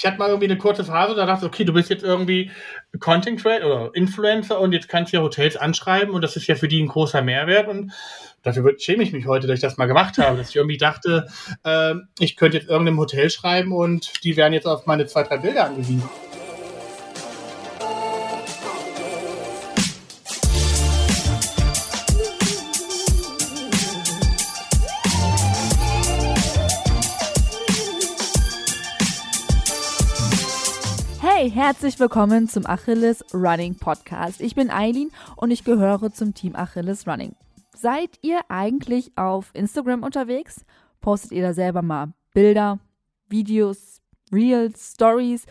[0.00, 2.50] ich hatte mal irgendwie eine kurze Phase, da dachte ich, okay, du bist jetzt irgendwie
[3.00, 6.54] Content Creator oder Influencer und jetzt kannst du ja Hotels anschreiben und das ist ja
[6.54, 7.92] für die ein großer Mehrwert und
[8.42, 11.26] dafür schäme ich mich heute, dass ich das mal gemacht habe, dass ich irgendwie dachte,
[11.64, 15.36] äh, ich könnte jetzt irgendeinem Hotel schreiben und die wären jetzt auf meine zwei, drei
[15.36, 16.08] Bilder angewiesen.
[31.50, 34.40] Herzlich willkommen zum Achilles Running Podcast.
[34.40, 37.34] Ich bin Eileen und ich gehöre zum Team Achilles Running.
[37.76, 40.64] Seid ihr eigentlich auf Instagram unterwegs?
[41.00, 42.78] Postet ihr da selber mal Bilder,
[43.28, 44.00] Videos,
[44.32, 45.46] Reels, Stories?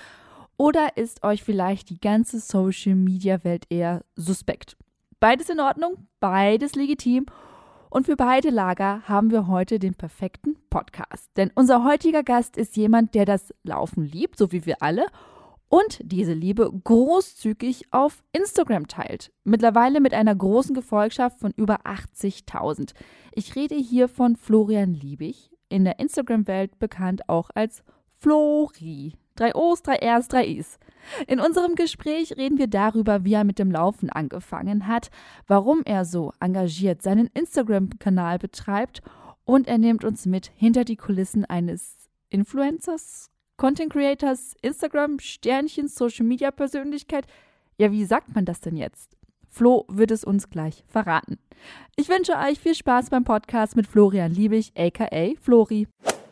[0.55, 4.77] Oder ist euch vielleicht die ganze Social Media Welt eher suspekt?
[5.19, 7.25] Beides in Ordnung, beides legitim.
[7.89, 11.29] Und für beide Lager haben wir heute den perfekten Podcast.
[11.35, 15.05] Denn unser heutiger Gast ist jemand, der das Laufen liebt, so wie wir alle
[15.69, 19.31] und diese Liebe großzügig auf Instagram teilt.
[19.43, 22.93] Mittlerweile mit einer großen Gefolgschaft von über 80.000.
[23.31, 27.83] Ich rede hier von Florian Liebig, in der Instagram-Welt bekannt auch als
[28.17, 29.13] Flori.
[29.35, 30.79] Drei O's, drei R's, drei I's.
[31.27, 35.09] In unserem Gespräch reden wir darüber, wie er mit dem Laufen angefangen hat,
[35.47, 39.01] warum er so engagiert seinen Instagram-Kanal betreibt
[39.45, 46.25] und er nimmt uns mit hinter die Kulissen eines Influencers, Content Creators, Instagram, Sternchen, Social
[46.25, 47.25] Media Persönlichkeit.
[47.77, 49.17] Ja, wie sagt man das denn jetzt?
[49.49, 51.37] Flo wird es uns gleich verraten.
[51.97, 55.89] Ich wünsche euch viel Spaß beim Podcast mit Florian Liebig, aka Flori.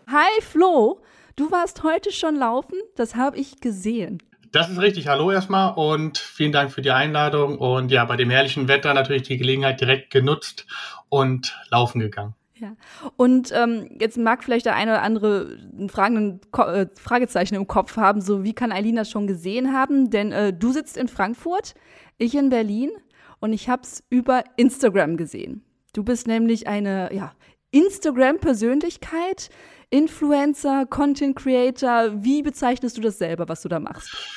[0.10, 1.02] Hi Flo,
[1.36, 4.24] du warst heute schon laufen, das habe ich gesehen.
[4.54, 5.10] Das ist richtig.
[5.10, 7.58] Hallo erstmal und vielen Dank für die Einladung.
[7.58, 10.66] Und ja, bei dem herrlichen Wetter natürlich die Gelegenheit direkt genutzt
[11.10, 12.36] und laufen gegangen.
[12.60, 12.76] Ja.
[13.16, 17.68] Und ähm, jetzt mag vielleicht der eine oder andere einen fragenden Ko äh, Fragezeichen im
[17.68, 20.10] Kopf haben, so wie kann Eileen das schon gesehen haben?
[20.10, 21.76] Denn äh, du sitzt in Frankfurt,
[22.18, 22.92] ich in Berlin
[23.40, 25.64] und ich habe es über Instagram gesehen.
[25.94, 27.34] Du bist nämlich eine ja,
[27.72, 29.50] Instagram-Persönlichkeit,
[29.90, 32.24] Influencer, Content Creator.
[32.24, 34.37] Wie bezeichnest du das selber, was du da machst?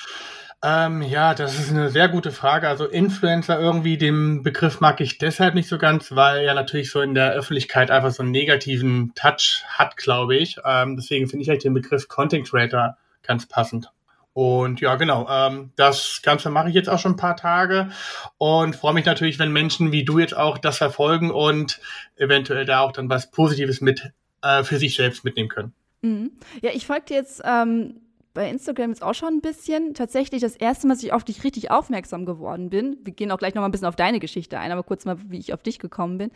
[0.62, 2.69] Ähm, ja, das ist eine sehr gute Frage.
[2.69, 7.00] Also Influencer irgendwie, den Begriff mag ich deshalb nicht so ganz, weil er natürlich so
[7.00, 10.59] in der Öffentlichkeit einfach so einen negativen Touch hat, glaube ich.
[10.65, 13.91] Ähm, deswegen finde ich halt den Begriff Content Creator ganz passend.
[14.34, 17.91] Und ja, genau, ähm, das Ganze mache ich jetzt auch schon ein paar Tage
[18.38, 21.81] und freue mich natürlich, wenn Menschen wie du jetzt auch das verfolgen und
[22.16, 24.12] eventuell da auch dann was Positives mit
[24.43, 25.72] äh, für sich selbst mitnehmen können.
[26.03, 26.32] Mhm.
[26.62, 27.97] Ja, ich folge dir jetzt ähm,
[28.32, 29.94] bei Instagram jetzt auch schon ein bisschen.
[29.94, 33.38] Tatsächlich das erste Mal, dass ich auf dich richtig aufmerksam geworden bin, wir gehen auch
[33.38, 35.62] gleich noch mal ein bisschen auf deine Geschichte ein, aber kurz mal, wie ich auf
[35.62, 36.30] dich gekommen bin,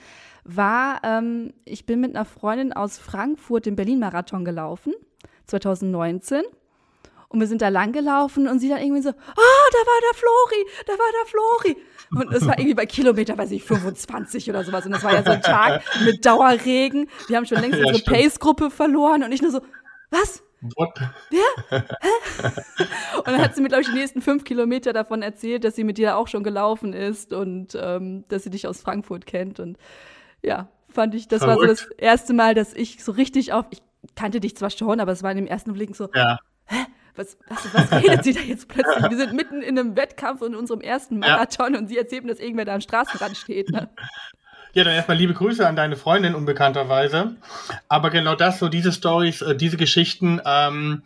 [0.45, 4.95] war, ähm, ich bin mit einer Freundin aus Frankfurt den Berlin-Marathon gelaufen,
[5.47, 6.43] 2019.
[7.29, 10.01] Und wir sind da lang gelaufen und sie dann irgendwie so, ah, oh, da war
[10.03, 11.77] der Flori, da war der Flori.
[12.13, 14.87] Und es war irgendwie bei Kilometer, weiß ich, 25 oder sowas.
[14.87, 17.09] Und das war ja so ein Tag mit Dauerregen.
[17.27, 19.63] Wir haben schon längst ja, unsere Pace-Gruppe verloren und ich nur so,
[20.11, 20.45] was?
[20.77, 20.99] What?
[21.31, 21.79] Ja?
[23.19, 25.85] und dann hat sie mir, glaube ich, die nächsten fünf Kilometer davon erzählt, dass sie
[25.85, 29.61] mit dir auch schon gelaufen ist und ähm, dass sie dich aus Frankfurt kennt.
[29.61, 29.77] Und
[30.43, 31.69] ja, fand ich, das Verrückt.
[31.69, 33.67] war so das erste Mal, dass ich so richtig auf.
[33.71, 33.83] Ich
[34.15, 36.09] kannte dich zwar schon, aber es war in dem ersten Blick so.
[36.15, 36.39] Ja.
[36.67, 36.87] Hä?
[37.17, 39.09] Was, was, was redet sie da jetzt plötzlich?
[39.09, 41.79] Wir sind mitten in einem Wettkampf in unserem ersten Marathon ja.
[41.79, 43.71] und sie erzählt mir, dass irgendwer da am Straßenrand steht.
[43.71, 43.89] Ne?
[44.75, 47.37] Ja, dann erstmal liebe Grüße an deine Freundin unbekannterweise.
[47.89, 51.05] Aber genau das, so diese Stories, äh, diese Geschichten, ähm,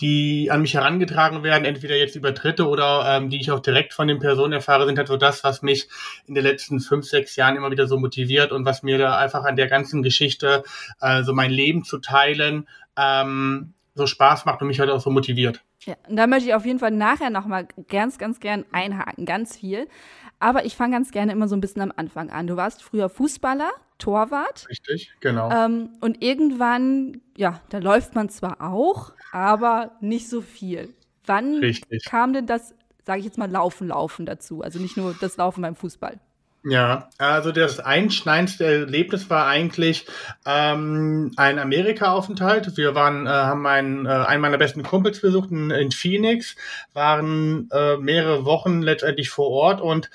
[0.00, 3.92] die an mich herangetragen werden, entweder jetzt über Dritte oder ähm, die ich auch direkt
[3.92, 5.88] von den Personen erfahre, sind halt so das, was mich
[6.28, 9.44] in den letzten fünf, sechs Jahren immer wieder so motiviert und was mir da einfach
[9.44, 10.62] an der ganzen Geschichte,
[11.00, 15.10] äh, so mein Leben zu teilen, ähm, so Spaß macht und mich heute auch so
[15.10, 15.60] motiviert.
[15.84, 19.56] Ja, und da möchte ich auf jeden Fall nachher nochmal ganz, ganz gern einhaken, ganz
[19.56, 19.88] viel.
[20.40, 22.46] Aber ich fange ganz gerne immer so ein bisschen am Anfang an.
[22.46, 24.66] Du warst früher Fußballer, Torwart.
[24.68, 25.50] Richtig, genau.
[25.50, 30.94] Ähm, und irgendwann, ja, da läuft man zwar auch, aber nicht so viel.
[31.26, 32.04] Wann Richtig.
[32.04, 32.74] kam denn das,
[33.04, 34.62] sage ich jetzt mal, Laufen, Laufen dazu?
[34.62, 36.20] Also nicht nur das Laufen beim Fußball.
[36.64, 40.06] Ja, also das einschneidendste Erlebnis war eigentlich
[40.44, 42.76] ähm, ein Amerika-Aufenthalt.
[42.76, 46.56] Wir waren, äh, haben einen, äh, einen meiner besten Kumpels besucht in, in Phoenix,
[46.92, 50.10] waren äh, mehrere Wochen letztendlich vor Ort und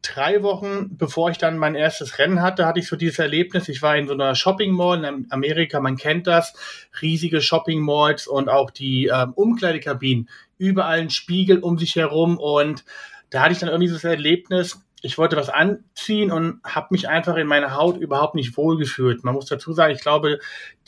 [0.00, 3.68] drei Wochen, bevor ich dann mein erstes Rennen hatte, hatte ich so dieses Erlebnis.
[3.68, 6.54] Ich war in so einer Shopping Mall in Amerika, man kennt das,
[7.02, 12.84] riesige Shopping Malls und auch die ähm, Umkleidekabinen, überall ein Spiegel um sich herum und
[13.30, 17.08] da hatte ich dann irgendwie so das Erlebnis, ich wollte was anziehen und habe mich
[17.08, 19.24] einfach in meiner Haut überhaupt nicht wohlgefühlt.
[19.24, 20.38] Man muss dazu sagen, ich glaube,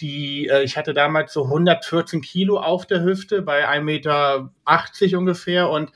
[0.01, 5.69] die, äh, ich hatte damals so 114 Kilo auf der Hüfte bei 1,80 Meter ungefähr
[5.69, 5.91] und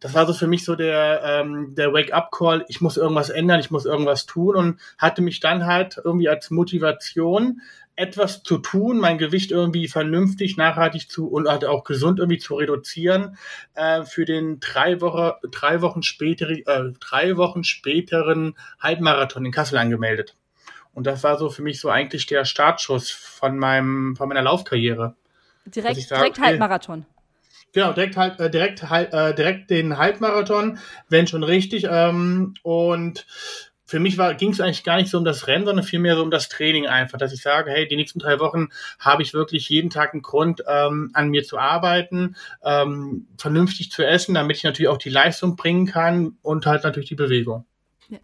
[0.00, 3.70] das war so für mich so der, ähm, der Wake-up-Call, ich muss irgendwas ändern, ich
[3.70, 7.62] muss irgendwas tun und hatte mich dann halt irgendwie als Motivation
[7.96, 12.54] etwas zu tun, mein Gewicht irgendwie vernünftig, nachhaltig zu und halt auch gesund irgendwie zu
[12.56, 13.36] reduzieren,
[13.74, 19.78] äh, für den drei, Woche, drei, Wochen später, äh, drei Wochen späteren Halbmarathon in Kassel
[19.78, 20.36] angemeldet.
[20.92, 25.16] Und das war so für mich so eigentlich der Startschuss von meinem, von meiner Laufkarriere.
[25.66, 27.06] Direkt, sage, direkt Halbmarathon.
[27.72, 31.86] Genau, direkt halt, äh, direkt halt, äh, direkt den Halbmarathon, wenn schon richtig.
[31.90, 33.26] Ähm, und
[33.86, 36.30] für mich ging es eigentlich gar nicht so um das Rennen, sondern vielmehr so um
[36.30, 39.90] das Training einfach, dass ich sage, hey, die nächsten drei Wochen habe ich wirklich jeden
[39.90, 44.88] Tag einen Grund, ähm, an mir zu arbeiten, ähm, vernünftig zu essen, damit ich natürlich
[44.88, 47.66] auch die Leistung bringen kann und halt natürlich die Bewegung.
[48.08, 48.18] Ja.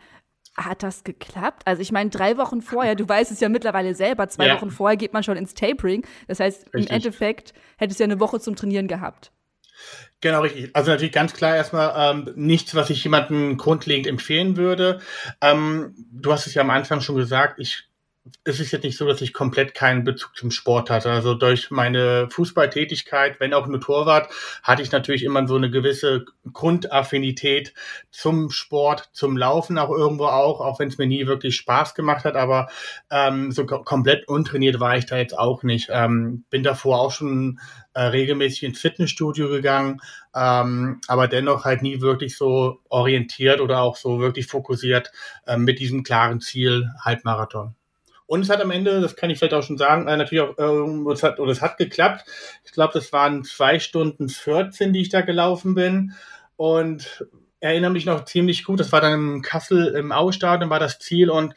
[0.57, 1.63] Hat das geklappt?
[1.65, 4.57] Also ich meine, drei Wochen vorher, du weißt es ja mittlerweile selber, zwei ja.
[4.57, 6.05] Wochen vorher geht man schon ins Tapering.
[6.27, 6.91] Das heißt, Richtig.
[6.91, 9.31] im Endeffekt hättest du ja eine Woche zum Trainieren gehabt.
[10.23, 10.75] Genau, richtig.
[10.77, 15.01] Also natürlich ganz klar erstmal ähm, nichts, was ich jemandem grundlegend empfehlen würde.
[15.41, 17.90] Ähm, du hast es ja am Anfang schon gesagt, ich
[18.45, 21.11] es ist jetzt nicht so, dass ich komplett keinen Bezug zum Sport hatte.
[21.11, 24.31] Also durch meine Fußballtätigkeit, wenn auch nur Torwart,
[24.63, 27.73] hatte ich natürlich immer so eine gewisse Grundaffinität
[28.11, 32.25] zum Sport, zum Laufen auch irgendwo auch, auch wenn es mir nie wirklich Spaß gemacht
[32.25, 32.35] hat.
[32.37, 32.69] Aber
[33.11, 35.89] ähm, so komplett untrainiert war ich da jetzt auch nicht.
[35.91, 37.59] Ähm, bin davor auch schon
[37.95, 40.01] äh, regelmäßig ins Fitnessstudio gegangen,
[40.35, 45.11] ähm, aber dennoch halt nie wirklich so orientiert oder auch so wirklich fokussiert
[45.47, 47.75] äh, mit diesem klaren Ziel Halbmarathon.
[48.31, 50.57] Und es hat am Ende, das kann ich vielleicht auch schon sagen, äh, natürlich auch,
[50.57, 52.25] äh, es hat, oder es hat geklappt.
[52.65, 56.13] Ich glaube, das waren zwei Stunden 14, die ich da gelaufen bin.
[56.55, 57.27] Und
[57.59, 58.79] erinnere mich noch ziemlich gut.
[58.79, 61.29] Das war dann in Kassel im Ausstadion, war das Ziel.
[61.29, 61.57] Und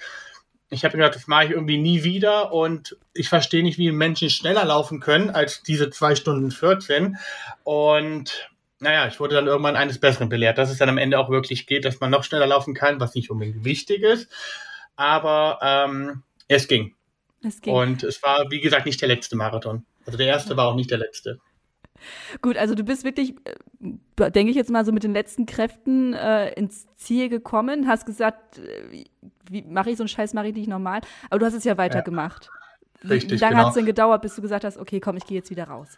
[0.72, 2.52] ich habe gedacht, das mache ich irgendwie nie wieder.
[2.52, 7.18] Und ich verstehe nicht, wie Menschen schneller laufen können als diese zwei Stunden 14.
[7.64, 8.50] Und
[8.80, 11.68] naja, ich wurde dann irgendwann eines Besseren belehrt, dass es dann am Ende auch wirklich
[11.68, 14.28] geht, dass man noch schneller laufen kann, was nicht unbedingt wichtig ist.
[14.96, 16.96] Aber ähm, es ging.
[17.42, 17.74] Es ging.
[17.74, 19.86] Und es war, wie gesagt, nicht der letzte Marathon.
[20.06, 21.40] Also der erste war auch nicht der letzte.
[22.42, 26.14] Gut, also du bist wirklich, äh, denke ich jetzt mal so mit den letzten Kräften
[26.14, 29.06] äh, ins Ziel gekommen, hast gesagt, äh,
[29.50, 31.78] wie mache ich so einen Scheiß, mache ich nicht normal, aber du hast es ja
[31.78, 32.50] weitergemacht.
[33.04, 33.64] Ja, richtig, wie, wie lange genau.
[33.64, 35.98] hat es denn gedauert, bis du gesagt hast, okay, komm, ich gehe jetzt wieder raus?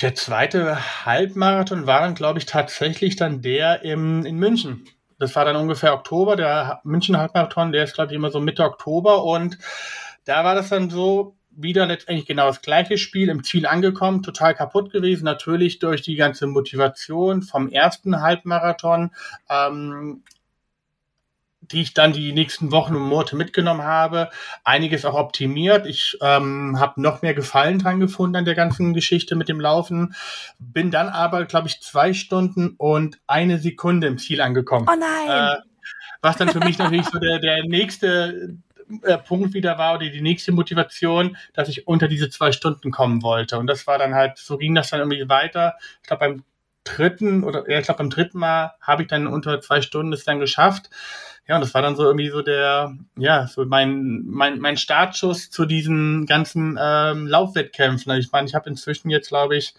[0.00, 4.86] Der zweite Halbmarathon war dann, glaube ich, tatsächlich dann der im, in München
[5.18, 8.64] das war dann ungefähr Oktober, der München Halbmarathon, der ist, glaube ich, immer so Mitte
[8.64, 9.58] Oktober und
[10.24, 14.54] da war das dann so, wieder letztendlich genau das gleiche Spiel im Ziel angekommen, total
[14.54, 19.10] kaputt gewesen, natürlich durch die ganze Motivation vom ersten Halbmarathon,
[19.48, 20.22] ähm,
[21.70, 24.30] die ich dann die nächsten Wochen und Monate mitgenommen habe,
[24.64, 25.86] einiges auch optimiert.
[25.86, 30.14] Ich ähm, habe noch mehr Gefallen dran gefunden an der ganzen Geschichte mit dem Laufen.
[30.58, 34.86] Bin dann aber, glaube ich, zwei Stunden und eine Sekunde im Ziel angekommen.
[34.90, 35.56] Oh nein!
[35.56, 35.60] Äh,
[36.22, 38.56] was dann für mich natürlich so der, der nächste
[39.02, 43.22] äh, Punkt wieder war oder die nächste Motivation, dass ich unter diese zwei Stunden kommen
[43.22, 43.58] wollte.
[43.58, 45.74] Und das war dann halt, so ging das dann irgendwie weiter.
[46.02, 46.44] Ich glaube, beim
[46.84, 50.24] dritten oder ja, ich glaube beim dritten Mal habe ich dann unter zwei Stunden es
[50.24, 50.90] dann geschafft.
[51.46, 55.50] Ja, und das war dann so irgendwie so der, ja, so mein, mein, mein Startschuss
[55.50, 58.10] zu diesen ganzen ähm, Laufwettkämpfen.
[58.10, 59.74] Also ich meine, ich habe inzwischen jetzt, glaube ich,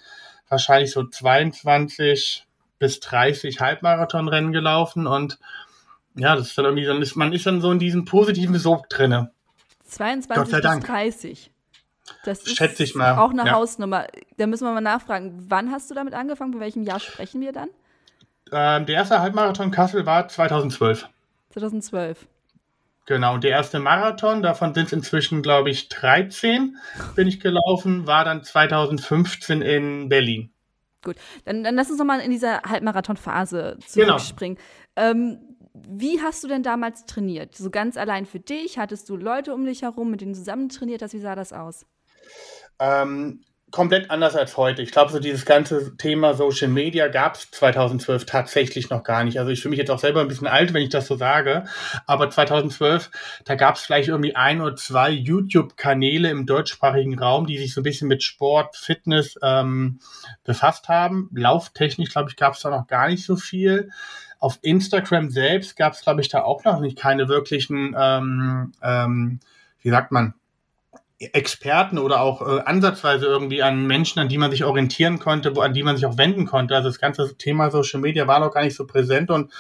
[0.48, 2.46] wahrscheinlich so 22
[2.78, 5.40] bis 30 Halbmarathonrennen gelaufen und
[6.16, 8.88] ja, das ist dann irgendwie, dann ist, man ist dann so in diesem positiven Sog
[8.90, 9.32] drinne.
[9.86, 10.86] 22 bis Dank.
[10.86, 11.52] 30.
[12.24, 13.18] Das ist Schätze ich mal.
[13.18, 13.54] auch eine ja.
[13.54, 14.06] Hausnummer.
[14.38, 16.52] Da müssen wir mal nachfragen, wann hast du damit angefangen?
[16.52, 17.70] Bei welchem Jahr sprechen wir dann?
[18.52, 21.10] Ähm, der erste Halbmarathon Kassel war 2012.
[21.56, 22.28] 2012.
[23.06, 26.76] Genau, und der erste Marathon, davon sind es inzwischen, glaube ich, 13,
[27.16, 30.52] bin ich gelaufen, war dann 2015 in Berlin.
[31.04, 34.58] Gut, dann, dann lass uns nochmal in dieser Halbmarathon-Phase zurückspringen.
[34.96, 35.10] Genau.
[35.10, 35.56] Ähm,
[35.88, 37.56] wie hast du denn damals trainiert?
[37.56, 38.80] So ganz allein für dich?
[38.80, 41.14] Hattest du Leute um dich herum, mit denen du zusammen trainiert hast?
[41.14, 41.86] Wie sah das aus?
[42.80, 43.42] Ähm,
[43.72, 44.82] komplett anders als heute.
[44.82, 49.40] Ich glaube, so dieses ganze Thema Social Media gab es 2012 tatsächlich noch gar nicht.
[49.40, 51.66] Also ich fühle mich jetzt auch selber ein bisschen alt, wenn ich das so sage.
[52.06, 53.10] Aber 2012,
[53.44, 57.82] da gab es vielleicht irgendwie ein oder zwei YouTube-Kanäle im deutschsprachigen Raum, die sich so
[57.82, 60.00] ein bisschen mit Sport, Fitness ähm,
[60.44, 61.30] befasst haben.
[61.34, 63.90] Lauftechnisch, glaube ich, gab es da noch gar nicht so viel.
[64.40, 69.40] Auf Instagram selbst gab es, glaube ich, da auch noch nicht keine wirklichen, ähm, ähm,
[69.82, 70.36] wie sagt man,
[71.20, 75.62] Experten oder auch äh, ansatzweise irgendwie an Menschen, an die man sich orientieren konnte, wo,
[75.62, 76.76] an die man sich auch wenden konnte.
[76.76, 79.52] Also das ganze Thema Social Media war noch gar nicht so präsent und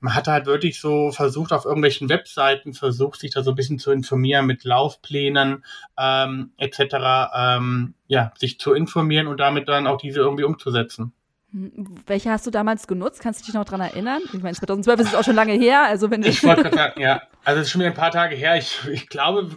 [0.00, 3.78] man hat halt wirklich so versucht, auf irgendwelchen Webseiten versucht, sich da so ein bisschen
[3.78, 5.64] zu informieren mit Laufplänen
[5.96, 6.96] ähm, etc.,
[7.36, 11.12] ähm, ja, sich zu informieren und damit dann auch diese irgendwie umzusetzen.
[11.52, 13.20] Hm, welche hast du damals genutzt?
[13.20, 14.22] Kannst du dich noch daran erinnern?
[14.32, 15.84] Ich meine, 2012 ist es auch schon lange her.
[15.84, 17.22] Also wenn ich wollte gerade sagen, ja.
[17.44, 18.56] Also es ist schon wieder ein paar Tage her.
[18.56, 19.56] Ich, ich glaube,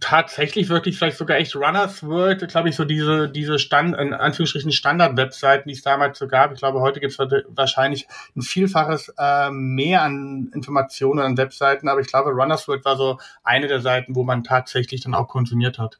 [0.00, 4.72] tatsächlich wirklich vielleicht sogar echt Runners World, glaube ich, so diese, diese Stand, in Anführungsstrichen
[4.72, 6.52] Standard-Webseiten, die es damals so gab.
[6.52, 8.06] Ich glaube, heute gibt es wahrscheinlich
[8.36, 13.18] ein Vielfaches äh, mehr an Informationen an Webseiten, aber ich glaube, Runners World war so
[13.44, 15.98] eine der Seiten, wo man tatsächlich dann auch konsumiert hat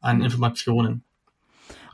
[0.00, 0.24] an mhm.
[0.24, 1.04] Informationen.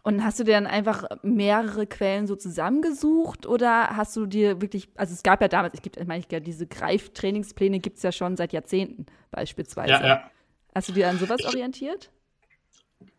[0.02, 4.88] Und hast du dir dann einfach mehrere Quellen so zusammengesucht oder hast du dir wirklich,
[4.97, 8.37] also es gab ja damals, es gibt, ich meine, diese Greiftrainingspläne gibt es ja schon
[8.37, 9.90] seit Jahrzehnten beispielsweise.
[9.90, 10.31] Ja, ja.
[10.75, 12.10] Hast du dir an sowas orientiert?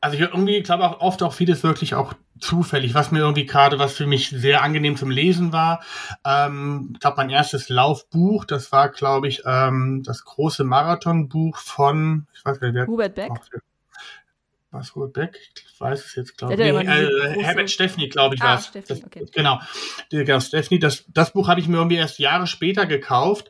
[0.02, 3.80] Also ich irgendwie glaube auch oft auch vieles wirklich auch zufällig, was mir irgendwie gerade,
[3.80, 5.84] was für mich sehr angenehm zum Lesen war.
[6.26, 12.28] Ähm, ich glaube, mein erstes Laufbuch, das war, glaube ich, ähm, das große Marathonbuch von,
[12.34, 13.32] ich weiß nicht, wer Hubert Beck.
[14.72, 15.40] Was Hubert Beck?
[15.56, 16.60] Ich weiß es jetzt, glaube ich.
[16.60, 19.04] Nee, äh, Herbert Steffni, glaube ich, ah, war es.
[19.04, 19.26] Okay.
[19.34, 19.60] Genau,
[20.10, 20.80] genau Steffni.
[20.80, 23.50] Das, das Buch habe ich mir irgendwie erst Jahre später gekauft.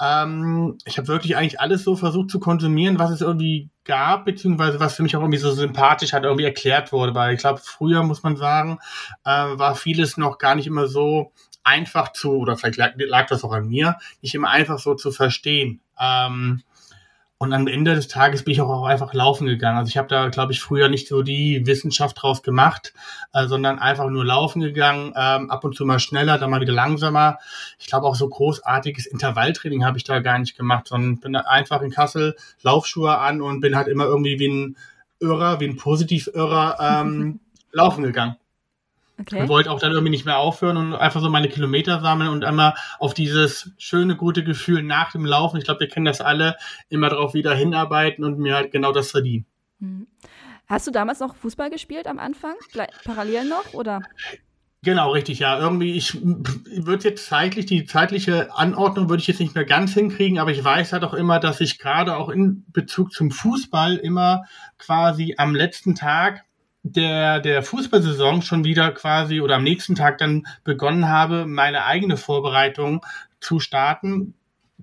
[0.00, 4.80] Ähm, ich habe wirklich eigentlich alles so versucht zu konsumieren, was es irgendwie gab, beziehungsweise
[4.80, 7.14] was für mich auch irgendwie so sympathisch hat, irgendwie erklärt wurde.
[7.14, 8.78] Weil ich glaube, früher muss man sagen,
[9.24, 11.32] äh, war vieles noch gar nicht immer so
[11.62, 15.10] einfach zu, oder vielleicht lag, lag das auch an mir, nicht immer einfach so zu
[15.10, 15.80] verstehen.
[15.98, 16.62] Ähm,
[17.44, 19.78] und am Ende des Tages bin ich auch einfach laufen gegangen.
[19.78, 22.94] Also ich habe da, glaube ich, früher nicht so die Wissenschaft draus gemacht,
[23.32, 26.72] äh, sondern einfach nur laufen gegangen, ähm, ab und zu mal schneller, dann mal wieder
[26.72, 27.38] langsamer.
[27.78, 31.82] Ich glaube auch so großartiges Intervalltraining habe ich da gar nicht gemacht, sondern bin einfach
[31.82, 34.76] in Kassel Laufschuhe an und bin halt immer irgendwie wie ein
[35.20, 37.40] Irrer, wie ein Positiv-Irrer ähm,
[37.72, 38.36] laufen gegangen.
[39.20, 39.42] Okay.
[39.42, 42.44] Und wollte auch dann irgendwie nicht mehr aufhören und einfach so meine Kilometer sammeln und
[42.44, 46.56] einmal auf dieses schöne, gute Gefühl nach dem Laufen, ich glaube, wir kennen das alle,
[46.88, 49.46] immer darauf wieder hinarbeiten und mir halt genau das verdienen.
[49.80, 50.08] Hm.
[50.66, 52.54] Hast du damals noch Fußball gespielt am Anfang?
[53.04, 54.00] Parallel noch oder?
[54.82, 55.58] Genau, richtig, ja.
[55.58, 60.38] Irgendwie, ich würde jetzt zeitlich, die zeitliche Anordnung würde ich jetzt nicht mehr ganz hinkriegen,
[60.38, 64.44] aber ich weiß halt auch immer, dass ich gerade auch in Bezug zum Fußball immer
[64.76, 66.43] quasi am letzten Tag
[66.84, 72.18] der, der Fußballsaison schon wieder quasi oder am nächsten Tag dann begonnen habe, meine eigene
[72.18, 73.04] Vorbereitung
[73.40, 74.34] zu starten.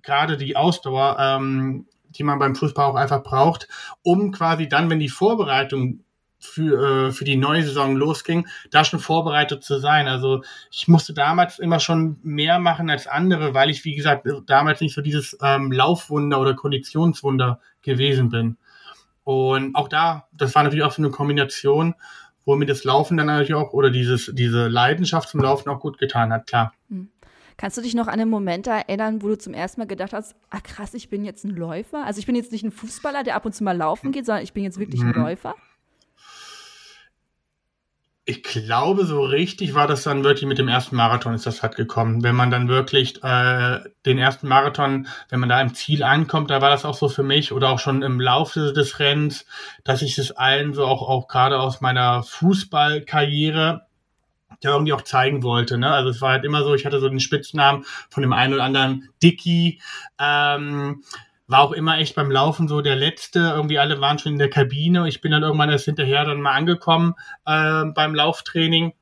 [0.01, 3.67] Gerade die Ausdauer, ähm, die man beim Fußball auch einfach braucht,
[4.01, 6.03] um quasi dann, wenn die Vorbereitung
[6.39, 10.07] für, äh, für die neue Saison losging, da schon vorbereitet zu sein.
[10.07, 10.41] Also
[10.71, 14.95] ich musste damals immer schon mehr machen als andere, weil ich, wie gesagt, damals nicht
[14.95, 18.57] so dieses ähm, Laufwunder oder Konditionswunder gewesen bin.
[19.23, 21.95] Und auch da, das war natürlich auch so eine Kombination,
[22.45, 25.97] wo mir das Laufen dann natürlich auch oder dieses, diese Leidenschaft zum Laufen auch gut
[25.97, 26.73] getan hat, klar.
[26.89, 27.09] Hm.
[27.57, 30.35] Kannst du dich noch an einen Moment erinnern, wo du zum ersten Mal gedacht hast,
[30.49, 32.03] ach krass, ich bin jetzt ein Läufer?
[32.05, 34.43] Also ich bin jetzt nicht ein Fußballer, der ab und zu mal laufen geht, sondern
[34.43, 35.21] ich bin jetzt wirklich ein mhm.
[35.21, 35.55] Läufer?
[38.23, 41.75] Ich glaube, so richtig war das dann wirklich mit dem ersten Marathon ist das halt
[41.75, 42.21] gekommen.
[42.21, 46.61] Wenn man dann wirklich äh, den ersten Marathon, wenn man da im Ziel ankommt, da
[46.61, 49.45] war das auch so für mich oder auch schon im Laufe des Rennens,
[49.83, 53.87] dass ich es allen so auch, auch gerade aus meiner Fußballkarriere
[54.63, 55.79] ja irgendwie auch zeigen wollte.
[55.79, 55.91] Ne?
[55.91, 58.63] Also es war halt immer so, ich hatte so den Spitznamen von dem einen oder
[58.63, 59.81] anderen Dicky.
[60.19, 61.03] Ähm,
[61.51, 63.39] war auch immer echt beim Laufen so der Letzte.
[63.39, 65.07] Irgendwie alle waren schon in der Kabine.
[65.07, 67.15] Ich bin dann irgendwann erst hinterher dann mal angekommen
[67.45, 68.93] äh, beim Lauftraining.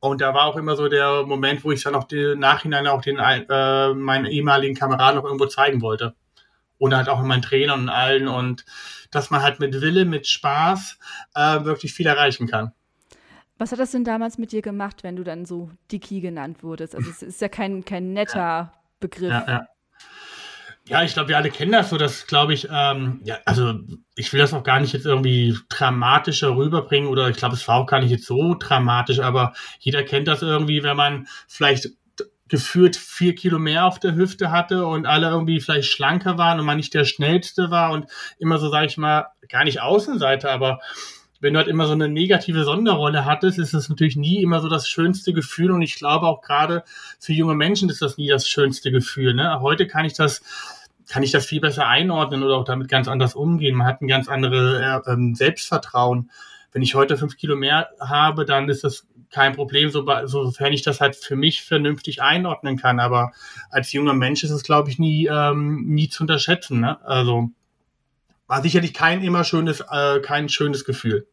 [0.00, 3.02] Und da war auch immer so der Moment, wo ich dann auch den Nachhinein auch
[3.02, 6.14] den äh, meinen ehemaligen Kameraden noch irgendwo zeigen wollte.
[6.78, 8.28] Und halt auch meinen Trainern und allen.
[8.28, 8.64] Und
[9.10, 10.98] dass man halt mit Wille, mit Spaß
[11.34, 12.72] äh, wirklich viel erreichen kann.
[13.58, 16.94] Was hat das denn damals mit dir gemacht, wenn du dann so Dicky genannt wurdest?
[16.94, 18.72] Also es ist ja kein, kein netter.
[19.00, 19.30] Begriff.
[19.30, 19.66] Ja, ja.
[20.88, 23.74] Ja, ich glaube, wir alle kennen das so, dass, glaube ich, ähm, ja, also
[24.16, 27.76] ich will das auch gar nicht jetzt irgendwie dramatischer rüberbringen oder ich glaube, es war
[27.76, 31.90] auch gar nicht jetzt so dramatisch, aber jeder kennt das irgendwie, wenn man vielleicht
[32.48, 36.64] geführt vier Kilo mehr auf der Hüfte hatte und alle irgendwie vielleicht schlanker waren und
[36.64, 38.06] man nicht der schnellste war und
[38.38, 40.80] immer so, sage ich mal, gar nicht Außenseite, aber
[41.40, 44.68] wenn du halt immer so eine negative Sonderrolle hattest, ist das natürlich nie immer so
[44.68, 45.70] das schönste Gefühl.
[45.70, 46.82] Und ich glaube auch gerade
[47.20, 49.34] für junge Menschen ist das nie das schönste Gefühl.
[49.34, 49.60] Ne?
[49.60, 50.42] Heute kann ich das
[51.08, 53.74] kann ich das viel besser einordnen oder auch damit ganz anders umgehen.
[53.76, 56.30] Man hat ein ganz anderes äh, ähm, Selbstvertrauen.
[56.72, 60.82] Wenn ich heute fünf Kilo mehr habe, dann ist das kein Problem, so, sofern ich
[60.82, 63.00] das halt für mich vernünftig einordnen kann.
[63.00, 63.32] Aber
[63.70, 66.80] als junger Mensch ist es, glaube ich, nie, ähm, nie zu unterschätzen.
[66.80, 66.98] Ne?
[67.04, 67.50] Also
[68.46, 71.26] war sicherlich kein immer schönes, äh, kein schönes Gefühl.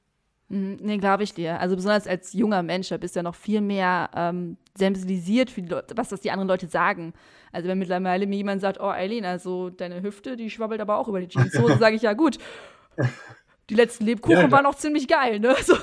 [0.49, 1.59] Mhm, nee, glaube ich dir.
[1.59, 5.61] Also besonders als junger Mensch, da bist du ja noch viel mehr ähm, sensibilisiert für
[5.61, 7.13] Leute, was das die anderen Leute sagen.
[7.51, 11.07] Also wenn mittlerweile mir jemand sagt, oh Eileen, also deine Hüfte, die schwabbelt aber auch
[11.07, 12.37] über die Jeanshose, sage ich ja gut.
[13.69, 15.55] Die letzten Lebkuchen ja, waren auch ziemlich geil, ne?
[15.63, 15.75] So.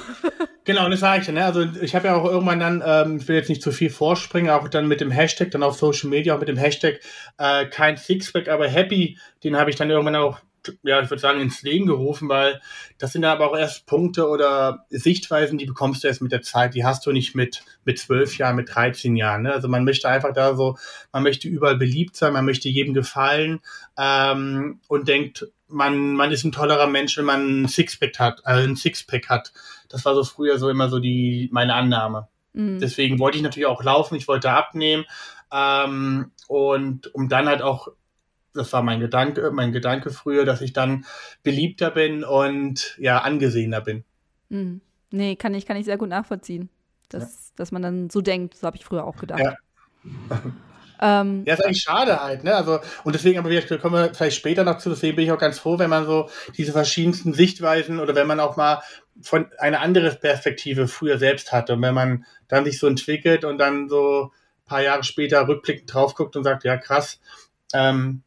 [0.64, 1.34] Genau, das sage ich dann.
[1.34, 1.44] Ne?
[1.44, 4.50] Also ich habe ja auch irgendwann dann, ähm, ich will jetzt nicht zu viel vorspringen,
[4.50, 7.00] auch dann mit dem Hashtag, dann auf Social Media, auch mit dem Hashtag
[7.38, 10.38] äh, kein Sixpack, aber happy, den habe ich dann irgendwann auch
[10.82, 12.60] ja, ich würde sagen, ins Leben gerufen, weil
[12.98, 16.74] das sind aber auch erst Punkte oder Sichtweisen, die bekommst du erst mit der Zeit.
[16.74, 19.42] Die hast du nicht mit, mit zwölf Jahren, mit 13 Jahren.
[19.42, 19.52] Ne?
[19.52, 20.76] Also man möchte einfach da so,
[21.12, 23.60] man möchte überall beliebt sein, man möchte jedem gefallen
[23.98, 28.64] ähm, und denkt, man, man ist ein tollerer Mensch, wenn man ein Sixpack hat, äh,
[28.64, 29.52] ein Sixpack hat.
[29.88, 32.28] Das war so früher so immer so die, meine Annahme.
[32.52, 32.78] Mhm.
[32.78, 35.04] Deswegen wollte ich natürlich auch laufen, ich wollte abnehmen.
[35.52, 37.88] Ähm, und um dann halt auch
[38.54, 41.04] das war mein Gedanke, mein Gedanke früher, dass ich dann
[41.42, 44.04] beliebter bin und ja, angesehener bin.
[44.48, 44.80] Mhm.
[45.10, 46.68] Nee, kann ich, kann ich sehr gut nachvollziehen.
[47.08, 47.52] Dass, ja.
[47.56, 49.40] dass man dann so denkt, so habe ich früher auch gedacht.
[49.40, 49.56] Ja.
[51.00, 52.54] ähm, ja, ist eigentlich schade halt, ne?
[52.54, 55.38] Also, und deswegen, aber wir kommen wir vielleicht später noch zu, deswegen bin ich auch
[55.38, 58.82] ganz froh, wenn man so diese verschiedensten Sichtweisen oder wenn man auch mal
[59.20, 63.58] von einer anderen Perspektive früher selbst hatte und wenn man dann sich so entwickelt und
[63.58, 67.20] dann so ein paar Jahre später rückblickend drauf guckt und sagt, ja krass,
[67.74, 68.22] ähm,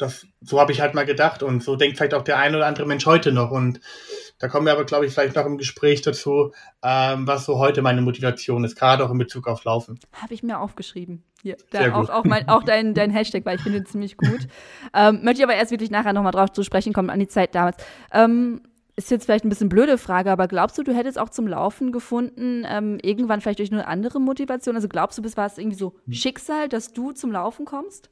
[0.00, 2.66] das, so habe ich halt mal gedacht und so denkt vielleicht auch der ein oder
[2.66, 3.50] andere Mensch heute noch.
[3.50, 3.80] Und
[4.38, 6.52] da kommen wir aber, glaube ich, vielleicht noch im Gespräch dazu,
[6.82, 9.98] ähm, was so heute meine Motivation ist, gerade auch in Bezug auf Laufen.
[10.14, 11.22] Habe ich mir aufgeschrieben.
[11.42, 14.46] Hier, da auch, auch, mein, auch dein, dein Hashtag, weil ich finde ziemlich gut.
[14.94, 17.54] ähm, möchte ich aber erst wirklich nachher nochmal drauf zu sprechen kommen, an die Zeit
[17.54, 17.76] damals.
[18.12, 18.62] Ähm,
[18.96, 21.92] ist jetzt vielleicht ein bisschen blöde Frage, aber glaubst du, du hättest auch zum Laufen
[21.92, 24.74] gefunden, ähm, irgendwann vielleicht durch eine andere Motivation?
[24.74, 26.12] Also glaubst du, es war es irgendwie so hm.
[26.12, 28.10] Schicksal, dass du zum Laufen kommst?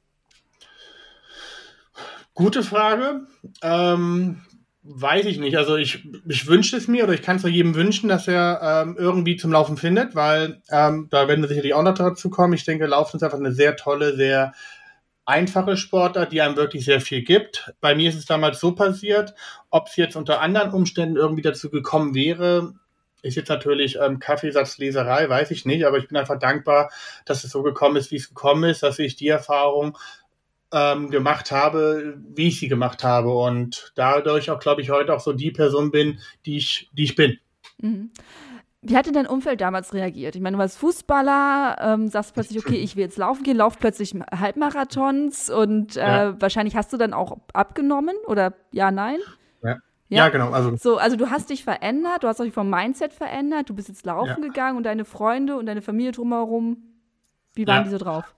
[2.34, 3.26] Gute Frage.
[3.62, 4.42] Ähm,
[4.82, 5.56] weiß ich nicht.
[5.56, 8.96] Also ich, ich wünsche es mir oder ich kann es jedem wünschen, dass er ähm,
[8.98, 12.54] irgendwie zum Laufen findet, weil ähm, da werden wir sicherlich auch noch dazu kommen.
[12.54, 14.54] Ich denke, Laufen ist einfach eine sehr tolle, sehr
[15.26, 17.74] einfache Sportart, die einem wirklich sehr viel gibt.
[17.80, 19.34] Bei mir ist es damals so passiert,
[19.68, 22.72] ob es jetzt unter anderen Umständen irgendwie dazu gekommen wäre,
[23.22, 26.90] ist jetzt natürlich ähm, Kaffeesatzleserei, weiß ich nicht, aber ich bin einfach dankbar,
[27.26, 29.98] dass es so gekommen ist, wie es gekommen ist, dass ich die Erfahrung
[30.72, 35.20] ähm, gemacht habe, wie ich sie gemacht habe und dadurch auch, glaube ich, heute auch
[35.20, 37.38] so die Person bin, die ich, die ich bin.
[37.80, 38.10] Mhm.
[38.80, 40.36] Wie hat denn dein Umfeld damals reagiert?
[40.36, 43.78] Ich meine, du warst Fußballer, ähm, sagst plötzlich, okay, ich will jetzt laufen gehen, lauf
[43.78, 46.40] plötzlich Halbmarathons und äh, ja.
[46.40, 49.18] wahrscheinlich hast du dann auch abgenommen oder ja, nein?
[49.64, 49.78] Ja.
[50.10, 50.24] Ja?
[50.24, 50.52] ja, genau.
[50.52, 50.76] Also.
[50.76, 54.06] So, also du hast dich verändert, du hast dich vom Mindset verändert, du bist jetzt
[54.06, 54.48] laufen ja.
[54.48, 56.78] gegangen und deine Freunde und deine Familie drumherum,
[57.54, 58.36] wie waren die so drauf?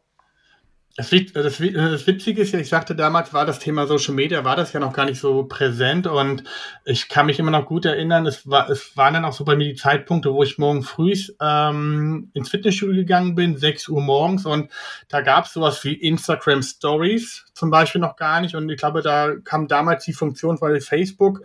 [0.96, 4.56] Das, das, das, Witzige ist ja, ich sagte damals, war das Thema Social Media, war
[4.56, 6.42] das ja noch gar nicht so präsent und
[6.84, 9.54] ich kann mich immer noch gut erinnern, es, war, es waren dann auch so bei
[9.54, 14.46] mir die Zeitpunkte, wo ich morgen früh ähm, ins Fitnessstudio gegangen bin, 6 Uhr morgens
[14.46, 14.70] und
[15.08, 19.00] da gab es sowas wie Instagram Stories zum Beispiel noch gar nicht und ich glaube,
[19.00, 21.42] da kam damals die Funktion von Facebook,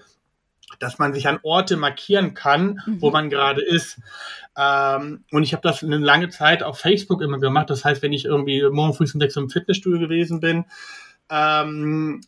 [0.79, 3.01] dass man sich an Orte markieren kann, mhm.
[3.01, 3.99] wo man gerade ist.
[4.57, 7.69] Ähm, und ich habe das eine lange Zeit auf Facebook immer gemacht.
[7.69, 10.65] Das heißt, wenn ich irgendwie morgen früh um sechs im Fitnessstudio gewesen bin,
[11.29, 12.21] ähm,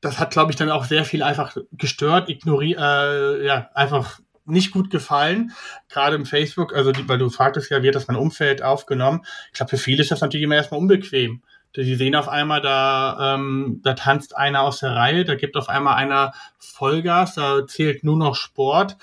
[0.00, 4.70] das hat, glaube ich, dann auch sehr viel einfach gestört, ignoriert, äh, ja, einfach nicht
[4.70, 5.52] gut gefallen,
[5.88, 9.24] gerade im Facebook, also die, weil du fragtest ja, wie hat das mein Umfeld aufgenommen?
[9.48, 11.42] Ich glaube, für viele ist das natürlich immer erstmal unbequem.
[11.74, 15.68] Sie sehen auf einmal, da, ähm, da tanzt einer aus der Reihe, da gibt auf
[15.68, 18.96] einmal einer Vollgas, da zählt nur noch Sport.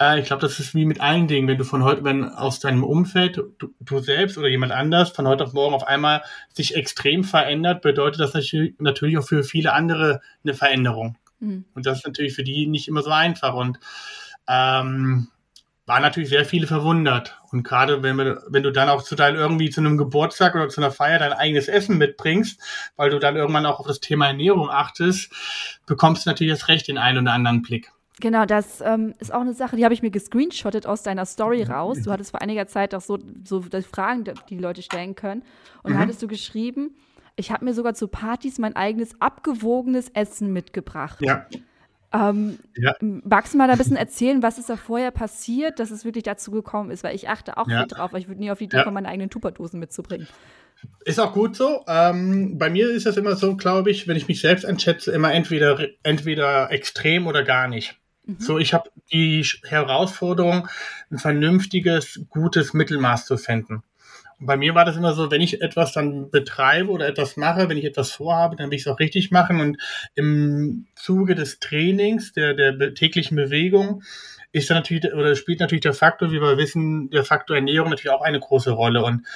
[0.00, 2.60] Äh, ich glaube, das ist wie mit allen Dingen, wenn du von heute, wenn aus
[2.60, 6.74] deinem Umfeld, du, du, selbst oder jemand anders von heute auf morgen auf einmal sich
[6.74, 8.34] extrem verändert, bedeutet das
[8.78, 11.16] natürlich auch für viele andere eine Veränderung.
[11.40, 11.64] Mhm.
[11.74, 13.54] Und das ist natürlich für die nicht immer so einfach.
[13.54, 13.78] Und
[14.48, 15.28] ähm,
[15.86, 17.38] waren natürlich sehr viele verwundert.
[17.54, 20.68] Und gerade wenn, wir, wenn du dann auch zu deinem irgendwie zu einem Geburtstag oder
[20.68, 22.60] zu einer Feier dein eigenes Essen mitbringst,
[22.96, 25.32] weil du dann irgendwann auch auf das Thema Ernährung achtest,
[25.86, 27.92] bekommst du natürlich das Recht den einen oder anderen Blick.
[28.20, 31.62] Genau, das ähm, ist auch eine Sache, die habe ich mir gescreenshottet aus deiner Story
[31.62, 31.98] raus.
[32.02, 35.42] Du hattest vor einiger Zeit auch so, so Fragen, die die Leute stellen können.
[35.84, 35.94] Und mhm.
[35.94, 36.96] da hattest du geschrieben,
[37.36, 41.18] ich habe mir sogar zu Partys mein eigenes abgewogenes Essen mitgebracht.
[41.20, 41.46] Ja.
[42.14, 42.94] Ähm, ja.
[43.00, 46.22] Magst du mal da ein bisschen erzählen, was ist da vorher passiert, dass es wirklich
[46.22, 47.02] dazu gekommen ist?
[47.02, 47.80] Weil ich achte auch ja.
[47.80, 50.28] viel drauf, weil ich würde nie auf die Idee kommen, meine eigenen Tupperdosen mitzubringen.
[51.04, 51.82] Ist auch gut so.
[51.88, 55.32] Ähm, bei mir ist das immer so, glaube ich, wenn ich mich selbst einschätze, immer
[55.32, 57.96] entweder, entweder extrem oder gar nicht.
[58.26, 58.36] Mhm.
[58.38, 60.68] So, ich habe die Herausforderung,
[61.10, 63.82] ein vernünftiges, gutes Mittelmaß zu finden
[64.46, 67.76] bei mir war das immer so, wenn ich etwas dann betreibe oder etwas mache, wenn
[67.76, 69.60] ich etwas vorhabe, dann will ich es auch richtig machen.
[69.60, 69.78] Und
[70.14, 74.02] im Zuge des Trainings, der, der täglichen Bewegung,
[74.52, 78.14] ist da natürlich, oder spielt natürlich der Faktor, wie wir wissen, der Faktor Ernährung natürlich
[78.14, 79.04] auch eine große Rolle.
[79.04, 79.26] Und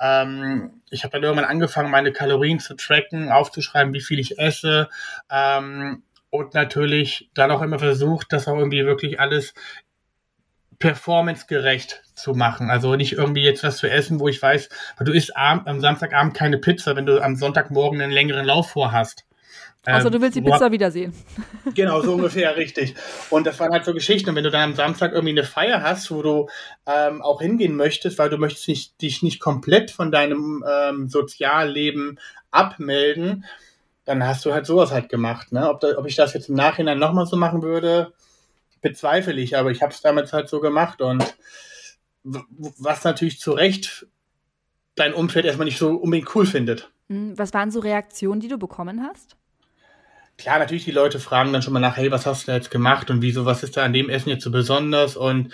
[0.00, 4.88] ähm, ich habe dann irgendwann angefangen, meine Kalorien zu tracken, aufzuschreiben, wie viel ich esse.
[5.30, 9.54] Ähm, und natürlich dann auch immer versucht, das auch irgendwie wirklich alles
[10.80, 12.70] performancegerecht zu machen.
[12.70, 14.68] Also nicht irgendwie jetzt was zu essen, wo ich weiß,
[15.00, 19.24] du isst am, am Samstagabend keine Pizza, wenn du am Sonntagmorgen einen längeren Lauf vorhast.
[19.84, 21.14] Also du willst die Pizza ähm, wiedersehen.
[21.74, 22.94] Genau, so ungefähr, richtig.
[23.30, 24.30] Und das waren halt so Geschichten.
[24.30, 26.48] Und wenn du dann am Samstag irgendwie eine Feier hast, wo du
[26.86, 32.18] ähm, auch hingehen möchtest, weil du möchtest nicht, dich nicht komplett von deinem ähm, Sozialleben
[32.50, 33.44] abmelden,
[34.04, 35.52] dann hast du halt sowas halt gemacht.
[35.52, 35.68] Ne?
[35.68, 38.12] Ob, da, ob ich das jetzt im Nachhinein nochmal so machen würde,
[38.80, 39.56] bezweifle ich.
[39.56, 41.00] Aber ich habe es damals halt so gemacht.
[41.00, 41.24] Und
[42.22, 44.06] was natürlich zu Recht
[44.94, 46.90] dein Umfeld erstmal nicht so unbedingt cool findet.
[47.08, 49.36] Hm, was waren so Reaktionen, die du bekommen hast?
[50.40, 52.70] klar, natürlich die Leute fragen dann schon mal nach, hey, was hast du da jetzt
[52.70, 55.16] gemacht und wieso, was ist da an dem Essen jetzt so besonders?
[55.16, 55.52] Und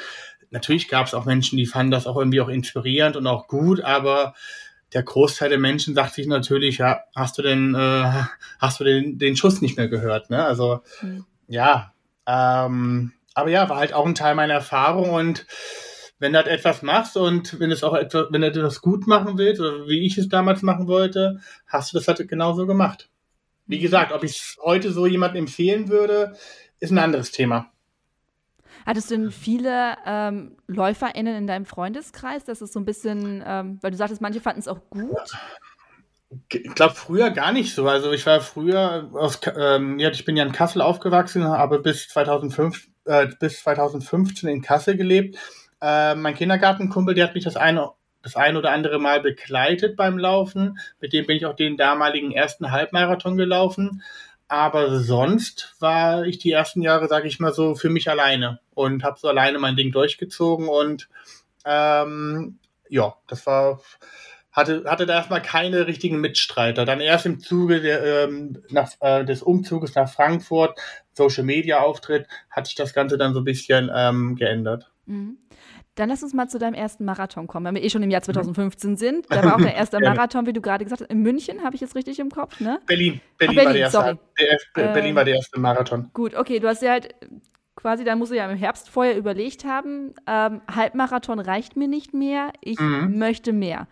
[0.51, 3.81] natürlich gab es auch Menschen, die fanden das auch irgendwie auch inspirierend und auch gut,
[3.81, 4.35] aber
[4.93, 8.23] der Großteil der Menschen sagt sich natürlich, ja, hast du denn, äh,
[8.61, 10.45] hast du den, den Schuss nicht mehr gehört, ne?
[10.45, 11.27] Also, mhm.
[11.49, 11.93] ja,
[12.27, 15.47] ähm, aber ja, war halt auch ein Teil meiner Erfahrung und
[16.19, 19.37] wenn du halt etwas machst und wenn es auch etwas, wenn du etwas gut machen
[19.37, 23.11] willst, oder wie ich es damals machen wollte, hast du das halt genauso gemacht.
[23.67, 26.35] Wie gesagt, ob ich es heute so jemandem empfehlen würde,
[26.81, 27.71] ist ein anderes Thema.
[28.87, 32.45] Hattest du denn viele ähm, LäuferInnen in deinem Freundeskreis?
[32.45, 35.11] Das ist so ein bisschen, ähm, weil du sagtest, manche fanden es auch gut.
[36.51, 37.87] Ich glaube, früher gar nicht so.
[37.87, 42.09] Also ich war früher aus, ähm, ja, ich bin ja in Kassel aufgewachsen, habe bis
[42.09, 45.37] 2005, äh, bis 2015 in Kassel gelebt.
[45.81, 47.91] Äh, mein Kindergartenkumpel, der hat mich das eine
[48.27, 50.81] das ein oder andere Mal begleitet beim Laufen.
[51.01, 54.03] Mit dem bin ich auch den damaligen ersten Halbmarathon gelaufen.
[54.49, 59.05] Aber sonst war ich die ersten Jahre, sage ich mal so, für mich alleine und
[59.05, 61.09] habe so alleine mein Ding durchgezogen und
[61.65, 63.81] ähm, ja, das war
[64.57, 66.87] hatte, hatte da erstmal keine richtigen Mitstreiter.
[66.87, 70.79] Dann erst im Zuge der, ähm, nach, äh, des Umzuges nach Frankfurt,
[71.13, 74.91] Social Media Auftritt, hat sich das Ganze dann so ein bisschen ähm, geändert.
[75.05, 75.37] Mhm.
[75.95, 78.23] Dann lass uns mal zu deinem ersten Marathon kommen, wenn wir eh schon im Jahr
[78.23, 78.97] 2015 mhm.
[78.97, 79.27] sind.
[79.31, 81.83] Da war auch der erste Marathon, wie du gerade gesagt hast, in München, habe ich
[81.83, 82.81] jetzt richtig im Kopf, ne?
[82.87, 83.21] Berlin.
[83.39, 84.19] Berlin, Ach, Berlin war der erste.
[84.75, 86.11] Der, Berlin ähm, war der erste Marathon.
[86.15, 87.15] Gut, okay, du hast ja halt
[87.77, 92.15] quasi, da musst du ja im Herbst vorher überlegt haben, ähm, Halbmarathon reicht mir nicht
[92.15, 93.19] mehr, ich mhm.
[93.19, 93.87] möchte mehr.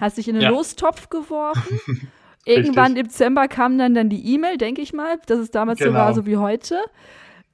[0.00, 0.50] Hast dich in den ja.
[0.50, 2.10] Lostopf geworfen.
[2.44, 5.90] Irgendwann im Dezember kam dann, dann die E-Mail, denke ich mal, dass es damals genau.
[5.90, 6.80] so war, so wie heute.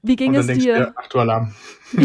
[0.02, 0.94] Wie ging es dir?
[0.96, 1.54] Ach, Alarm.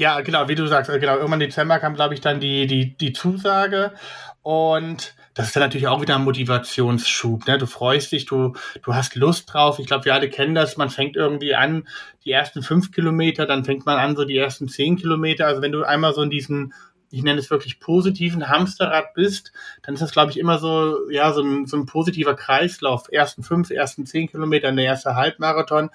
[0.00, 2.96] Ja, genau, wie du sagst, genau, irgendwann im Dezember kam, glaube ich, dann die, die,
[2.96, 3.92] die Zusage
[4.40, 7.46] und das ist dann natürlich auch wieder ein Motivationsschub.
[7.46, 7.58] Ne?
[7.58, 9.78] Du freust dich, du, du hast Lust drauf.
[9.78, 10.76] Ich glaube, wir alle kennen das.
[10.76, 11.86] Man fängt irgendwie an,
[12.24, 15.46] die ersten fünf Kilometer, dann fängt man an, so die ersten zehn Kilometer.
[15.46, 16.72] Also wenn du einmal so in diesen,
[17.10, 21.32] ich nenne es wirklich positiven Hamsterrad bist, dann ist das, glaube ich, immer so, ja,
[21.32, 23.10] so ein, so ein positiver Kreislauf.
[23.10, 25.90] Ersten fünf, ersten zehn Kilometer, der erste Halbmarathon.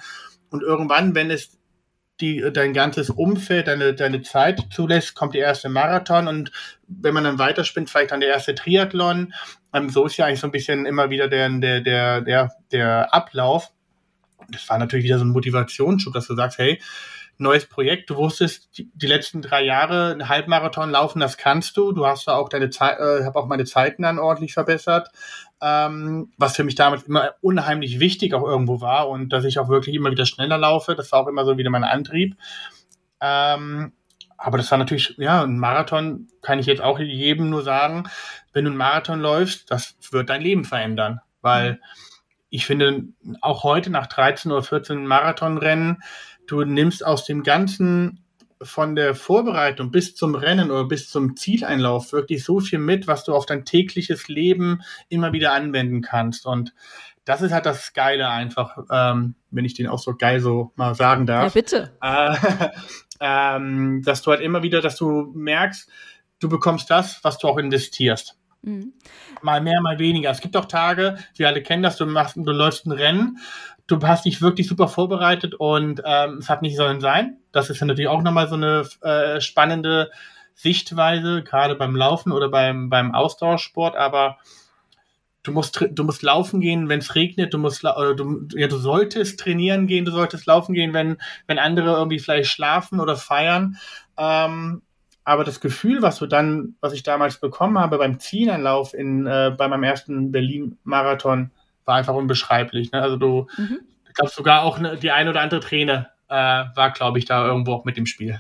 [0.50, 1.58] Und irgendwann, wenn es
[2.22, 6.52] die, dein ganzes Umfeld, deine, deine Zeit zulässt, kommt der erste Marathon und
[6.88, 9.34] wenn man dann weiterspinnt, vielleicht dann der erste Triathlon.
[9.74, 13.14] Ähm, so ist ja eigentlich so ein bisschen immer wieder der, der, der, der, der
[13.14, 13.72] Ablauf.
[14.50, 16.80] Das war natürlich wieder so ein Motivationsschub, dass du sagst, hey,
[17.38, 18.10] neues Projekt.
[18.10, 21.92] Du wusstest, die, die letzten drei Jahre einen Halbmarathon laufen, das kannst du.
[21.92, 25.10] Du hast da auch deine Zeit, äh, habe auch meine Zeiten dann ordentlich verbessert,
[25.62, 29.70] ähm, was für mich damals immer unheimlich wichtig auch irgendwo war und dass ich auch
[29.70, 30.96] wirklich immer wieder schneller laufe.
[30.96, 32.36] Das war auch immer so wieder mein Antrieb.
[33.22, 33.94] Ähm,
[34.38, 38.04] aber das war natürlich, ja, ein Marathon kann ich jetzt auch jedem nur sagen,
[38.54, 41.80] wenn du einen Marathon läufst, das wird dein Leben verändern, weil mhm.
[42.50, 43.04] ich finde,
[43.42, 46.04] auch heute nach 13 oder 14 Marathonrennen,
[46.48, 48.26] du nimmst aus dem ganzen
[48.62, 53.24] von der Vorbereitung bis zum Rennen oder bis zum Zieleinlauf wirklich so viel mit, was
[53.24, 56.46] du auf dein tägliches Leben immer wieder anwenden kannst.
[56.46, 56.74] Und
[57.26, 60.96] das ist halt das Geile einfach, ähm, wenn ich den auch so geil so mal
[60.96, 61.54] sagen darf.
[61.54, 61.92] Ja, bitte.
[62.02, 62.70] Äh,
[63.20, 65.90] ähm, dass du halt immer wieder, dass du merkst,
[66.40, 68.38] du bekommst das, was du auch investierst.
[68.66, 68.94] Mhm.
[69.42, 70.32] Mal mehr, mal weniger.
[70.32, 73.40] Es gibt auch Tage, wir alle kennen das, du machst, du läufst ein Rennen
[73.88, 77.38] du hast dich wirklich super vorbereitet und ähm, es hat nicht sollen sein.
[77.52, 80.12] Das ist ja natürlich auch nochmal so eine äh, spannende
[80.56, 84.38] Sichtweise, gerade beim Laufen oder beim, beim Ausdauersport, aber
[85.44, 89.40] du musst, du musst laufen gehen, wenn es regnet, du musst, du, ja, du solltest
[89.40, 93.78] trainieren gehen, du solltest laufen gehen, wenn, wenn andere irgendwie vielleicht schlafen oder feiern.
[94.18, 94.82] Ähm,
[95.26, 99.54] aber das Gefühl, was du dann, was ich damals bekommen habe beim Zielanlauf in, äh,
[99.58, 101.52] bei meinem ersten Berlin-Marathon,
[101.84, 102.92] war einfach unbeschreiblich.
[102.92, 103.02] Ne?
[103.02, 103.80] Also du, mhm.
[104.08, 107.46] ich glaube sogar auch ne, die ein oder andere Träne äh, war, glaube ich, da
[107.46, 108.40] irgendwo auch mit dem Spiel.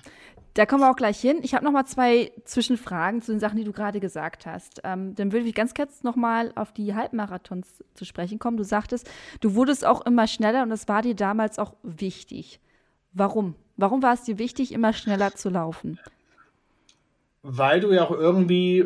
[0.54, 1.39] Da kommen wir auch gleich hin.
[1.41, 4.80] Ich habe noch mal zwei Zwischenfragen zu den Sachen, die du gerade gesagt hast.
[4.86, 8.56] Ähm, dann würde ich ganz kurz noch mal auf die Halbmarathons zu sprechen kommen.
[8.56, 9.10] Du sagtest,
[9.41, 12.62] du wurdest auch immer schneller und das war dir damals auch wichtig.
[13.12, 13.56] Warum?
[13.76, 16.00] Warum war es dir wichtig, immer schneller zu laufen?
[17.47, 18.86] Weil du ja auch irgendwie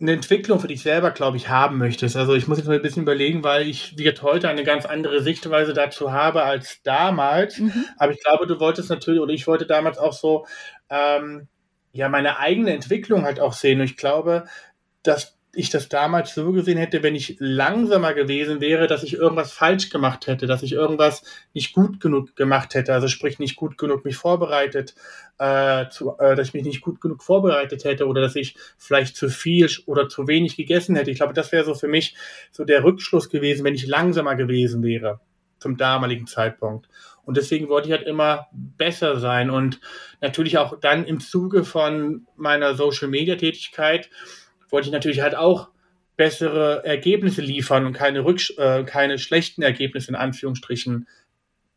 [0.00, 2.16] eine Entwicklung für dich selber, glaube ich, haben möchtest.
[2.16, 5.22] Also ich muss jetzt mal ein bisschen überlegen, weil ich jetzt heute eine ganz andere
[5.22, 7.58] Sichtweise dazu habe als damals.
[7.58, 7.84] Mhm.
[7.96, 10.44] Aber ich glaube, du wolltest natürlich, oder ich wollte damals auch so,
[10.90, 11.46] ähm,
[11.92, 13.80] ja, meine eigene Entwicklung halt auch sehen.
[13.80, 14.46] Und ich glaube,
[15.04, 19.52] dass ich das damals so gesehen hätte, wenn ich langsamer gewesen wäre, dass ich irgendwas
[19.52, 21.22] falsch gemacht hätte, dass ich irgendwas
[21.54, 24.94] nicht gut genug gemacht hätte, also sprich nicht gut genug mich vorbereitet,
[25.38, 29.16] äh, zu, äh, dass ich mich nicht gut genug vorbereitet hätte oder dass ich vielleicht
[29.16, 31.10] zu viel oder zu wenig gegessen hätte.
[31.10, 32.14] Ich glaube, das wäre so für mich
[32.52, 35.20] so der Rückschluss gewesen, wenn ich langsamer gewesen wäre
[35.58, 36.88] zum damaligen Zeitpunkt.
[37.24, 39.80] Und deswegen wollte ich halt immer besser sein und
[40.20, 44.08] natürlich auch dann im Zuge von meiner Social Media Tätigkeit
[44.68, 45.68] wollte ich natürlich halt auch
[46.16, 51.06] bessere Ergebnisse liefern und keine, Rücksch äh, keine schlechten Ergebnisse in Anführungsstrichen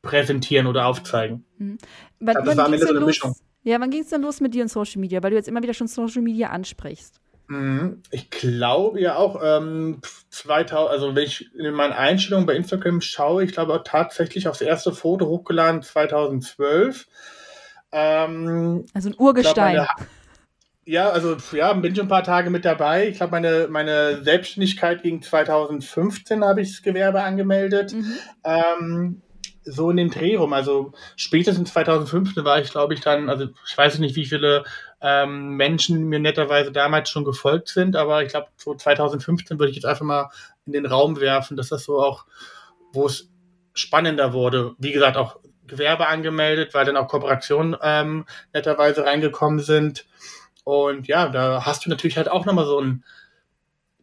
[0.02, 1.46] präsentieren oder aufzeigen.
[1.58, 1.78] Mhm.
[2.20, 3.36] Wann, also das war am Ende so eine Mischung.
[3.64, 5.22] Ja, wann ging es denn los mit dir und Social Media?
[5.22, 7.22] Weil du jetzt immer wieder schon Social Media ansprichst.
[7.48, 8.02] Mhm.
[8.10, 10.00] Ich glaube ja auch, ähm,
[10.30, 14.62] 2000, also wenn ich in meinen Einstellungen bei Instagram schaue, ich glaube auch tatsächlich aufs
[14.62, 17.08] erste Foto hochgeladen 2012.
[17.92, 19.76] Ähm, also ein Urgestein.
[19.76, 20.08] Glaub,
[20.86, 23.08] ja, also ja, bin schon ein paar Tage mit dabei.
[23.08, 27.94] Ich glaube, meine, meine Selbstständigkeit gegen 2015 habe ich das Gewerbe angemeldet.
[27.94, 28.14] Mhm.
[28.44, 29.22] Ähm,
[29.64, 30.54] so in den Dreh rum.
[30.54, 34.64] Also spätestens 2015 war ich, glaube ich, dann, also ich weiß nicht, wie viele
[35.02, 39.76] ähm, Menschen mir netterweise damals schon gefolgt sind, aber ich glaube, so 2015 würde ich
[39.76, 40.30] jetzt einfach mal
[40.66, 42.26] in den Raum werfen, dass das so auch,
[42.92, 43.30] wo es
[43.74, 44.76] spannender wurde.
[44.80, 50.06] Wie gesagt, auch Gewerbe angemeldet, weil dann auch Kooperationen ähm, netterweise reingekommen sind.
[50.72, 53.04] Und ja, da hast du natürlich halt auch nochmal so ein,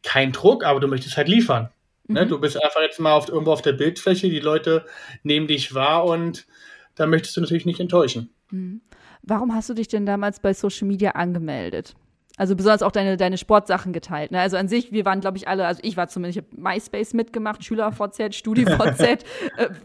[0.03, 1.71] kein Druck, aber du möchtest halt liefern.
[2.09, 2.27] Ne?
[2.27, 2.29] Mhm.
[2.29, 4.85] Du bist einfach jetzt mal auf, irgendwo auf der Bildfläche, die Leute
[5.23, 6.47] nehmen dich wahr und
[6.95, 8.35] da möchtest du natürlich nicht enttäuschen.
[8.51, 8.83] Mhm.
[9.23, 11.95] Warum hast du dich denn damals bei Social Media angemeldet?
[12.37, 14.31] Also besonders auch deine, deine Sportsachen geteilt.
[14.31, 14.39] Ne?
[14.39, 17.15] Also an sich, wir waren, glaube ich, alle, also ich war zumindest, ich habe MySpace
[17.15, 19.01] mitgemacht, SchülerVZ, StudiVZ.
[19.01, 19.17] äh,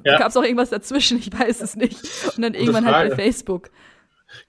[0.03, 0.17] ja.
[0.19, 1.17] Gab es auch irgendwas dazwischen?
[1.17, 1.97] Ich weiß es nicht.
[2.35, 3.69] Und dann irgendwann halt bei Facebook.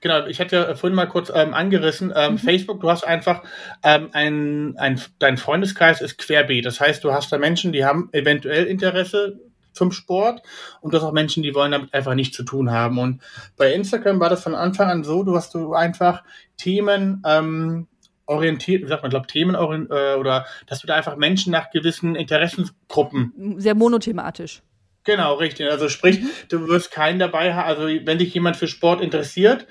[0.01, 2.38] Genau, ich hatte ja vorhin mal kurz ähm, angerissen, ähm, mhm.
[2.38, 3.42] Facebook, du hast einfach
[3.83, 6.66] ähm, ein, ein, dein Freundeskreis ist querbeet.
[6.66, 9.40] Das heißt, du hast da Menschen, die haben eventuell Interesse
[9.73, 10.42] zum Sport
[10.81, 12.99] und du hast auch Menschen, die wollen damit einfach nichts zu tun haben.
[12.99, 13.23] Und
[13.57, 16.23] bei Instagram war das von Anfang an so, du hast du einfach
[16.57, 17.88] Themen ähm,
[18.27, 22.14] orientiert, wie sagt man, glaube Themen äh, oder dass du da einfach Menschen nach gewissen
[22.14, 23.57] Interessensgruppen.
[23.59, 24.62] Sehr monothematisch.
[25.05, 25.71] Genau, richtig.
[25.71, 26.31] Also sprich, mhm.
[26.49, 29.67] du wirst keinen dabei haben, also wenn dich jemand für Sport interessiert,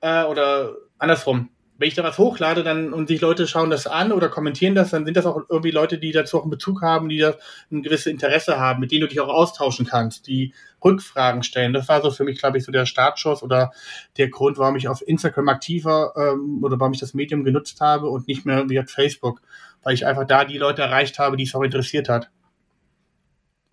[0.00, 4.12] äh, oder andersrum, wenn ich da was hochlade dann und sich Leute schauen das an
[4.12, 7.08] oder kommentieren das, dann sind das auch irgendwie Leute, die dazu auch einen Bezug haben,
[7.08, 7.34] die da
[7.72, 11.72] ein gewisses Interesse haben, mit denen du dich auch austauschen kannst, die Rückfragen stellen.
[11.72, 13.72] Das war so für mich, glaube ich, so der Startschuss oder
[14.16, 18.08] der Grund, warum ich auf Instagram aktiver ähm, oder warum ich das Medium genutzt habe
[18.08, 19.40] und nicht mehr wie auf Facebook,
[19.82, 22.30] weil ich einfach da die Leute erreicht habe, die es auch interessiert hat.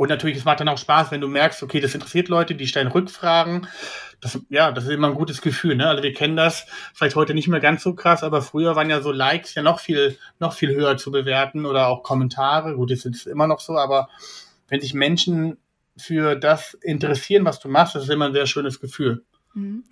[0.02, 2.66] Und natürlich, es macht dann auch Spaß, wenn du merkst, okay, das interessiert Leute, die
[2.66, 3.68] stellen Rückfragen.
[4.20, 5.88] Das, ja, das ist immer ein gutes Gefühl, ne?
[5.88, 9.02] Also wir kennen das vielleicht heute nicht mehr ganz so krass, aber früher waren ja
[9.02, 12.78] so Likes ja noch viel, noch viel höher zu bewerten oder auch Kommentare.
[12.78, 14.10] Gut, das ist immer noch so, aber
[14.70, 15.60] wenn sich Menschen
[15.96, 19.24] für das interessieren, was du machst, das ist immer ein sehr schönes Gefühl.
[19.54, 19.84] Mhm.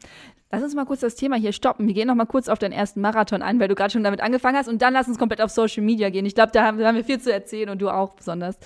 [0.51, 1.85] Lass uns mal kurz das Thema hier stoppen.
[1.85, 4.21] Wir gehen noch mal kurz auf deinen ersten Marathon an, weil du gerade schon damit
[4.21, 4.69] angefangen hast.
[4.69, 6.25] Und dann lass uns komplett auf Social Media gehen.
[6.25, 8.57] Ich glaube, da haben wir viel zu erzählen und du auch besonders.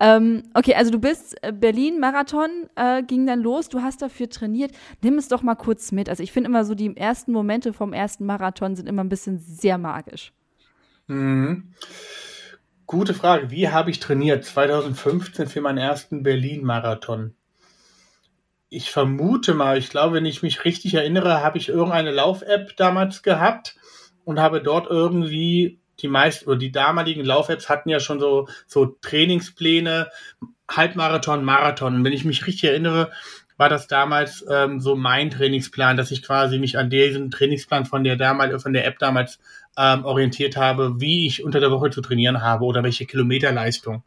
[0.00, 4.72] Ähm, okay, also du bist äh, Berlin-Marathon, äh, ging dann los, du hast dafür trainiert.
[5.02, 6.08] Nimm es doch mal kurz mit.
[6.08, 9.38] Also ich finde immer so, die ersten Momente vom ersten Marathon sind immer ein bisschen
[9.38, 10.32] sehr magisch.
[11.06, 11.74] Mhm.
[12.86, 13.50] Gute Frage.
[13.50, 14.44] Wie habe ich trainiert?
[14.44, 17.34] 2015 für meinen ersten Berlin-Marathon.
[18.68, 23.22] Ich vermute mal, ich glaube, wenn ich mich richtig erinnere, habe ich irgendeine Lauf-App damals
[23.22, 23.76] gehabt
[24.24, 28.86] und habe dort irgendwie die meisten oder die damaligen Lauf-Apps hatten ja schon so, so
[29.00, 30.08] Trainingspläne,
[30.70, 31.96] Halbmarathon, Marathon.
[31.96, 33.10] Und wenn ich mich richtig erinnere,
[33.56, 38.02] war das damals ähm, so mein Trainingsplan, dass ich quasi mich an diesen Trainingsplan von
[38.02, 39.38] der damals, von der App damals
[39.76, 44.02] ähm, orientiert habe, wie ich unter der Woche zu trainieren habe oder welche Kilometerleistung.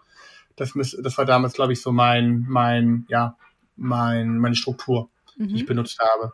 [0.56, 3.38] Das, müß, das war damals, glaube ich, so mein, mein, ja,
[3.76, 5.48] mein, meine Struktur, mhm.
[5.48, 5.68] die ich mhm.
[5.68, 6.34] benutzt habe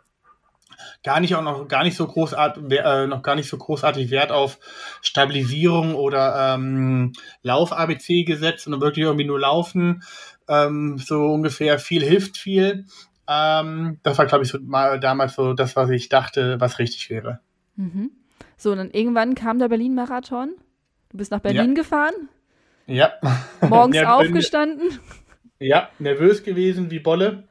[1.02, 4.32] gar nicht auch noch gar nicht so großartig, äh, noch gar nicht so großartig Wert
[4.32, 4.58] auf
[5.02, 10.02] Stabilisierung oder ähm, Lauf-ABC gesetzt, sondern wirklich irgendwie nur laufen.
[10.48, 12.86] Ähm, so ungefähr viel hilft viel.
[13.28, 17.10] Ähm, das war, glaube ich, so mal damals so das, was ich dachte, was richtig
[17.10, 17.40] wäre.
[17.76, 18.10] Mhm.
[18.56, 20.54] So, und dann irgendwann kam der Berlin-Marathon.
[21.10, 21.74] Du bist nach Berlin ja.
[21.74, 22.28] gefahren?
[22.86, 23.12] Ja.
[23.60, 24.98] Morgens aufgestanden?
[25.58, 27.44] Ja, nervös gewesen wie Bolle.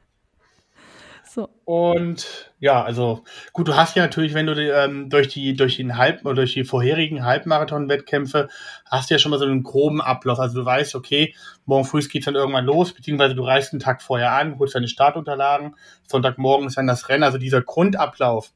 [1.34, 1.48] So.
[1.64, 5.96] Und ja, also gut, du hast ja natürlich, wenn du ähm, durch die durch den
[5.96, 8.48] Halb oder durch die vorherigen Halbmarathon-Wettkämpfe
[8.88, 10.38] hast du ja schon mal so einen groben Ablauf.
[10.38, 14.00] Also du weißt, okay, morgen früh geht dann irgendwann los, beziehungsweise du reist einen Tag
[14.00, 15.74] vorher an, holst deine Startunterlagen,
[16.06, 17.24] Sonntagmorgen ist dann das Rennen.
[17.24, 18.52] Also dieser Grundablauf,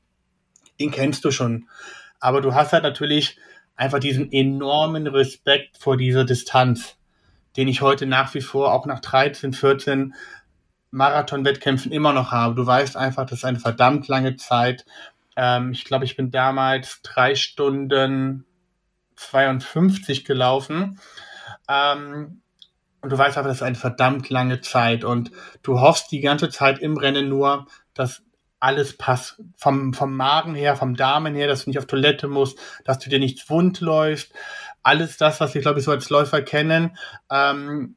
[0.79, 1.67] den kennst du schon.
[2.21, 3.39] Aber du hast halt natürlich
[3.75, 6.97] einfach diesen enormen Respekt vor dieser Distanz,
[7.57, 10.15] den ich heute nach wie vor auch nach 13, 14
[10.91, 12.55] Marathon-Wettkämpfen immer noch habe.
[12.55, 14.85] Du weißt einfach, das ist eine verdammt lange Zeit.
[15.37, 18.45] Ähm, ich glaube, ich bin damals drei Stunden
[19.17, 21.01] 52 gelaufen.
[21.69, 22.43] Ähm,
[23.01, 25.05] und du weißt einfach, das ist eine verdammt lange Zeit.
[25.05, 25.31] Und
[25.63, 28.23] du hoffst die ganze Zeit im Rennen nur, dass
[28.61, 29.41] alles passt.
[29.57, 33.11] Vom, vom Magen her, vom Darmen her, dass du nicht auf Toilette musst, dass du
[33.11, 34.33] dir nichts wund läufst.
[34.83, 36.97] Alles das, was wir, glaube ich, so als Läufer kennen.
[37.31, 37.97] Ähm,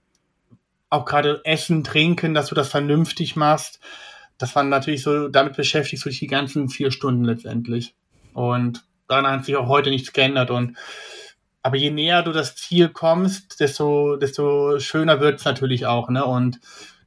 [0.92, 3.80] auch gerade Essen, Trinken, dass du das vernünftig machst.
[4.38, 7.96] Das war natürlich so, damit beschäftigst du dich die ganzen vier Stunden letztendlich.
[8.34, 10.52] Und daran hat sich auch heute nichts geändert.
[10.52, 10.78] Und
[11.64, 16.10] aber je näher du das Ziel kommst, desto, desto schöner wird es natürlich auch.
[16.10, 16.26] Ne?
[16.26, 16.60] Und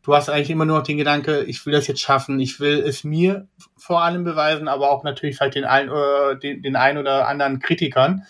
[0.02, 2.78] du hast eigentlich immer nur noch den Gedanke, ich will das jetzt schaffen, ich will
[2.80, 6.98] es mir vor allem beweisen, aber auch natürlich vielleicht den einen, äh, den, den einen
[6.98, 8.24] oder anderen Kritikern.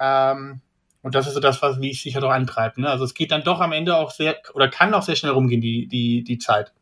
[0.00, 0.60] Ähm,
[1.02, 2.78] und das ist so das, was wie es sich halt auch antreibt.
[2.78, 2.88] Ne?
[2.88, 5.60] Also es geht dann doch am Ende auch sehr, oder kann auch sehr schnell rumgehen,
[5.60, 6.72] die, die, die Zeit.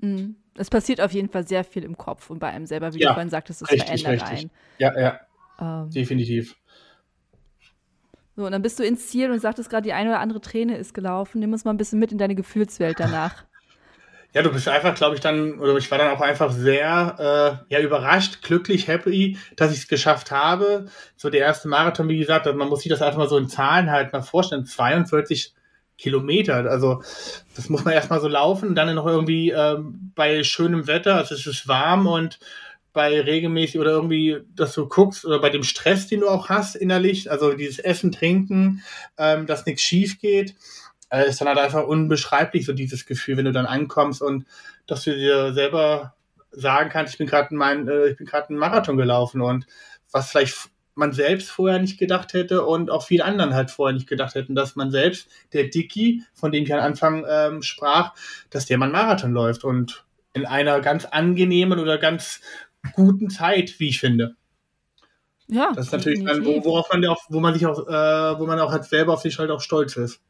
[0.00, 0.36] Mhm.
[0.54, 3.08] Es passiert auf jeden Fall sehr viel im Kopf und bei einem selber, wie ja,
[3.08, 4.38] du vorhin sagtest, es richtig, verändert richtig.
[4.38, 4.50] einen.
[4.78, 5.20] Ja, ja.
[5.58, 5.90] Ähm.
[5.90, 6.56] Definitiv.
[8.36, 10.76] So, und dann bist du ins Ziel und sagtest gerade, die eine oder andere Träne
[10.76, 11.38] ist gelaufen.
[11.38, 13.44] Nimm uns mal ein bisschen mit in deine Gefühlswelt danach.
[14.34, 17.74] Ja, du bist einfach, glaube ich, dann, oder ich war dann auch einfach sehr äh,
[17.74, 20.86] ja, überrascht, glücklich, happy, dass ich es geschafft habe.
[21.16, 23.90] So der erste Marathon, wie gesagt, man muss sich das einfach mal so in Zahlen
[23.90, 24.64] halt mal vorstellen.
[24.64, 25.52] 42
[25.98, 26.68] Kilometer.
[26.68, 27.02] Also
[27.54, 31.46] das muss man erstmal so laufen dann noch irgendwie ähm, bei schönem Wetter, also es
[31.46, 32.38] ist warm und
[32.92, 36.74] bei regelmäßig oder irgendwie, dass du guckst oder bei dem Stress, den du auch hast
[36.74, 38.82] innerlich, also dieses Essen, Trinken,
[39.16, 40.54] ähm, dass nichts schief geht
[41.12, 44.46] äh, ist dann halt einfach unbeschreiblich, so dieses Gefühl, wenn du dann ankommst und
[44.86, 46.14] dass du dir selber
[46.50, 49.66] sagen kannst, ich bin gerade mein, äh, ich bin gerade einen Marathon gelaufen und
[50.10, 54.08] was vielleicht man selbst vorher nicht gedacht hätte und auch viele anderen halt vorher nicht
[54.08, 58.14] gedacht hätten, dass man selbst, der Dicky, von dem ich am Anfang ähm, sprach,
[58.50, 62.40] dass der mal einen Marathon läuft und in einer ganz angenehmen oder ganz
[62.94, 64.34] guten Zeit, wie ich finde.
[65.46, 65.72] Ja.
[65.74, 68.72] Das ist natürlich dann, worauf man auch, wo man sich auch, äh, wo man auch
[68.72, 70.20] halt selber auf sich halt auch stolz ist.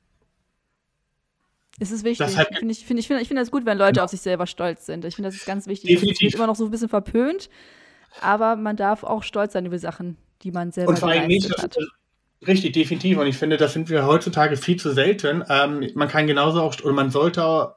[1.82, 2.26] Es ist wichtig.
[2.26, 4.04] Das halt, finde ich, find, ich, find, ich find das gut, wenn Leute ja.
[4.04, 5.04] auf sich selber stolz sind.
[5.04, 5.90] Ich finde, das ist ganz wichtig.
[5.90, 6.18] Definitiv.
[6.18, 7.50] Das wird immer noch so ein bisschen verpönt,
[8.20, 11.50] aber man darf auch stolz sein über Sachen, die man selber Und vor allem nicht,
[11.60, 11.76] hat.
[12.46, 13.18] Richtig, definitiv.
[13.18, 15.44] Und ich finde, das sind wir heutzutage viel zu selten.
[15.48, 17.74] Ähm, man kann genauso auch, oder man sollte auch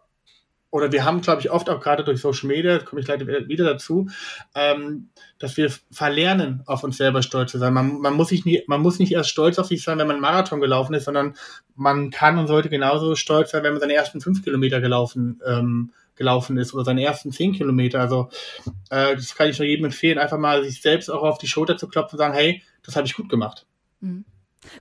[0.75, 3.63] oder wir haben, glaube ich, oft auch gerade durch Social Media, komme ich gleich wieder
[3.63, 4.09] dazu,
[4.55, 5.07] ähm,
[5.39, 7.73] dass wir verlernen, auf uns selber stolz zu sein.
[7.73, 10.17] Man, man, muss sich nie, man muss nicht erst stolz auf sich sein, wenn man
[10.17, 11.35] einen Marathon gelaufen ist, sondern
[11.75, 15.93] man kann und sollte genauso stolz sein, wenn man seine ersten fünf Kilometer gelaufen, ähm,
[16.17, 18.01] gelaufen ist oder seine ersten zehn Kilometer.
[18.01, 18.27] Also
[18.89, 21.77] äh, das kann ich nur jedem empfehlen, einfach mal sich selbst auch auf die Schulter
[21.77, 23.65] zu klopfen und sagen, hey, das habe ich gut gemacht.
[24.01, 24.25] Mhm.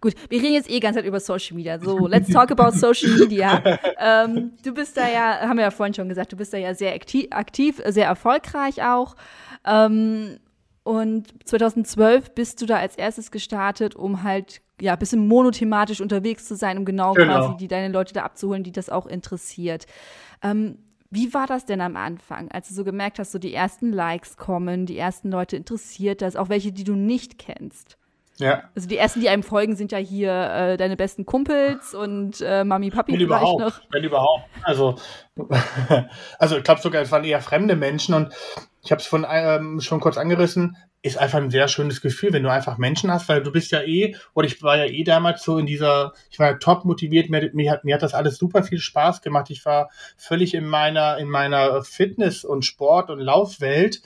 [0.01, 1.79] Gut, wir reden jetzt eh ganz Zeit über Social Media.
[1.79, 3.63] So, let's talk about Social Media.
[3.99, 6.75] ähm, du bist da ja, haben wir ja vorhin schon gesagt, du bist da ja
[6.75, 9.17] sehr aktiv, aktiv sehr erfolgreich auch.
[9.67, 10.39] Ähm,
[10.83, 16.47] und 2012 bist du da als erstes gestartet, um halt ja ein bisschen monothematisch unterwegs
[16.47, 17.47] zu sein, um genau, genau.
[17.47, 19.87] quasi die deine Leute da abzuholen, die das auch interessiert.
[20.43, 20.79] Ähm,
[21.11, 24.37] wie war das denn am Anfang, als du so gemerkt hast, so die ersten Likes
[24.37, 27.97] kommen, die ersten Leute interessiert das, auch welche, die du nicht kennst?
[28.39, 28.65] Ja.
[28.75, 32.65] Also die ersten, die einem folgen, sind ja hier äh, deine besten Kumpels und äh,
[32.65, 33.81] Mami, Papi wenn vielleicht überhaupt, noch.
[33.91, 34.45] Wenn überhaupt.
[34.63, 34.97] Also,
[36.39, 38.35] also ich glaube sogar, es waren eher fremde Menschen und
[38.83, 42.43] ich habe es von ähm, schon kurz angerissen, ist einfach ein sehr schönes Gefühl, wenn
[42.43, 45.43] du einfach Menschen hast, weil du bist ja eh, oder ich war ja eh damals
[45.43, 48.39] so in dieser, ich war ja top motiviert, mir, mir, hat, mir hat das alles
[48.39, 49.51] super viel Spaß gemacht.
[49.51, 54.01] Ich war völlig in meiner, in meiner Fitness- und Sport- und Laufwelt.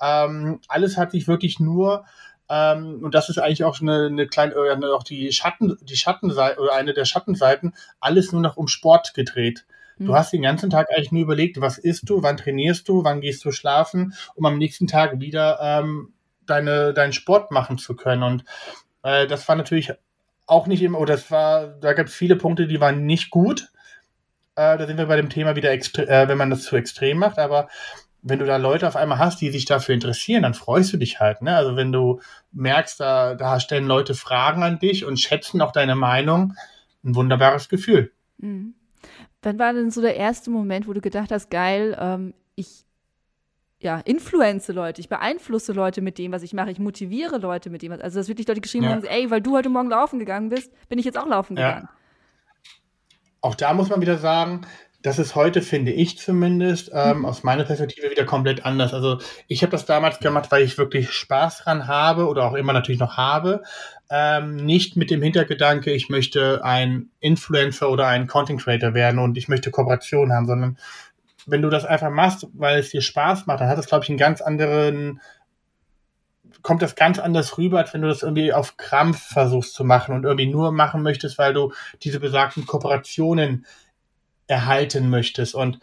[0.00, 2.04] Ähm, alles hat sich wirklich nur
[2.54, 6.60] ähm, und das ist eigentlich auch eine, eine kleine, äh, auch die Schatten, die Schattenseite
[6.60, 9.66] oder eine der Schattenseiten, alles nur noch um Sport gedreht.
[9.98, 10.14] Du mhm.
[10.14, 13.44] hast den ganzen Tag eigentlich nur überlegt, was isst du, wann trainierst du, wann gehst
[13.44, 16.14] du schlafen, um am nächsten Tag wieder ähm,
[16.46, 18.22] deine, deinen Sport machen zu können.
[18.22, 18.44] Und
[19.02, 19.92] äh, das war natürlich
[20.46, 23.68] auch nicht immer, oder es war, da gab es viele Punkte, die waren nicht gut.
[24.54, 27.38] Äh, da sind wir bei dem Thema wieder, äh, wenn man das zu extrem macht,
[27.38, 27.68] aber
[28.26, 31.20] wenn du da Leute auf einmal hast, die sich dafür interessieren, dann freust du dich
[31.20, 31.42] halt.
[31.42, 31.54] Ne?
[31.54, 32.20] Also wenn du
[32.52, 36.54] merkst, da, da stellen Leute Fragen an dich und schätzen auch deine Meinung,
[37.04, 38.12] ein wunderbares Gefühl.
[38.38, 38.74] Mhm.
[39.42, 42.86] Wann war denn so der erste Moment, wo du gedacht hast, geil, ähm, ich
[43.78, 47.82] ja, influence Leute, ich beeinflusse Leute mit dem, was ich mache, ich motiviere Leute mit
[47.82, 48.92] dem, was, also dass wirklich Leute geschrieben ja.
[48.92, 51.68] haben, ey, weil du heute Morgen laufen gegangen bist, bin ich jetzt auch laufen ja.
[51.68, 51.88] gegangen.
[53.42, 54.62] Auch da muss man wieder sagen,
[55.04, 57.24] das ist heute, finde ich zumindest, ähm, mhm.
[57.26, 58.94] aus meiner Perspektive wieder komplett anders.
[58.94, 62.72] Also ich habe das damals gemacht, weil ich wirklich Spaß dran habe oder auch immer
[62.72, 63.62] natürlich noch habe.
[64.08, 69.36] Ähm, nicht mit dem Hintergedanke, ich möchte ein Influencer oder ein Content Creator werden und
[69.36, 70.78] ich möchte Kooperation haben, sondern
[71.44, 74.08] wenn du das einfach machst, weil es dir Spaß macht, dann hat es, glaube ich,
[74.08, 75.20] einen ganz anderen,
[76.62, 80.14] kommt das ganz anders rüber, als wenn du das irgendwie auf Krampf versuchst zu machen
[80.14, 83.66] und irgendwie nur machen möchtest, weil du diese besagten Kooperationen
[84.46, 85.54] erhalten möchtest.
[85.54, 85.78] Und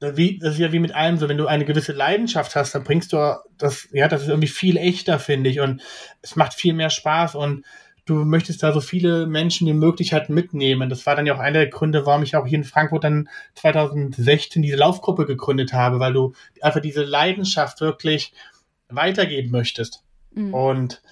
[0.00, 2.84] wie, das ist ja wie mit allem so, wenn du eine gewisse Leidenschaft hast, dann
[2.84, 5.60] bringst du das, ja, das ist irgendwie viel echter, finde ich.
[5.60, 5.80] Und
[6.22, 7.64] es macht viel mehr Spaß und
[8.04, 10.90] du möchtest da so viele Menschen wie möglich halt mitnehmen.
[10.90, 13.28] Das war dann ja auch einer der Gründe, warum ich auch hier in Frankfurt dann
[13.54, 18.32] 2016 diese Laufgruppe gegründet habe, weil du einfach diese Leidenschaft wirklich
[18.88, 20.02] weitergeben möchtest.
[20.32, 20.52] Mhm.
[20.52, 21.02] Und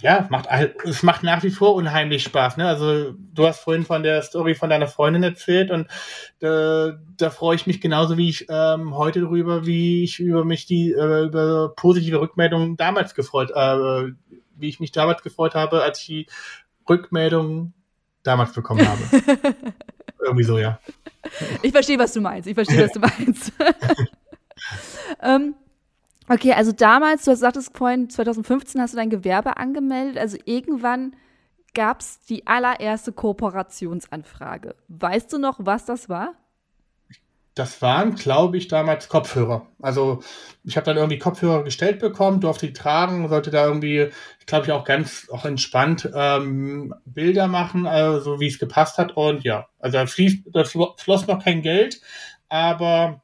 [0.00, 0.48] ja, macht,
[0.84, 2.56] es macht nach wie vor unheimlich Spaß.
[2.56, 2.68] Ne?
[2.68, 5.86] Also du hast vorhin von der Story von deiner Freundin erzählt und
[6.40, 10.66] äh, da freue ich mich genauso wie ich ähm, heute darüber, wie ich über mich
[10.66, 14.12] die äh, über positive Rückmeldungen damals gefreut, äh,
[14.56, 16.26] wie ich mich damals gefreut habe, als ich die
[16.88, 17.72] Rückmeldung
[18.22, 19.02] damals bekommen habe.
[20.20, 20.78] Irgendwie so, ja.
[21.62, 22.48] Ich verstehe, was du meinst.
[22.48, 23.52] Ich verstehe, was du meinst.
[25.22, 25.54] ähm,
[26.28, 30.18] Okay, also damals, du sagtest vorhin, 2015 hast du dein Gewerbe angemeldet.
[30.18, 31.16] Also irgendwann
[31.74, 34.74] gab es die allererste Kooperationsanfrage.
[34.88, 36.34] Weißt du noch, was das war?
[37.54, 39.66] Das waren, glaube ich, damals Kopfhörer.
[39.80, 40.22] Also
[40.62, 44.10] ich habe dann irgendwie Kopfhörer gestellt bekommen, durfte die tragen, sollte da irgendwie,
[44.46, 49.16] glaube ich, auch ganz auch entspannt ähm, Bilder machen, also wie es gepasst hat.
[49.16, 52.00] Und ja, also da, fließ, da floss noch kein Geld,
[52.48, 53.22] aber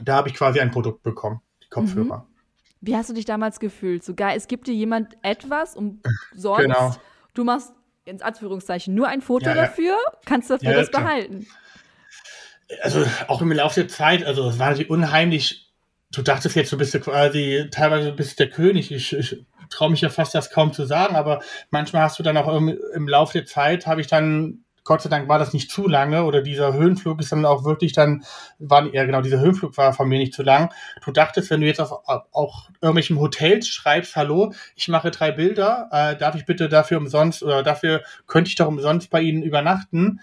[0.00, 1.40] da habe ich quasi ein Produkt bekommen.
[1.76, 2.18] Kopfhörer.
[2.18, 2.36] Mhm.
[2.80, 4.04] Wie hast du dich damals gefühlt?
[4.04, 6.62] So geil, es gibt dir jemand etwas umsonst.
[6.62, 6.94] Genau.
[7.34, 7.72] Du machst
[8.04, 11.02] in Anführungszeichen nur ein Foto ja, dafür, kannst dafür ja, das klar.
[11.02, 11.46] behalten.
[12.82, 15.72] Also auch im Laufe der Zeit, also es war natürlich unheimlich.
[16.12, 18.92] Du dachtest jetzt, du bist ja quasi teilweise bist der König.
[18.92, 22.36] Ich, ich traue mich ja fast das kaum zu sagen, aber manchmal hast du dann
[22.36, 25.70] auch im, im Laufe der Zeit, habe ich dann Gott sei Dank war das nicht
[25.70, 28.24] zu lange oder dieser Höhenflug ist dann auch wirklich dann,
[28.58, 30.72] war, ja genau, dieser Höhenflug war von mir nicht zu lang.
[31.04, 31.92] Du dachtest, wenn du jetzt auf,
[32.32, 37.42] auch irgendwelchen Hotels schreibst, hallo, ich mache drei Bilder, äh, darf ich bitte dafür umsonst
[37.42, 40.20] oder dafür könnte ich doch umsonst bei Ihnen übernachten?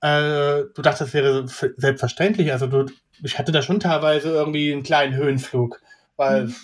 [0.00, 1.46] Äh, du dachtest, das wäre
[1.76, 2.50] selbstverständlich.
[2.50, 2.86] Also du,
[3.22, 5.80] ich hatte da schon teilweise irgendwie einen kleinen Höhenflug,
[6.16, 6.56] weil, mhm.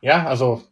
[0.00, 0.64] ja, also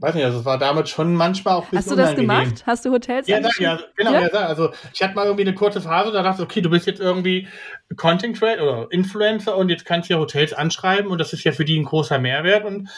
[0.00, 2.44] weiß nicht, also es war damals schon manchmal auch ein bisschen Hast du das unangenehm.
[2.44, 2.64] gemacht?
[2.66, 4.12] Hast du Hotels Ja, da, ja genau.
[4.12, 4.28] Ja?
[4.32, 6.86] Ja, also ich hatte mal irgendwie eine kurze Phase, da dachte ich, okay, du bist
[6.86, 7.48] jetzt irgendwie
[7.96, 11.52] Content Creator oder Influencer und jetzt kannst du ja Hotels anschreiben und das ist ja
[11.52, 12.88] für die ein großer Mehrwert und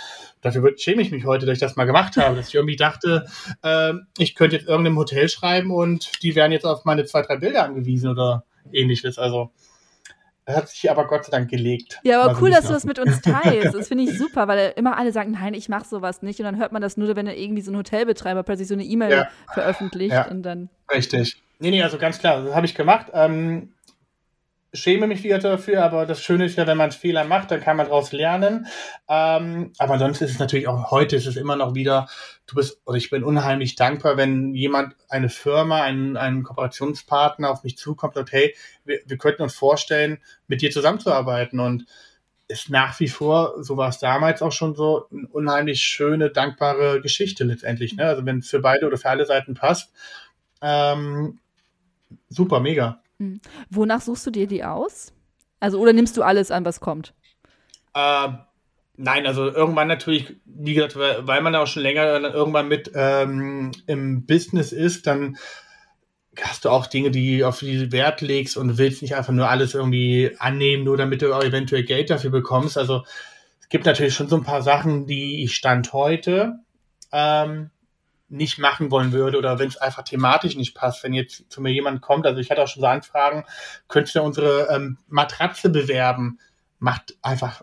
[0.42, 3.26] dafür schäme ich mich heute, dass ich das mal gemacht habe, dass ich irgendwie dachte,
[3.62, 7.36] äh, ich könnte jetzt irgendeinem Hotel schreiben und die wären jetzt auf meine zwei, drei
[7.36, 9.18] Bilder angewiesen oder ähnliches.
[9.18, 9.50] Also
[10.46, 12.00] hat sich aber Gott sei Dank gelegt.
[12.02, 13.74] Ja, aber cool, dass du das mit uns teilst.
[13.74, 16.40] Das finde ich super, weil immer alle sagen, nein, ich mache sowas nicht.
[16.40, 19.10] Und dann hört man das nur, wenn irgendwie so ein Hotelbetreiber plötzlich so eine E-Mail
[19.10, 19.28] ja.
[19.52, 20.28] veröffentlicht ja.
[20.28, 20.68] und dann.
[20.92, 21.42] Richtig.
[21.58, 23.06] Nee, nee, also ganz klar, das habe ich gemacht.
[23.12, 23.72] Ähm,
[24.74, 27.76] schäme mich wieder dafür, aber das Schöne ist ja, wenn man Fehler macht, dann kann
[27.76, 28.66] man daraus lernen.
[29.08, 32.08] Ähm, aber sonst ist es natürlich auch heute ist es immer noch wieder,
[32.52, 37.64] du bist, oder ich bin unheimlich dankbar, wenn jemand, eine Firma, ein, ein Kooperationspartner auf
[37.64, 41.86] mich zukommt und sagt, hey, wir, wir könnten uns vorstellen, mit dir zusammenzuarbeiten und
[42.48, 47.00] ist nach wie vor, so war es damals auch schon so, eine unheimlich schöne, dankbare
[47.00, 47.94] Geschichte letztendlich.
[47.94, 48.04] Ne?
[48.04, 49.92] Also wenn es für beide oder für alle Seiten passt,
[50.60, 51.38] ähm,
[52.28, 53.02] super, mega.
[53.18, 53.40] Hm.
[53.70, 55.12] Wonach suchst du dir die aus?
[55.60, 57.14] Also, oder nimmst du alles an, was kommt?
[57.94, 58.28] Äh,
[58.96, 63.72] nein, also irgendwann natürlich, wie gesagt, weil man da auch schon länger irgendwann mit ähm,
[63.86, 65.36] im Business ist, dann
[66.40, 69.48] hast du auch Dinge, die auf die du Wert legst und willst nicht einfach nur
[69.48, 72.78] alles irgendwie annehmen, nur damit du auch eventuell Geld dafür bekommst.
[72.78, 73.04] Also
[73.60, 76.60] es gibt natürlich schon so ein paar Sachen, die ich stand heute
[77.12, 77.70] ähm,
[78.28, 81.70] nicht machen wollen würde oder wenn es einfach thematisch nicht passt, wenn jetzt zu mir
[81.70, 83.44] jemand kommt, also ich hatte auch schon so Anfragen,
[83.88, 86.38] könntest du unsere ähm, Matratze bewerben?
[86.78, 87.62] Macht einfach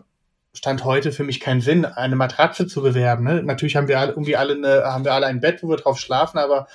[0.52, 3.24] Stand heute für mich keinen Sinn, eine Matratze zu bewerben.
[3.24, 3.42] Ne?
[3.42, 5.98] Natürlich haben wir alle irgendwie alle eine, haben wir alle ein Bett, wo wir drauf
[5.98, 6.66] schlafen, aber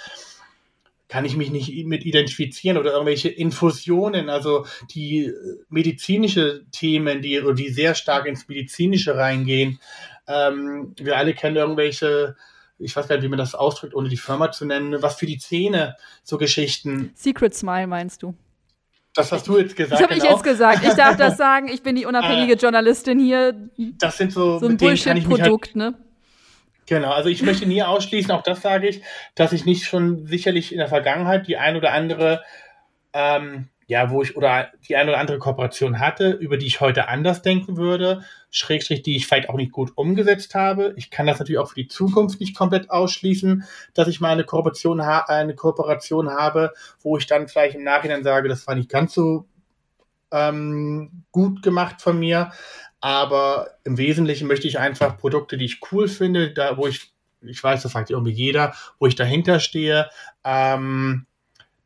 [1.07, 5.33] kann ich mich nicht mit identifizieren oder irgendwelche Infusionen, also die äh,
[5.69, 9.79] medizinische Themen, die, die sehr stark ins Medizinische reingehen.
[10.27, 12.35] Ähm, wir alle kennen irgendwelche,
[12.79, 15.27] ich weiß gar nicht, wie man das ausdrückt, ohne die Firma zu nennen, was für
[15.27, 17.11] die Zähne, so Geschichten.
[17.13, 18.35] Secret Smile meinst du?
[19.15, 19.93] Das hast du jetzt gesagt.
[19.93, 20.25] Das habe genau.
[20.25, 20.83] ich jetzt gesagt.
[20.83, 21.69] Ich darf das sagen.
[21.69, 23.55] Ich bin die unabhängige äh, Journalistin hier.
[23.77, 25.93] Das sind so, so ein Bullshit-Produkt, halt, ne?
[26.87, 29.01] Genau, also ich möchte nie ausschließen, auch das sage ich,
[29.33, 32.43] dass ich nicht schon sicherlich in der Vergangenheit die ein oder andere,
[33.13, 37.07] ähm, ja, wo ich oder die ein oder andere Kooperation hatte, über die ich heute
[37.07, 38.23] anders denken würde,
[38.55, 40.93] Schrägstrich, die ich vielleicht auch nicht gut umgesetzt habe.
[40.95, 44.45] Ich kann das natürlich auch für die Zukunft nicht komplett ausschließen, dass ich mal eine
[44.45, 49.13] Kooperation, eine Kooperation habe, wo ich dann vielleicht im Nachhinein sage, das war nicht ganz
[49.13, 49.45] so
[50.31, 52.51] ähm, gut gemacht von mir.
[53.01, 57.61] Aber im Wesentlichen möchte ich einfach Produkte, die ich cool finde, da wo ich, ich
[57.61, 60.09] weiß, das sagt irgendwie jeder, wo ich dahinter stehe.
[60.45, 61.25] Ähm,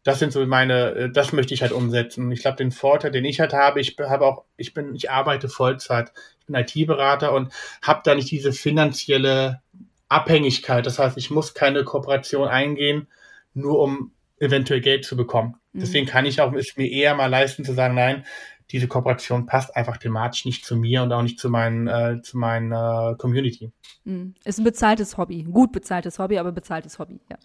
[0.03, 2.31] das sind so meine, äh, das möchte ich halt umsetzen.
[2.31, 5.49] Ich glaube, den Vorteil, den ich halt habe, ich habe auch, ich bin, ich arbeite
[5.49, 6.13] Vollzeit,
[6.49, 9.61] bin IT-Berater und habe da nicht diese finanzielle
[10.07, 10.85] Abhängigkeit.
[10.85, 13.07] Das heißt, ich muss keine Kooperation eingehen,
[13.53, 15.55] nur um eventuell Geld zu bekommen.
[15.73, 15.79] Mhm.
[15.81, 18.25] Deswegen kann ich auch es mir eher mal leisten zu sagen, nein,
[18.71, 22.37] diese Kooperation passt einfach thematisch nicht zu mir und auch nicht zu meinen, äh, zu
[22.37, 23.71] meiner Community.
[24.03, 24.35] Mhm.
[24.43, 25.43] Ist ein bezahltes Hobby.
[25.43, 27.37] Gut bezahltes Hobby, aber bezahltes Hobby, ja.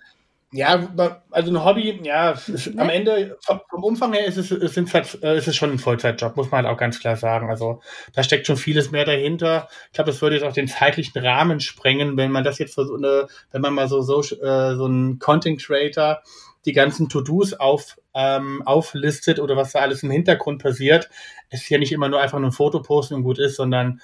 [0.56, 0.88] Ja,
[1.32, 2.80] also ein Hobby, ja, ist, ne?
[2.80, 5.80] am Ende vom, Umfang her ist es, ist, es halt, äh, ist es schon ein
[5.80, 7.50] Vollzeitjob, muss man halt auch ganz klar sagen.
[7.50, 7.80] Also
[8.12, 9.66] da steckt schon vieles mehr dahinter.
[9.86, 12.86] Ich glaube, das würde jetzt auch den zeitlichen Rahmen sprengen, wenn man das jetzt für
[12.86, 16.22] so eine, wenn man mal so, so, äh, so ein Content Creator
[16.66, 21.10] die ganzen To-Dos auf, ähm, auflistet oder was da alles im Hintergrund passiert.
[21.50, 24.00] Es ist ja nicht immer nur einfach nur ein Foto posten und gut ist, sondern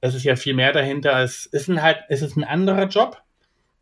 [0.00, 1.22] es ist ja viel mehr dahinter.
[1.22, 3.22] Es ist ein halt, es ist ein anderer Job.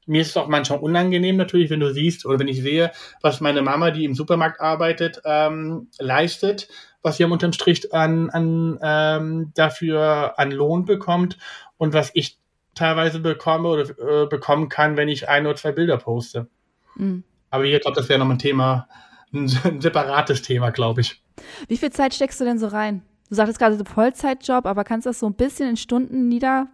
[0.09, 2.91] Mir ist es auch manchmal unangenehm natürlich, wenn du siehst oder wenn ich sehe,
[3.21, 6.69] was meine Mama, die im Supermarkt arbeitet, ähm, leistet,
[7.03, 11.39] was sie am unterm Strich an, an ähm, dafür an Lohn bekommt
[11.77, 12.39] und was ich
[12.75, 16.49] teilweise bekomme oder äh, bekommen kann, wenn ich ein oder zwei Bilder poste.
[16.97, 17.25] Mhm.
[17.51, 18.89] Aber ich glaube, das wäre noch ein Thema,
[19.33, 21.23] ein, ein separates Thema, glaube ich.
[21.67, 23.03] Wie viel Zeit steckst du denn so rein?
[23.29, 26.69] Du sagtest gerade so Vollzeitjob, aber kannst du das so ein bisschen in Stunden nieder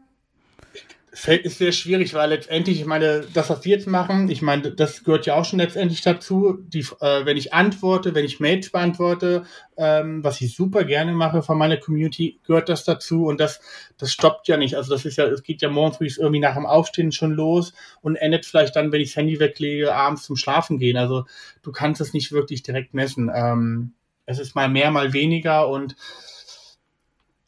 [1.15, 5.05] ist sehr schwierig, weil letztendlich, ich meine, das, was wir jetzt machen, ich meine, das
[5.05, 9.45] gehört ja auch schon letztendlich dazu, die, äh, wenn ich antworte, wenn ich Mails beantworte,
[9.77, 13.61] ähm, was ich super gerne mache von meiner Community, gehört das dazu und das,
[13.97, 14.77] das stoppt ja nicht.
[14.77, 17.73] Also das ist ja, es geht ja morgens früh irgendwie nach dem Aufstehen schon los
[18.03, 20.97] und endet vielleicht dann, wenn ich das Handy weglege, abends zum Schlafen gehen.
[20.97, 21.27] Also
[21.63, 23.31] du kannst es nicht wirklich direkt messen.
[23.33, 23.93] Ähm,
[24.27, 25.95] es ist mal mehr, mal weniger und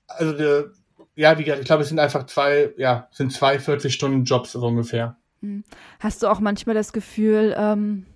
[0.06, 0.70] also der,
[1.16, 5.16] ja, wie gesagt, ich glaube, es sind einfach zwei, ja, sind zwei 40-Stunden-Jobs so ungefähr.
[5.40, 5.64] Hm.
[5.98, 8.06] Hast du auch manchmal das Gefühl, ähm,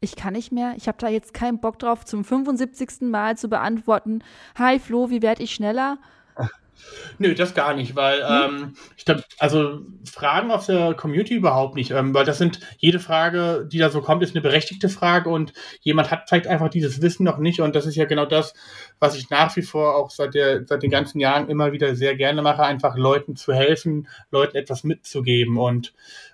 [0.00, 3.02] ich kann nicht mehr, ich habe da jetzt keinen Bock drauf, zum 75.
[3.02, 4.22] Mal zu beantworten,
[4.56, 5.98] hi Flo, wie werde ich schneller?
[7.18, 8.54] Nö, das gar nicht, weil hm?
[8.54, 13.00] ähm, ich glaube, also Fragen aus der Community überhaupt nicht, ähm, weil das sind, jede
[13.00, 17.02] Frage, die da so kommt, ist eine berechtigte Frage und jemand hat vielleicht einfach dieses
[17.02, 18.54] Wissen noch nicht und das ist ja genau das,
[18.98, 22.16] was ich nach wie vor auch seit, der, seit den ganzen Jahren immer wieder sehr
[22.16, 25.92] gerne mache, einfach Leuten zu helfen, Leuten etwas mitzugeben und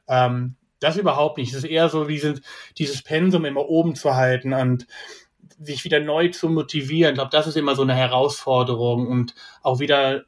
[0.09, 1.53] ähm, das überhaupt nicht.
[1.53, 2.41] Es ist eher so, dieses,
[2.77, 4.87] dieses Pensum immer oben zu halten und
[5.59, 7.13] sich wieder neu zu motivieren.
[7.13, 10.25] Ich glaube, das ist immer so eine Herausforderung und auch wieder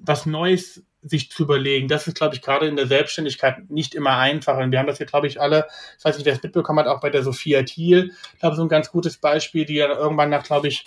[0.00, 1.88] was Neues sich zu überlegen.
[1.88, 4.58] Das ist, glaube ich, gerade in der Selbstständigkeit nicht immer einfach.
[4.58, 5.66] Und wir haben das hier, glaube ich, alle,
[5.98, 8.62] ich weiß nicht, wer es mitbekommen hat, auch bei der Sophia Thiel, ich glaube, so
[8.62, 10.84] ein ganz gutes Beispiel, die dann irgendwann nach, glaube ich,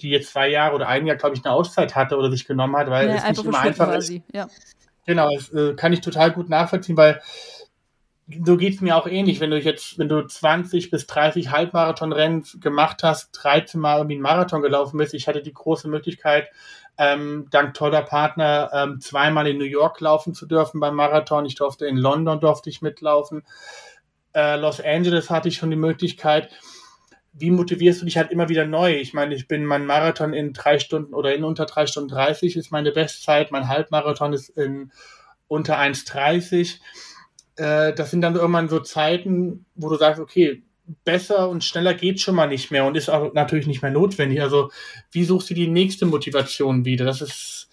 [0.00, 2.76] die jetzt zwei Jahre oder ein Jahr, glaube ich, eine Auszeit hatte oder sich genommen
[2.76, 4.12] hat, weil ja, es nicht immer einfach ist.
[4.32, 4.46] Ja.
[5.06, 7.20] Genau, das äh, kann ich total gut nachvollziehen, weil
[8.44, 12.44] so geht es mir auch ähnlich, wenn du jetzt, wenn du 20 bis 30 Halbmarathonrennen
[12.60, 15.14] gemacht hast, 13 Mal irgendwie einen Marathon gelaufen bist.
[15.14, 16.48] Ich hatte die große Möglichkeit,
[16.98, 21.44] ähm, dank toller Partner ähm, zweimal in New York laufen zu dürfen beim Marathon.
[21.46, 23.42] Ich durfte in London durfte ich mitlaufen.
[24.34, 26.50] Äh, Los Angeles hatte ich schon die Möglichkeit.
[27.32, 28.94] Wie motivierst du dich halt immer wieder neu?
[28.96, 32.56] Ich meine, ich bin mein Marathon in drei Stunden oder in unter drei Stunden 30
[32.56, 33.52] ist meine Bestzeit.
[33.52, 34.90] Mein Halbmarathon ist in
[35.48, 36.78] unter 1,30.
[37.56, 40.62] Äh, das sind dann irgendwann so Zeiten, wo du sagst, okay,
[41.04, 44.40] besser und schneller geht schon mal nicht mehr und ist auch natürlich nicht mehr notwendig.
[44.40, 44.70] Also
[45.10, 47.04] wie suchst du die nächste Motivation wieder?
[47.04, 47.68] Das ist,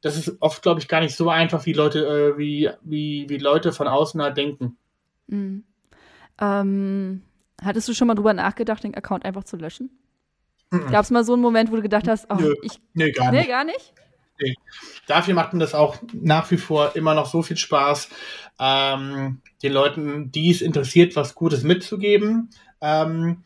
[0.00, 3.38] das ist oft, glaube ich, gar nicht so einfach, wie Leute, äh, wie, wie, wie
[3.38, 4.76] Leute von außen halt denken.
[5.26, 5.64] Mhm.
[6.40, 7.22] Ähm,
[7.62, 9.90] hattest du schon mal drüber nachgedacht, den Account einfach zu löschen?
[10.70, 10.90] Mhm.
[10.90, 12.54] Gab es mal so einen Moment, wo du gedacht hast, oh, Nö.
[12.62, 12.80] ich.
[12.94, 13.42] Nee, gar nicht.
[13.42, 13.94] Nee, gar nicht?
[14.40, 14.54] Nee.
[15.06, 18.08] Dafür macht mir das auch nach wie vor immer noch so viel Spaß,
[18.60, 22.50] ähm, den Leuten, die es interessiert, was Gutes mitzugeben.
[22.80, 23.42] Ähm,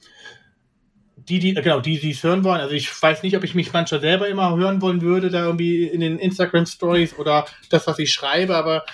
[1.16, 2.60] die, die, genau, die, die es hören wollen.
[2.60, 5.84] Also ich weiß nicht, ob ich mich manchmal selber immer hören wollen würde, da irgendwie
[5.84, 8.84] in den Instagram Stories oder das, was ich schreibe, aber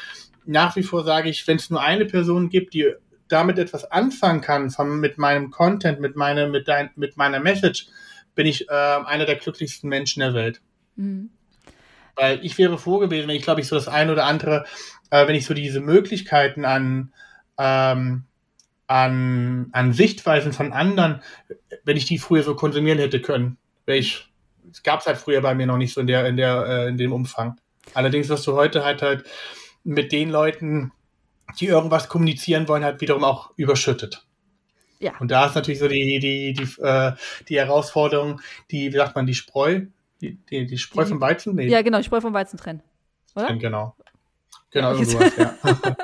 [0.45, 2.93] nach wie vor sage ich, wenn es nur eine Person gibt, die
[3.29, 7.87] damit etwas anfangen kann, von, mit meinem Content, mit, meine, mit, dein, mit meiner Message,
[8.35, 10.61] bin ich äh, einer der glücklichsten Menschen der Welt.
[10.97, 11.31] Mhm.
[12.16, 14.66] Weil ich wäre froh gewesen, wenn ich, glaube ich, so das eine oder andere,
[15.11, 17.13] äh, wenn ich so diese Möglichkeiten an,
[17.59, 18.25] ähm,
[18.87, 21.23] an, an Sichtweisen von anderen,
[21.85, 23.57] wenn ich die früher so konsumieren hätte können.
[23.87, 24.29] Ich,
[24.71, 26.89] es gab es halt früher bei mir noch nicht so in der, in der, äh,
[26.89, 27.61] in dem Umfang.
[27.95, 29.25] Allerdings wirst du heute halt halt
[29.85, 30.93] mit den Leuten,
[31.59, 34.27] die irgendwas kommunizieren wollen, halt wiederum auch überschüttet.
[35.01, 35.13] Ja.
[35.19, 37.13] Und da ist natürlich so die, die, die, äh,
[37.49, 38.41] die Herausforderung,
[38.71, 39.83] die, wie sagt man, die Spreu,
[40.21, 41.55] die, die, die Spreu vom Weizen?
[41.55, 41.69] Nee.
[41.69, 42.83] Ja, genau, die Spreu vom Weizen trennen.
[43.35, 43.47] Oder?
[43.47, 43.97] Trennen, genau.
[44.71, 45.55] Genau, irgendwas, ja.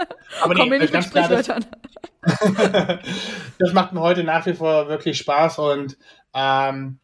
[0.43, 1.47] Aber Komm nee, ganz klar, das,
[3.59, 5.97] das macht mir heute nach wie vor wirklich Spaß und
[6.35, 6.99] ähm,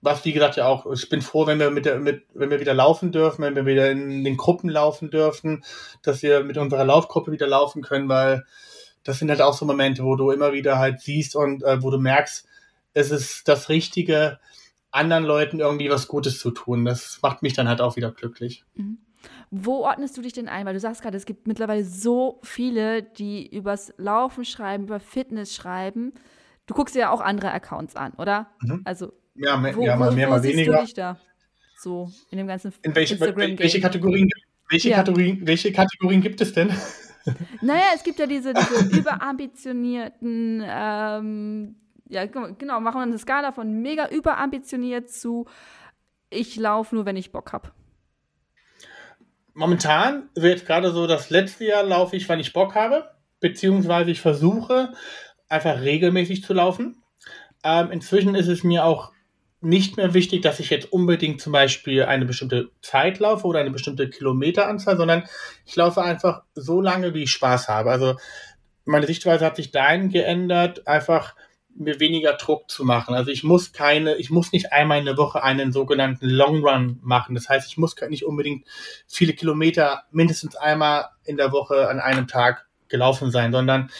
[0.00, 2.60] was wie gesagt ja auch, ich bin froh, wenn wir mit der, mit, wenn wir
[2.60, 5.64] wieder laufen dürfen, wenn wir wieder in den Gruppen laufen dürfen,
[6.02, 8.44] dass wir mit unserer Laufgruppe wieder laufen können, weil
[9.04, 11.90] das sind halt auch so Momente, wo du immer wieder halt siehst und äh, wo
[11.90, 12.46] du merkst,
[12.94, 14.38] es ist das Richtige,
[14.92, 16.84] anderen Leuten irgendwie was Gutes zu tun.
[16.84, 18.64] Das macht mich dann halt auch wieder glücklich.
[18.74, 18.98] Mhm.
[19.54, 20.64] Wo ordnest du dich denn ein?
[20.64, 25.54] Weil du sagst gerade, es gibt mittlerweile so viele, die übers Laufen schreiben, über Fitness
[25.54, 26.14] schreiben.
[26.64, 28.46] Du guckst dir ja auch andere Accounts an, oder?
[28.62, 28.80] Mhm.
[28.86, 30.78] Also ja, mehr, wo, ja, mal mehr, wo mal weniger.
[30.78, 31.18] Du dich da?
[31.76, 34.30] So in dem ganzen in welche, welche Kategorien,
[34.70, 34.96] welche, ja.
[34.96, 36.72] Kategorien, welche Kategorien gibt es denn?
[37.60, 41.76] Naja, es gibt ja diese, diese überambitionierten, ähm,
[42.08, 45.46] ja, genau, machen wir eine Skala von mega überambitioniert zu
[46.30, 47.70] ich laufe nur, wenn ich Bock habe
[49.54, 54.20] momentan wird gerade so, das letzte Jahr laufe ich, wann ich Bock habe, beziehungsweise ich
[54.20, 54.92] versuche
[55.48, 57.02] einfach regelmäßig zu laufen.
[57.64, 59.12] Ähm, inzwischen ist es mir auch
[59.60, 63.70] nicht mehr wichtig, dass ich jetzt unbedingt zum Beispiel eine bestimmte Zeit laufe oder eine
[63.70, 65.24] bestimmte Kilometeranzahl, sondern
[65.64, 67.90] ich laufe einfach so lange, wie ich Spaß habe.
[67.90, 68.16] Also
[68.84, 71.36] meine Sichtweise hat sich dahin geändert, einfach
[71.74, 73.14] mir weniger Druck zu machen.
[73.14, 76.98] Also ich muss keine, ich muss nicht einmal in der Woche einen sogenannten Long Run
[77.02, 77.34] machen.
[77.34, 78.66] Das heißt, ich muss nicht unbedingt
[79.06, 83.90] viele Kilometer mindestens einmal in der Woche an einem Tag gelaufen sein, sondern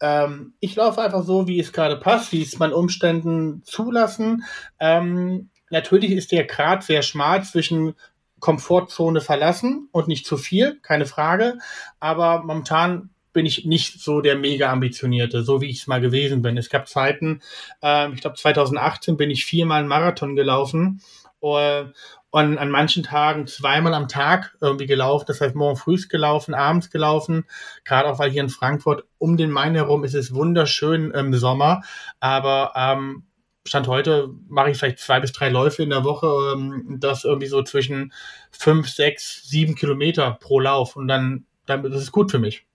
[0.00, 4.44] ähm, ich laufe einfach so, wie es gerade passt, wie es meinen Umständen zulassen.
[4.78, 7.94] Ähm, natürlich ist der Grad sehr schmal zwischen
[8.40, 11.58] Komfortzone verlassen und nicht zu viel, keine Frage.
[12.00, 16.40] Aber momentan bin ich nicht so der mega ambitionierte, so wie ich es mal gewesen
[16.40, 16.56] bin.
[16.56, 17.40] Es gab Zeiten,
[17.82, 21.02] äh, ich glaube 2018 bin ich viermal einen Marathon gelaufen
[21.42, 21.84] äh,
[22.30, 25.26] und an manchen Tagen zweimal am Tag irgendwie gelaufen.
[25.28, 27.44] Das heißt, morgen früh gelaufen, abends gelaufen.
[27.84, 31.82] Gerade auch, weil hier in Frankfurt um den Main herum ist es wunderschön im Sommer.
[32.20, 33.24] Aber ähm,
[33.66, 36.54] Stand heute mache ich vielleicht zwei bis drei Läufe in der Woche.
[36.54, 38.12] Ähm, das irgendwie so zwischen
[38.50, 40.96] fünf, sechs, sieben Kilometer pro Lauf.
[40.96, 42.66] Und dann, dann ist gut für mich.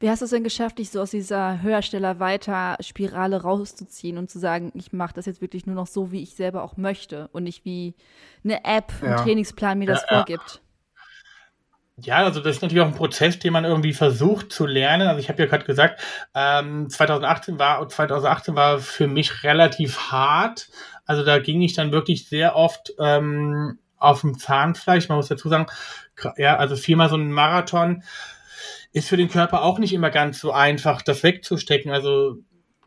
[0.00, 4.30] Wie hast du es denn geschafft, dich so aus dieser Höhersteller weiter Spirale rauszuziehen und
[4.30, 7.28] zu sagen, ich mache das jetzt wirklich nur noch so, wie ich selber auch möchte
[7.32, 7.94] und nicht wie
[8.44, 9.16] eine App, ein ja.
[9.16, 10.60] Trainingsplan mir das ja, vorgibt?
[11.98, 15.08] Ja, also das ist natürlich auch ein Prozess, den man irgendwie versucht zu lernen.
[15.08, 16.02] Also ich habe ja gerade gesagt,
[16.34, 20.68] ähm, 2018 war 2018 war für mich relativ hart.
[21.06, 25.08] Also da ging ich dann wirklich sehr oft ähm, auf dem Zahnfleisch.
[25.08, 25.66] Man muss dazu sagen,
[26.36, 28.02] ja, also viermal so ein Marathon
[28.96, 31.92] ist für den Körper auch nicht immer ganz so einfach, das wegzustecken.
[31.92, 32.38] Also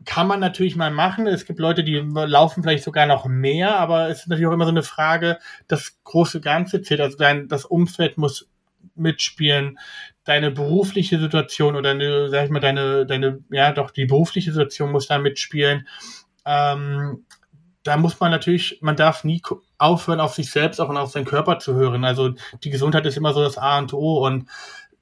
[0.04, 1.28] kann man natürlich mal machen.
[1.28, 4.64] Es gibt Leute, die laufen vielleicht sogar noch mehr, aber es ist natürlich auch immer
[4.64, 5.38] so eine Frage,
[5.68, 7.00] das große Ganze zählt.
[7.00, 8.50] Also dein, das Umfeld muss
[8.96, 9.78] mitspielen,
[10.24, 14.90] deine berufliche Situation oder eine, sag ich mal, deine, deine, ja doch, die berufliche Situation
[14.90, 15.86] muss da mitspielen.
[16.44, 17.24] Ähm,
[17.84, 19.42] da muss man natürlich, man darf nie
[19.78, 22.04] aufhören, auf sich selbst auch und auf seinen Körper zu hören.
[22.04, 22.34] Also
[22.64, 24.48] die Gesundheit ist immer so das A und O und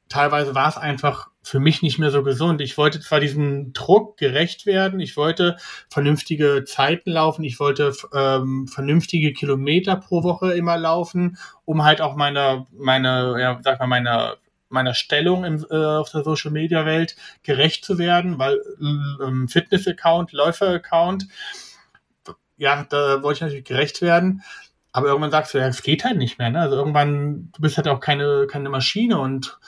[0.08, 2.60] teilweise war es einfach für mich nicht mehr so gesund.
[2.60, 5.56] Ich wollte zwar diesem Druck gerecht werden, ich wollte
[5.88, 12.16] vernünftige Zeiten laufen, ich wollte ähm, vernünftige Kilometer pro Woche immer laufen, um halt auch
[12.16, 14.36] meiner, meine, ja, sag mal, meiner
[14.70, 19.88] meiner Stellung im, äh, auf der Social Media Welt gerecht zu werden, weil ähm, Fitness
[19.88, 21.26] Account, Läufer Account,
[22.58, 24.42] ja, da wollte ich natürlich gerecht werden.
[24.92, 26.50] Aber irgendwann sagst du, ja, es geht halt nicht mehr.
[26.50, 26.60] Ne?
[26.60, 29.58] Also irgendwann, du bist halt auch keine, keine Maschine und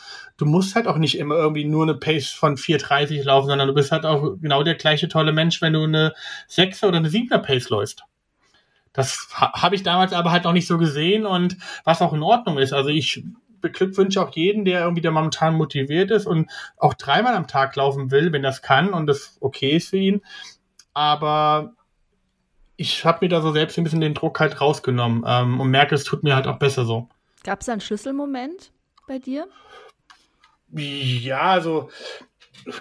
[0.41, 3.75] du musst halt auch nicht immer irgendwie nur eine Pace von 4,30 laufen, sondern du
[3.75, 6.15] bist halt auch genau der gleiche tolle Mensch, wenn du eine
[6.49, 8.05] 6er oder eine 7er Pace läufst.
[8.93, 12.23] Das ha habe ich damals aber halt noch nicht so gesehen und was auch in
[12.23, 12.73] Ordnung ist.
[12.73, 13.23] Also ich
[13.61, 18.11] beglückwünsche auch jeden, der irgendwie der momentan motiviert ist und auch dreimal am Tag laufen
[18.11, 20.23] will, wenn das kann und das okay ist für ihn.
[20.95, 21.75] Aber
[22.77, 25.95] ich habe mir da so selbst ein bisschen den Druck halt rausgenommen ähm, und merke,
[25.95, 27.09] es tut mir halt auch besser so.
[27.45, 28.73] Gab es einen Schlüsselmoment
[29.07, 29.47] bei dir?
[30.73, 31.91] Ja, also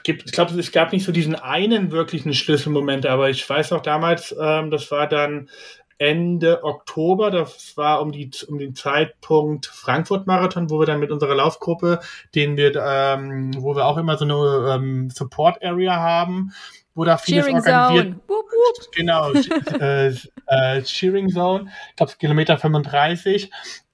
[0.04, 3.82] gibt, ich glaube, es gab nicht so diesen einen wirklichen Schlüsselmoment, aber ich weiß auch
[3.82, 5.50] damals, ähm, das war dann
[5.98, 11.36] Ende Oktober, das war um, die, um den Zeitpunkt Frankfurt-Marathon, wo wir dann mit unserer
[11.36, 12.00] Laufgruppe,
[12.36, 16.54] den wir, ähm, wo wir auch immer so eine ähm, Support-Area haben,
[16.96, 18.06] wo da vieles Cheering organisiert.
[18.06, 18.20] Zone.
[18.28, 18.92] Boop, boop.
[18.94, 19.32] Genau,
[19.80, 20.14] äh,
[20.48, 23.52] äh, Cheering Zone, ich glaube Kilometer 35,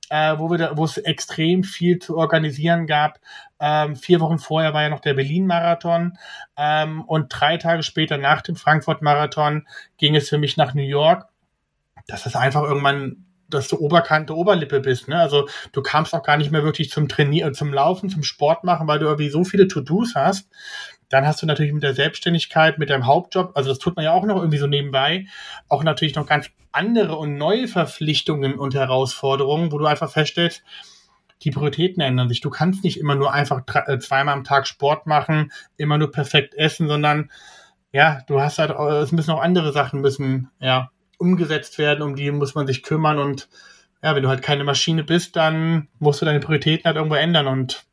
[0.09, 3.19] äh, wo wir da, wo es extrem viel zu organisieren gab.
[3.59, 6.17] Ähm, vier Wochen vorher war ja noch der Berlin-Marathon
[6.57, 11.29] ähm, und drei Tage später nach dem Frankfurt-Marathon ging es für mich nach New York
[12.07, 15.07] das ist einfach irgendwann, dass du Oberkante, Oberlippe bist.
[15.07, 15.19] Ne?
[15.19, 18.87] Also du kamst auch gar nicht mehr wirklich zum Trainieren, zum Laufen, zum Sport machen,
[18.87, 20.49] weil du irgendwie so viele To-Dos hast.
[21.09, 24.11] Dann hast du natürlich mit der Selbstständigkeit, mit deinem Hauptjob, also das tut man ja
[24.11, 25.27] auch noch irgendwie so nebenbei,
[25.69, 30.63] auch natürlich noch ganz andere und neue Verpflichtungen und Herausforderungen, wo du einfach feststellst,
[31.41, 32.41] die Prioritäten ändern sich.
[32.41, 36.53] Du kannst nicht immer nur einfach äh, zweimal am Tag Sport machen, immer nur perfekt
[36.55, 37.29] essen, sondern
[37.91, 42.15] ja, du hast halt, äh, es müssen auch andere Sachen müssen, ja, umgesetzt werden, um
[42.15, 43.47] die muss man sich kümmern und
[44.03, 47.47] ja, wenn du halt keine Maschine bist, dann musst du deine Prioritäten halt irgendwo ändern
[47.47, 47.85] und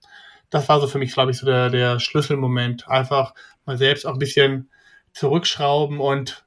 [0.53, 2.87] das war so für mich, glaube ich, so der, der Schlüsselmoment.
[2.87, 3.35] Einfach
[3.65, 4.71] mal selbst auch ein bisschen
[5.15, 6.45] zurückschrauben und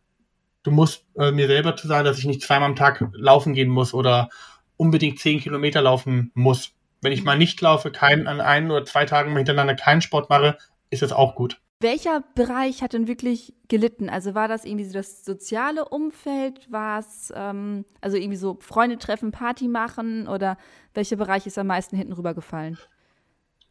[0.64, 3.70] du musst äh, mir selber zu sagen, dass ich nicht zweimal am Tag laufen gehen
[3.70, 4.30] muss oder
[4.78, 6.72] unbedingt zehn Kilometer laufen muss.
[7.02, 10.58] Wenn ich mal nicht laufe, keinen an ein oder zwei Tagen hintereinander keinen Sport mache,
[10.92, 11.60] ist es auch gut.
[11.80, 14.10] Welcher Bereich hat denn wirklich gelitten?
[14.10, 16.72] Also war das irgendwie so das soziale Umfeld?
[16.72, 20.58] War es ähm, also irgendwie so Freunde treffen, Party machen oder
[20.94, 22.78] welcher Bereich ist am meisten hinten rübergefallen?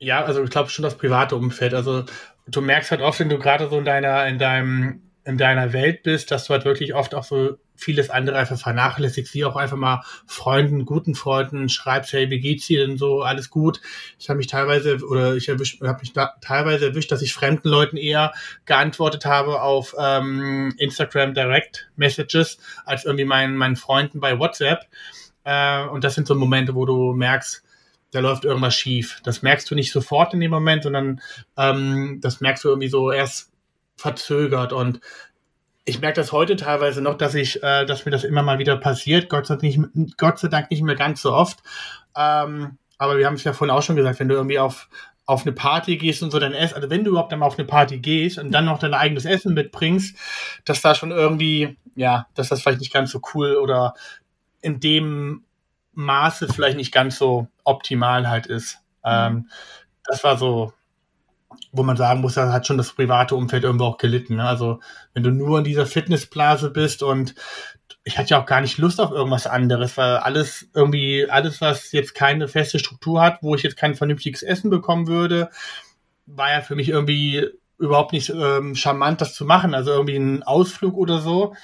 [0.05, 1.73] Ja, also ich glaube schon das private Umfeld.
[1.73, 2.05] Also
[2.47, 6.03] du merkst halt oft, wenn du gerade so in deiner, in deinem, in deiner Welt
[6.03, 9.79] bist, dass du halt wirklich oft auch so vieles andere einfach vernachlässigst, wie auch einfach
[9.79, 13.81] mal Freunden, guten Freunden schreibst, hey, wie geht's dir denn so, alles gut?
[14.19, 17.97] Ich habe mich teilweise oder ich habe mich da teilweise erwischt, dass ich fremden Leuten
[17.97, 18.35] eher
[18.67, 24.81] geantwortet habe auf ähm, Instagram Direct Messages als irgendwie meinen meinen Freunden bei WhatsApp.
[25.45, 27.64] Äh, und das sind so Momente, wo du merkst,
[28.15, 29.21] da läuft irgendwas schief.
[29.25, 31.21] Das merkst du nicht sofort in dem Moment, sondern
[31.57, 33.51] ähm, das merkst du irgendwie so erst
[33.97, 35.01] verzögert und
[35.85, 38.77] ich merke das heute teilweise noch, dass ich, äh, dass mir das immer mal wieder
[38.77, 39.29] passiert.
[39.29, 41.59] Gott sei Dank nicht, Gott sei Dank nicht mehr ganz so oft.
[42.17, 44.89] Ähm, aber wir haben es ja vorhin auch schon gesagt, wenn du irgendwie auf,
[45.27, 47.67] auf eine Party gehst und so dein Essen, also wenn du überhaupt einmal auf eine
[47.67, 50.17] Party gehst und dann noch dein eigenes Essen mitbringst,
[50.65, 53.95] dass da schon irgendwie, ja, dass das vielleicht nicht ganz so cool oder
[54.63, 55.44] in dem
[55.95, 58.79] Maße vielleicht nicht ganz so optimal halt ist.
[59.05, 59.49] Ähm,
[60.05, 60.73] das war so,
[61.73, 64.37] wo man sagen muss, da hat schon das private Umfeld irgendwo auch gelitten.
[64.37, 64.45] Ne?
[64.47, 64.81] Also
[65.13, 67.35] wenn du nur in dieser Fitnessblase bist und
[68.05, 71.93] ich hatte ja auch gar nicht Lust auf irgendwas anderes, weil alles irgendwie, alles, was
[71.93, 75.51] jetzt keine feste Struktur hat, wo ich jetzt kein vernünftiges Essen bekommen würde,
[76.27, 77.47] war ja für mich irgendwie
[77.79, 79.75] überhaupt nicht ähm, charmant, das zu machen.
[79.75, 81.55] Also irgendwie ein Ausflug oder so,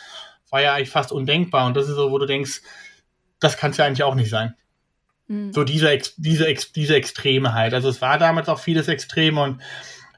[0.50, 1.66] war ja eigentlich fast undenkbar.
[1.66, 2.62] Und das ist so, wo du denkst,
[3.40, 4.54] das kann es ja eigentlich auch nicht sein.
[5.26, 5.52] Mhm.
[5.52, 7.74] So diese, diese, diese Extreme halt.
[7.74, 9.62] Also es war damals auch vieles Extreme und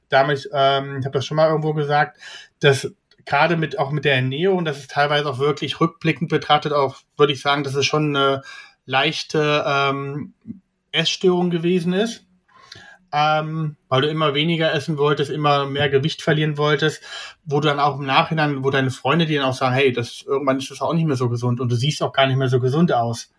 [0.08, 2.18] damit, ähm, ich habe das schon mal irgendwo gesagt,
[2.60, 2.92] dass
[3.24, 7.32] gerade mit auch mit der Ernährung, das ist teilweise auch wirklich rückblickend betrachtet, auch würde
[7.32, 8.42] ich sagen, dass es schon eine
[8.84, 10.34] leichte ähm,
[10.90, 12.26] Essstörung gewesen ist.
[13.12, 17.02] Ähm, weil du immer weniger essen wolltest, immer mehr Gewicht verlieren wolltest,
[17.44, 20.22] wo du dann auch im Nachhinein, wo deine Freunde dir dann auch sagen, hey, das
[20.22, 22.48] irgendwann ist das auch nicht mehr so gesund und du siehst auch gar nicht mehr
[22.48, 23.30] so gesund aus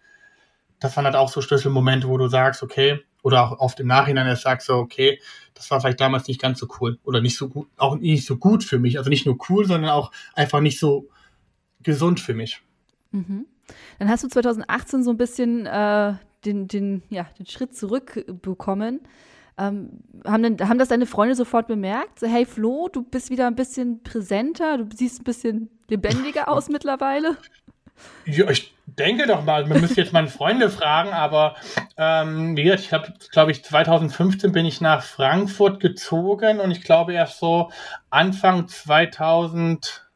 [0.83, 4.27] das waren halt auch so Schlüsselmomente, wo du sagst, okay, oder auch oft im Nachhinein
[4.27, 5.19] erst sagst so, okay,
[5.53, 8.35] das war vielleicht damals nicht ganz so cool oder nicht so gut, auch nicht so
[8.35, 8.97] gut für mich.
[8.97, 11.07] Also nicht nur cool, sondern auch einfach nicht so
[11.83, 12.61] gesund für mich.
[13.11, 13.45] Mhm.
[13.97, 18.99] Dann hast du 2018 so ein bisschen äh, den, den, ja, den Schritt zurückbekommen.
[19.57, 22.19] Ähm, haben, denn, haben das deine Freunde sofort bemerkt?
[22.19, 26.69] So, hey Flo, du bist wieder ein bisschen präsenter, du siehst ein bisschen lebendiger aus
[26.69, 27.37] mittlerweile?
[28.25, 31.55] Ja, ich denke doch mal, wir müssen jetzt meine Freunde fragen, aber
[31.97, 36.83] ähm, wie gesagt, ich habe, glaube ich, 2015 bin ich nach Frankfurt gezogen und ich
[36.83, 37.69] glaube erst so
[38.09, 40.07] Anfang 2000,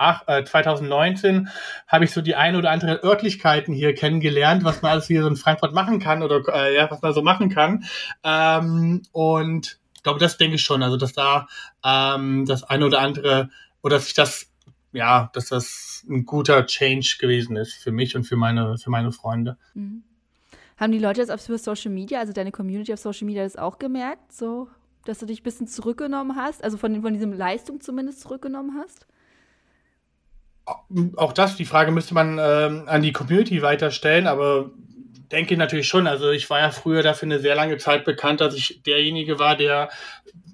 [0.00, 1.48] ach, äh, 2019
[1.86, 5.36] habe ich so die ein oder andere Örtlichkeiten hier kennengelernt, was man alles hier in
[5.36, 7.84] Frankfurt machen kann oder äh, ja, was man so machen kann.
[8.24, 11.46] Ähm, und ich glaube, das denke ich schon, also dass da
[11.84, 13.50] ähm, das eine oder andere
[13.82, 14.46] oder dass sich das
[14.92, 19.12] ja, dass das ein guter Change gewesen ist für mich und für meine, für meine
[19.12, 19.56] Freunde.
[19.74, 20.02] Mhm.
[20.78, 23.78] Haben die Leute das auf Social Media, also deine Community auf Social Media, das auch
[23.78, 24.68] gemerkt, so,
[25.04, 29.06] dass du dich ein bisschen zurückgenommen hast, also von, von diesem Leistung zumindest zurückgenommen hast?
[31.16, 34.70] Auch das, die Frage müsste man ähm, an die Community weiterstellen, aber
[35.32, 36.06] denke natürlich schon.
[36.06, 39.56] Also ich war ja früher dafür eine sehr lange Zeit bekannt, dass ich derjenige war,
[39.56, 39.90] der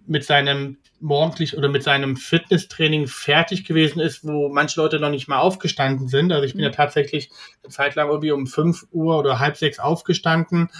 [0.07, 5.29] mit seinem morgendlich oder mit seinem Fitnesstraining fertig gewesen ist, wo manche Leute noch nicht
[5.29, 6.33] mal aufgestanden sind.
[6.33, 6.67] Also ich bin mhm.
[6.67, 7.31] ja tatsächlich
[7.63, 10.71] eine Zeit lang irgendwie um fünf Uhr oder halb sechs aufgestanden,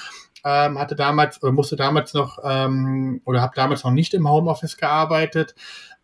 [0.45, 4.77] ähm, hatte damals oder musste damals noch ähm, oder habe damals noch nicht im Homeoffice
[4.77, 5.55] gearbeitet.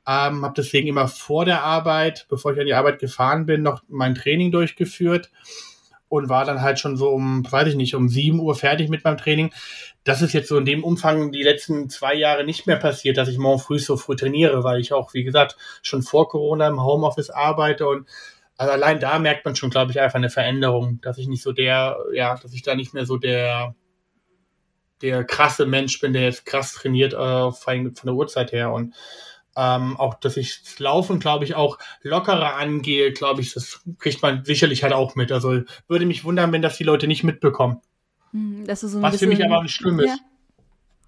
[0.07, 3.83] Ähm, habe deswegen immer vor der Arbeit, bevor ich an die Arbeit gefahren bin, noch
[3.89, 5.31] mein Training durchgeführt
[6.09, 9.03] und war dann halt schon so um, weiß ich nicht, um sieben Uhr fertig mit
[9.03, 9.51] meinem Training.
[10.05, 13.29] Das ist jetzt so in dem Umfang die letzten zwei Jahre nicht mehr passiert, dass
[13.29, 16.83] ich morgen früh so früh trainiere, weil ich auch, wie gesagt, schon vor Corona im
[16.83, 18.07] Homeoffice arbeite und
[18.59, 21.53] also allein da merkt man schon, glaube ich, einfach eine Veränderung, dass ich nicht so
[21.53, 23.75] der, ja, dass ich da nicht mehr so der,
[25.01, 28.95] der krasse Mensch bin, der jetzt krass trainiert, äh, von der Uhrzeit her und
[29.57, 34.23] ähm, auch, dass ich das Laufen, glaube ich, auch lockerer angehe, glaube ich, das kriegt
[34.23, 35.33] man sicherlich halt auch mit.
[35.33, 37.81] Also würde mich wundern, wenn das die Leute nicht mitbekommen.
[38.33, 40.09] Hm, so Was für mich aber nicht schlimm ist.
[40.09, 40.17] Ja.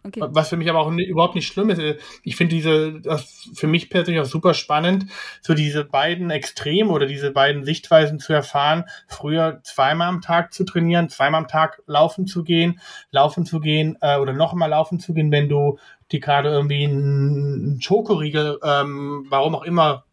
[0.07, 0.20] Okay.
[0.22, 1.78] Was für mich aber auch nicht, überhaupt nicht schlimm ist.
[1.78, 5.07] Äh, ich finde diese, das für mich persönlich auch super spannend,
[5.40, 8.84] so diese beiden Extreme oder diese beiden Sichtweisen zu erfahren.
[9.09, 12.80] Früher zweimal am Tag zu trainieren, zweimal am Tag laufen zu gehen,
[13.12, 15.78] laufen zu gehen äh, oder noch mal laufen zu gehen, wenn du
[16.14, 20.04] die gerade irgendwie einen Schokoriegel, ähm, warum auch immer,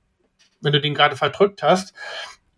[0.60, 1.94] wenn du den gerade verdrückt hast,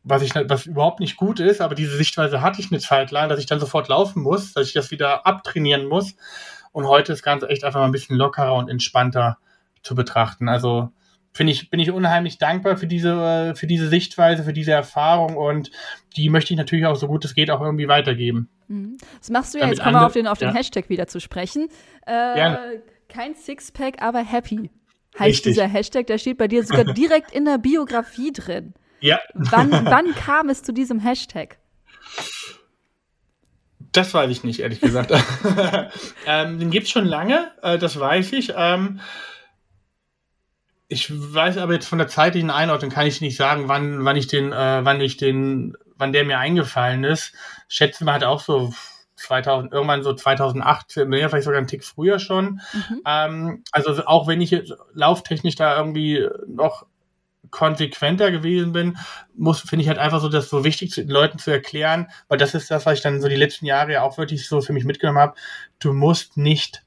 [0.04, 3.30] was ich was überhaupt nicht gut ist, aber diese Sichtweise hatte ich eine Zeit lang,
[3.30, 6.16] dass ich dann sofort laufen muss, dass ich das wieder abtrainieren muss.
[6.72, 9.38] Und heute ist das Ganze echt einfach mal ein bisschen lockerer und entspannter
[9.82, 10.50] zu betrachten.
[10.50, 10.90] Also
[11.34, 15.72] finde ich, bin ich unheimlich dankbar für diese, für diese Sichtweise, für diese Erfahrung und
[16.16, 18.50] die möchte ich natürlich auch so gut es geht auch irgendwie weitergeben.
[18.68, 18.98] Mhm.
[19.20, 20.56] Das machst du ja, Damit jetzt kommen wir auf den, auf den ja.
[20.56, 21.70] Hashtag wieder zu sprechen.
[22.06, 22.84] Äh, Gerne.
[23.10, 24.70] Kein Sixpack, aber happy
[25.20, 25.54] heißt Richtig.
[25.54, 26.08] dieser Hashtag.
[26.08, 28.74] Der steht bei dir sogar direkt in der Biografie drin.
[29.00, 29.20] Ja.
[29.34, 31.58] Wann, wann kam es zu diesem Hashtag?
[33.92, 35.12] Das weiß ich nicht, ehrlich gesagt.
[36.26, 38.54] ähm, den gibt es schon lange, äh, das weiß ich.
[38.56, 39.02] Ähm,
[40.88, 44.28] ich weiß aber jetzt von der zeitlichen Einordnung kann ich nicht sagen, wann, wann ich
[44.28, 47.34] den, äh, wann ich den, wann der mir eingefallen ist.
[47.68, 48.74] Schätzen wir halt auch so
[49.24, 52.62] 2000, irgendwann so 2008, ja, vielleicht sogar einen Tick früher schon.
[52.74, 53.02] Mhm.
[53.06, 56.86] Ähm, also auch wenn ich jetzt lauftechnisch da irgendwie noch
[57.50, 58.98] konsequenter gewesen bin,
[59.36, 62.56] muss, finde ich halt einfach so, das so wichtig den Leuten zu erklären, weil das
[62.56, 64.86] ist das, was ich dann so die letzten Jahre ja auch wirklich so für mich
[64.86, 65.36] mitgenommen habe.
[65.80, 66.84] Du musst nicht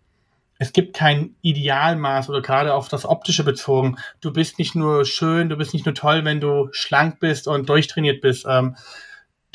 [0.58, 3.96] es gibt kein Idealmaß oder gerade auf das Optische bezogen.
[4.20, 7.68] Du bist nicht nur schön, du bist nicht nur toll, wenn du schlank bist und
[7.68, 8.46] durchtrainiert bist.
[8.48, 8.76] Ähm,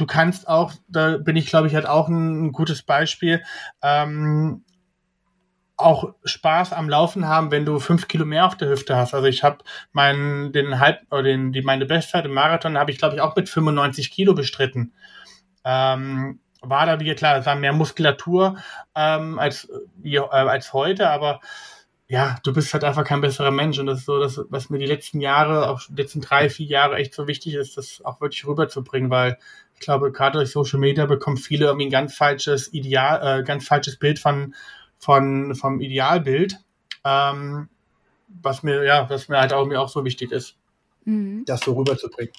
[0.01, 3.43] du kannst auch, da bin ich glaube ich halt auch ein, ein gutes Beispiel,
[3.83, 4.63] ähm,
[5.77, 9.13] auch Spaß am Laufen haben, wenn du fünf Kilo mehr auf der Hüfte hast.
[9.13, 9.59] Also ich habe
[9.93, 13.35] meinen, den Halb, oder den, die, meine Bestzeit im Marathon habe ich, glaube ich, auch
[13.35, 14.93] mit 95 Kilo bestritten.
[15.63, 18.57] Ähm, war da wieder klar, es war mehr Muskulatur
[18.95, 21.41] ähm, als, wie, äh, als heute, aber
[22.11, 23.79] ja, du bist halt einfach kein besserer Mensch.
[23.79, 26.65] Und das ist so, das, was mir die letzten Jahre, auch die letzten drei, vier
[26.65, 29.37] Jahre echt so wichtig ist, das auch wirklich rüberzubringen, weil
[29.75, 33.65] ich glaube, gerade durch Social Media bekommen viele irgendwie ein ganz falsches Ideal, äh, ganz
[33.65, 34.53] falsches Bild von,
[34.97, 36.57] von, vom Idealbild,
[37.05, 37.69] ähm,
[38.27, 40.57] was mir, ja, was mir halt auch, mir auch so wichtig ist,
[41.05, 41.45] mhm.
[41.45, 42.33] das so rüberzubringen.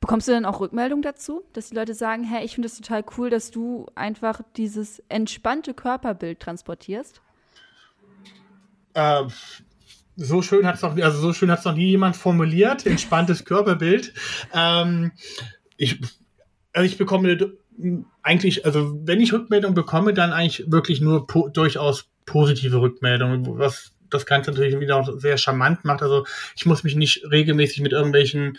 [0.00, 3.04] Bekommst du denn auch Rückmeldung dazu, dass die Leute sagen, hey, ich finde es total
[3.18, 7.20] cool, dass du einfach dieses entspannte Körperbild transportierst?
[8.96, 9.24] Äh,
[10.16, 13.44] so schön hat es noch, also so schön hat es noch nie jemand formuliert, entspanntes
[13.44, 14.14] Körperbild.
[14.54, 15.12] Ähm,
[15.76, 16.00] ich,
[16.72, 17.52] also ich bekomme
[18.22, 23.92] eigentlich, also wenn ich Rückmeldung bekomme, dann eigentlich wirklich nur po durchaus positive Rückmeldungen, was
[24.08, 26.02] das Ganze natürlich wieder auch sehr charmant macht.
[26.02, 26.24] Also
[26.56, 28.58] ich muss mich nicht regelmäßig mit irgendwelchen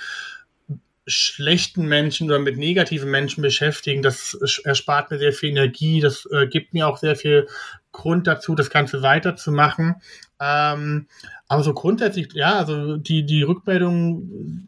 [1.07, 4.01] schlechten Menschen oder mit negativen Menschen beschäftigen.
[4.01, 4.33] Das
[4.63, 6.01] erspart mir sehr viel Energie.
[6.01, 7.47] Das äh, gibt mir auch sehr viel
[7.93, 9.95] Grund dazu, das Ganze weiterzumachen.
[10.39, 11.07] Ähm,
[11.47, 14.67] aber so grundsätzlich, ja, also die, die Rückmeldungen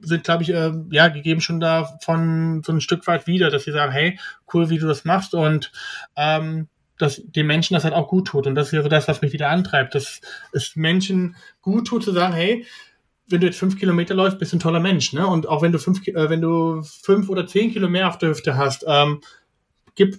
[0.00, 3.72] sind, glaube ich, äh, ja, gegeben schon davon so ein Stück weit wieder, dass sie
[3.72, 4.18] sagen, hey,
[4.52, 5.70] cool, wie du das machst und
[6.16, 6.68] ähm,
[6.98, 8.46] dass den Menschen das halt auch gut tut.
[8.46, 10.20] Und das ja so das, was mich wieder antreibt, dass
[10.52, 12.66] es Menschen gut tut, zu sagen, hey,
[13.28, 15.26] wenn du jetzt fünf Kilometer läufst, bist du ein toller Mensch, ne?
[15.26, 18.30] Und auch wenn du fünf, äh, wenn du fünf oder zehn Kilo mehr auf der
[18.30, 19.20] Hüfte hast, ähm,
[19.94, 20.18] gib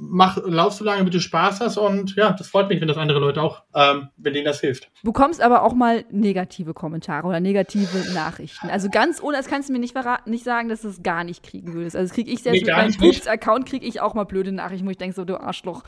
[0.00, 2.96] mach, lauf so lange, wie du Spaß hast und ja, das freut mich, wenn das
[2.96, 4.90] andere Leute auch, ähm, wenn denen das hilft.
[5.02, 8.68] Du bekommst aber auch mal negative Kommentare oder negative Nachrichten.
[8.68, 9.94] Also ganz ohne, das kannst du mir nicht,
[10.26, 11.96] nicht sagen, dass du es gar nicht kriegen würdest.
[11.96, 14.90] Also kriege ich selbst nee, mit meinem Pups-Account, kriege ich auch mal blöde Nachrichten, wo
[14.90, 15.82] ich denke so, du Arschloch.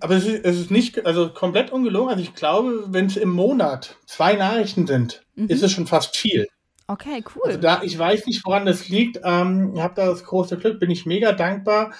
[0.00, 2.10] Aber es ist, es ist nicht, also komplett ungelogen.
[2.10, 5.48] Also ich glaube, wenn es im Monat zwei Nachrichten sind, mhm.
[5.48, 6.46] ist es schon fast viel.
[6.86, 7.42] Okay, cool.
[7.46, 9.20] Also da, ich weiß nicht, woran das liegt.
[9.24, 11.92] Ähm, ich habe da das große Glück, bin ich mega dankbar.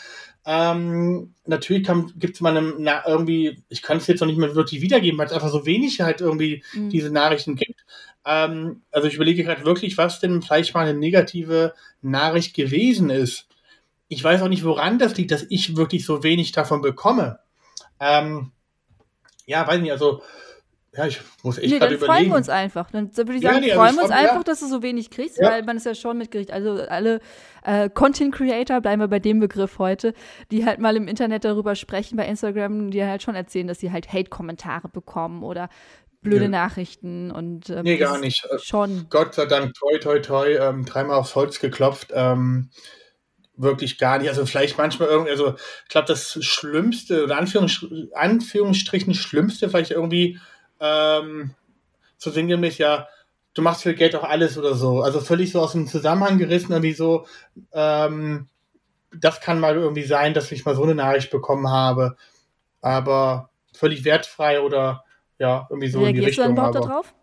[0.47, 4.55] Ähm, natürlich gibt es mal eine, na, irgendwie, ich kann es jetzt noch nicht mehr
[4.55, 6.91] wirklich wiedergeben, weil es einfach so wenig halt irgendwie mhm.
[6.91, 7.85] diese Nachrichten gibt.
[8.27, 11.73] Ähm, also ich überlege gerade wirklich, was denn vielleicht mal eine negative
[12.03, 13.49] Nachricht gewesen ist.
[14.09, 17.39] Ich weiß auch nicht, woran das liegt, dass ich wirklich so wenig davon bekomme.
[18.05, 18.53] Ähm,
[19.47, 20.23] ja, weiß nicht, also
[20.97, 22.05] ja, ich muss echt nee, dann überlegen.
[22.05, 22.91] freuen wir uns einfach.
[22.91, 24.43] Dann würde ich sagen, ja, nee, also freuen wir uns einfach, ja.
[24.45, 25.51] dass du so wenig kriegst, ja.
[25.51, 26.53] weil man es ja schon mitgekriegt.
[26.53, 27.21] Also alle
[27.65, 30.15] äh, Content Creator, bleiben wir bei dem Begriff heute,
[30.53, 33.91] die halt mal im Internet darüber sprechen, bei Instagram, die halt schon erzählen, dass sie
[33.91, 35.69] halt Hate-Kommentare bekommen oder
[36.23, 38.47] blöde Nachrichten und ähm, Nee, gar nicht.
[38.51, 39.07] Äh, schon.
[39.11, 42.13] Gott sei Dank, toi, toi, toi, ähm, dreimal aufs Holz geklopft.
[42.15, 42.71] Ähm,
[43.57, 44.29] wirklich gar nicht.
[44.29, 50.39] Also vielleicht manchmal irgendwie, also ich glaube, das Schlimmste oder Anführungs Anführungsstrichen Schlimmste vielleicht irgendwie
[50.81, 51.55] ähm,
[52.17, 53.09] so sinngemäß, ja,
[53.55, 55.03] du machst für Geld auch alles oder so.
[55.03, 57.27] Also völlig so aus dem Zusammenhang gerissen, irgendwie so,
[57.73, 58.49] ähm,
[59.17, 62.17] das kann mal irgendwie sein, dass ich mal so eine Nachricht bekommen habe,
[62.81, 65.05] aber völlig wertfrei oder
[65.39, 66.45] ja, irgendwie so Reagierst in die Richtung.
[66.45, 67.15] du dann überhaupt darauf?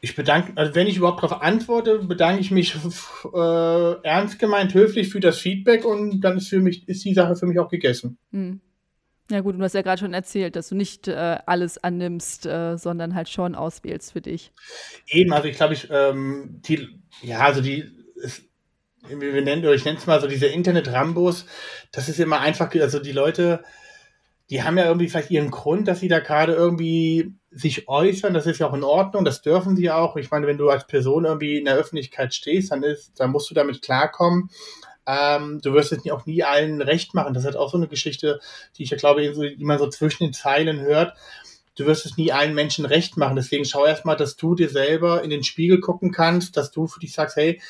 [0.00, 5.08] Ich bedanke, also wenn ich überhaupt darauf antworte, bedanke ich mich äh, ernst gemeint, höflich
[5.08, 8.18] für das Feedback und dann ist für mich, ist die Sache für mich auch gegessen.
[8.32, 8.60] Hm.
[9.30, 12.78] Ja gut, du hast ja gerade schon erzählt, dass du nicht äh, alles annimmst, äh,
[12.78, 14.52] sondern halt schon auswählst für dich.
[15.06, 16.88] Eben, also ich glaube, ich, ähm, die,
[17.20, 17.84] ja, also die,
[18.22, 18.42] es,
[19.06, 21.44] wir nennen, ich nenne es mal so diese Internet-Rambos,
[21.92, 23.62] das ist immer einfach, also die Leute,
[24.50, 28.46] die haben ja irgendwie vielleicht ihren Grund, dass sie da gerade irgendwie sich äußern, das
[28.46, 30.16] ist ja auch in Ordnung, das dürfen sie auch.
[30.16, 33.50] Ich meine, wenn du als Person irgendwie in der Öffentlichkeit stehst, dann ist, dann musst
[33.50, 34.50] du damit klarkommen.
[35.06, 37.32] Ähm, du wirst es auch nie allen recht machen.
[37.32, 38.40] Das ist halt auch so eine Geschichte,
[38.76, 41.16] die ich ja glaube, die man so zwischen den Zeilen hört.
[41.76, 43.36] Du wirst es nie allen Menschen recht machen.
[43.36, 47.00] Deswegen schau erstmal, dass du dir selber in den Spiegel gucken kannst, dass du für
[47.00, 47.60] dich sagst, hey,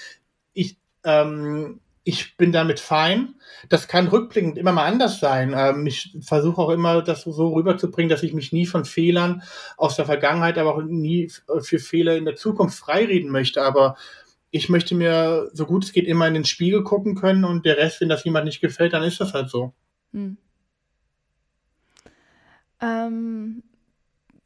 [0.52, 3.34] ich, ähm, ich bin damit fein.
[3.68, 5.54] Das kann rückblickend immer mal anders sein.
[5.54, 9.42] Ähm, ich versuche auch immer, das so rüberzubringen, dass ich mich nie von Fehlern
[9.76, 11.30] aus der Vergangenheit, aber auch nie
[11.60, 13.62] für Fehler in der Zukunft freireden möchte.
[13.62, 13.96] Aber
[14.50, 17.76] ich möchte mir, so gut es geht, immer in den Spiegel gucken können und der
[17.76, 19.74] Rest, wenn das jemand nicht gefällt, dann ist das halt so.
[20.14, 20.38] Hm.
[22.80, 23.62] Ähm,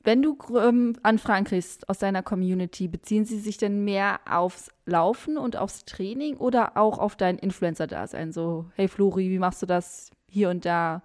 [0.05, 5.37] wenn du ähm, Anfragen kriegst aus deiner Community, beziehen sie sich denn mehr aufs Laufen
[5.37, 8.33] und aufs Training oder auch auf dein Influencer-Dasein?
[8.33, 11.03] So, hey Flori, wie machst du das hier und da?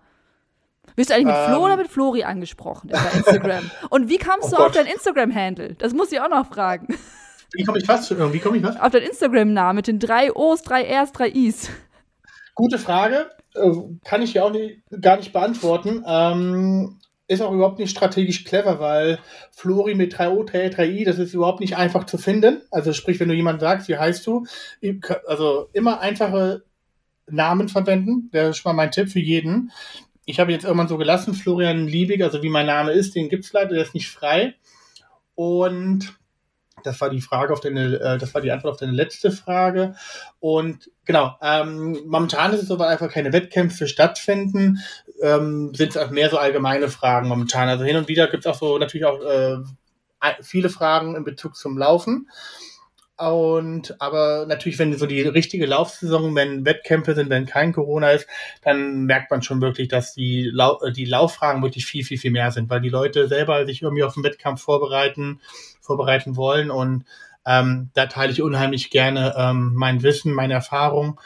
[0.96, 3.70] Bist du eigentlich mit ähm, Flo oder mit Flori angesprochen über Instagram?
[3.90, 4.66] und wie kamst oh du Gott.
[4.68, 5.76] auf dein Instagram-Handle?
[5.76, 6.98] Das muss ich auch noch fragen.
[7.54, 8.10] Wie komme ich was?
[8.12, 8.80] Wie komme ich was?
[8.80, 11.70] Auf deinen Instagram-Namen mit den drei O's, drei R's, drei I's.
[12.56, 13.30] Gute Frage.
[13.54, 13.72] Äh,
[14.04, 16.04] kann ich ja auch nie, gar nicht beantworten.
[16.06, 19.20] Ähm, ist auch überhaupt nicht strategisch clever, weil
[19.52, 22.62] Flori mit 3O, 3, 3i, das ist überhaupt nicht einfach zu finden.
[22.72, 24.46] Also sprich, wenn du jemand sagst, wie heißt du,
[25.26, 26.64] also immer einfache
[27.30, 28.30] Namen verwenden.
[28.32, 29.72] Das ist schon mal mein Tipp für jeden.
[30.26, 33.46] Ich habe jetzt irgendwann so gelassen, Florian Liebig, also wie mein Name ist, den gibt
[33.46, 34.56] es leider, der ist nicht frei.
[35.36, 36.18] Und
[36.88, 39.96] das war die Frage auf deine, äh, das war die Antwort auf deine letzte Frage.
[40.40, 44.80] Und genau, ähm, momentan ist es so, weil einfach keine Wettkämpfe stattfinden,
[45.22, 47.70] ähm, sind es auch mehr so allgemeine Fragen momentan.
[47.70, 49.58] Also hin und wieder gibt es auch so natürlich auch äh,
[50.42, 52.28] viele Fragen in Bezug zum Laufen.
[53.18, 58.28] Und aber natürlich, wenn so die richtige Laufsaison, wenn Wettkämpfe sind, wenn kein Corona ist,
[58.62, 62.52] dann merkt man schon wirklich, dass die, Lau die Lauffragen wirklich viel, viel, viel mehr
[62.52, 65.42] sind, weil die Leute selber sich irgendwie auf den Wettkampf vorbereiten,
[65.88, 66.70] vorbereiten wollen.
[66.70, 67.06] Und
[67.46, 71.20] ähm, da teile ich unheimlich gerne ähm, mein Wissen, meine Erfahrung.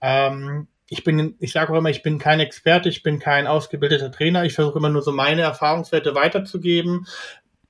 [0.00, 4.10] Ähm, ich bin, ich sage auch immer, ich bin kein Experte, ich bin kein ausgebildeter
[4.10, 4.44] Trainer.
[4.44, 7.06] Ich versuche immer nur so meine Erfahrungswerte weiterzugeben,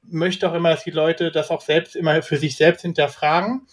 [0.03, 3.67] möchte auch immer, dass die Leute das auch selbst immer für sich selbst hinterfragen.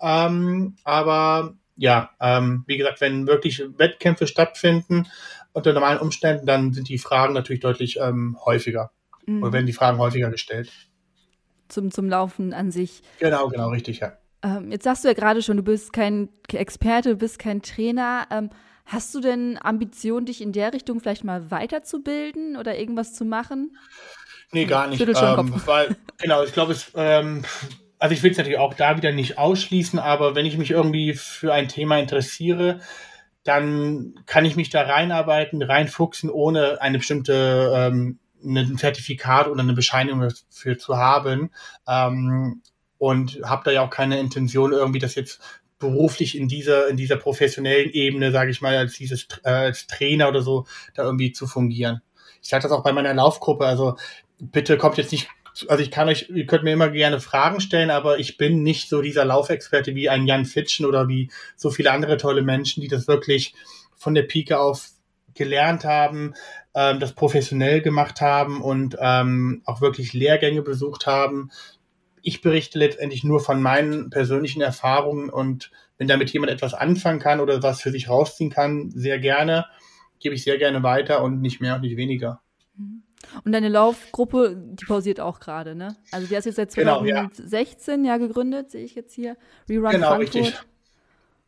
[0.00, 5.08] Ähm, aber ja, ähm, wie gesagt, wenn wirklich Wettkämpfe stattfinden
[5.52, 8.92] unter normalen Umständen, dann sind die Fragen natürlich deutlich ähm, häufiger.
[9.26, 9.42] Mhm.
[9.42, 10.70] Oder werden die Fragen häufiger gestellt.
[11.72, 13.02] Zum, zum Laufen an sich.
[13.18, 14.12] Genau, genau, richtig, ja.
[14.42, 18.26] Ähm, jetzt sagst du ja gerade schon, du bist kein Experte, du bist kein Trainer.
[18.30, 18.50] Ähm,
[18.84, 23.76] hast du denn Ambitionen, dich in der Richtung vielleicht mal weiterzubilden oder irgendwas zu machen?
[24.52, 25.00] Nee, gar nicht.
[25.00, 27.42] Ähm, weil, genau, ich glaube, es, ähm,
[27.98, 31.14] also ich will es natürlich auch da wieder nicht ausschließen, aber wenn ich mich irgendwie
[31.14, 32.80] für ein Thema interessiere,
[33.44, 39.74] dann kann ich mich da reinarbeiten, reinfuchsen, ohne eine bestimmte ähm, ein Zertifikat oder eine
[39.74, 41.50] Bescheinigung dafür zu haben.
[41.86, 42.62] Ähm,
[42.98, 45.40] und habe da ja auch keine Intention, irgendwie das jetzt
[45.80, 50.28] beruflich in dieser, in dieser professionellen Ebene, sage ich mal, als dieses äh, als Trainer
[50.28, 52.00] oder so, da irgendwie zu fungieren.
[52.40, 53.96] Ich sage das auch bei meiner Laufgruppe, also
[54.38, 55.28] bitte kommt jetzt nicht
[55.68, 58.88] also ich kann euch, ihr könnt mir immer gerne Fragen stellen, aber ich bin nicht
[58.88, 62.88] so dieser Laufexperte wie ein Jan Fitschen oder wie so viele andere tolle Menschen, die
[62.88, 63.54] das wirklich
[63.94, 64.88] von der Pike auf
[65.34, 66.34] gelernt haben,
[66.74, 71.50] ähm, das professionell gemacht haben und ähm, auch wirklich Lehrgänge besucht haben.
[72.22, 77.40] Ich berichte letztendlich nur von meinen persönlichen Erfahrungen und wenn damit jemand etwas anfangen kann
[77.40, 79.66] oder was für sich rausziehen kann, sehr gerne,
[80.20, 82.40] gebe ich sehr gerne weiter und nicht mehr und nicht weniger.
[83.44, 85.96] Und deine Laufgruppe, die pausiert auch gerade, ne?
[86.10, 88.14] Also die hast jetzt seit 2016 genau, ja.
[88.14, 89.36] ja gegründet, sehe ich jetzt hier.
[89.68, 90.34] Rerun genau, Frankfurt.
[90.34, 90.60] richtig.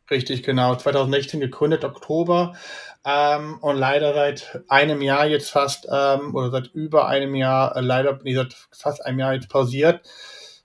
[0.09, 0.75] Richtig, genau.
[0.75, 2.53] 2016 gegründet, Oktober.
[3.05, 7.81] Ähm, und leider seit einem Jahr jetzt fast, ähm, oder seit über einem Jahr, äh,
[7.81, 10.01] leider, nee, seit fast einem Jahr jetzt pausiert.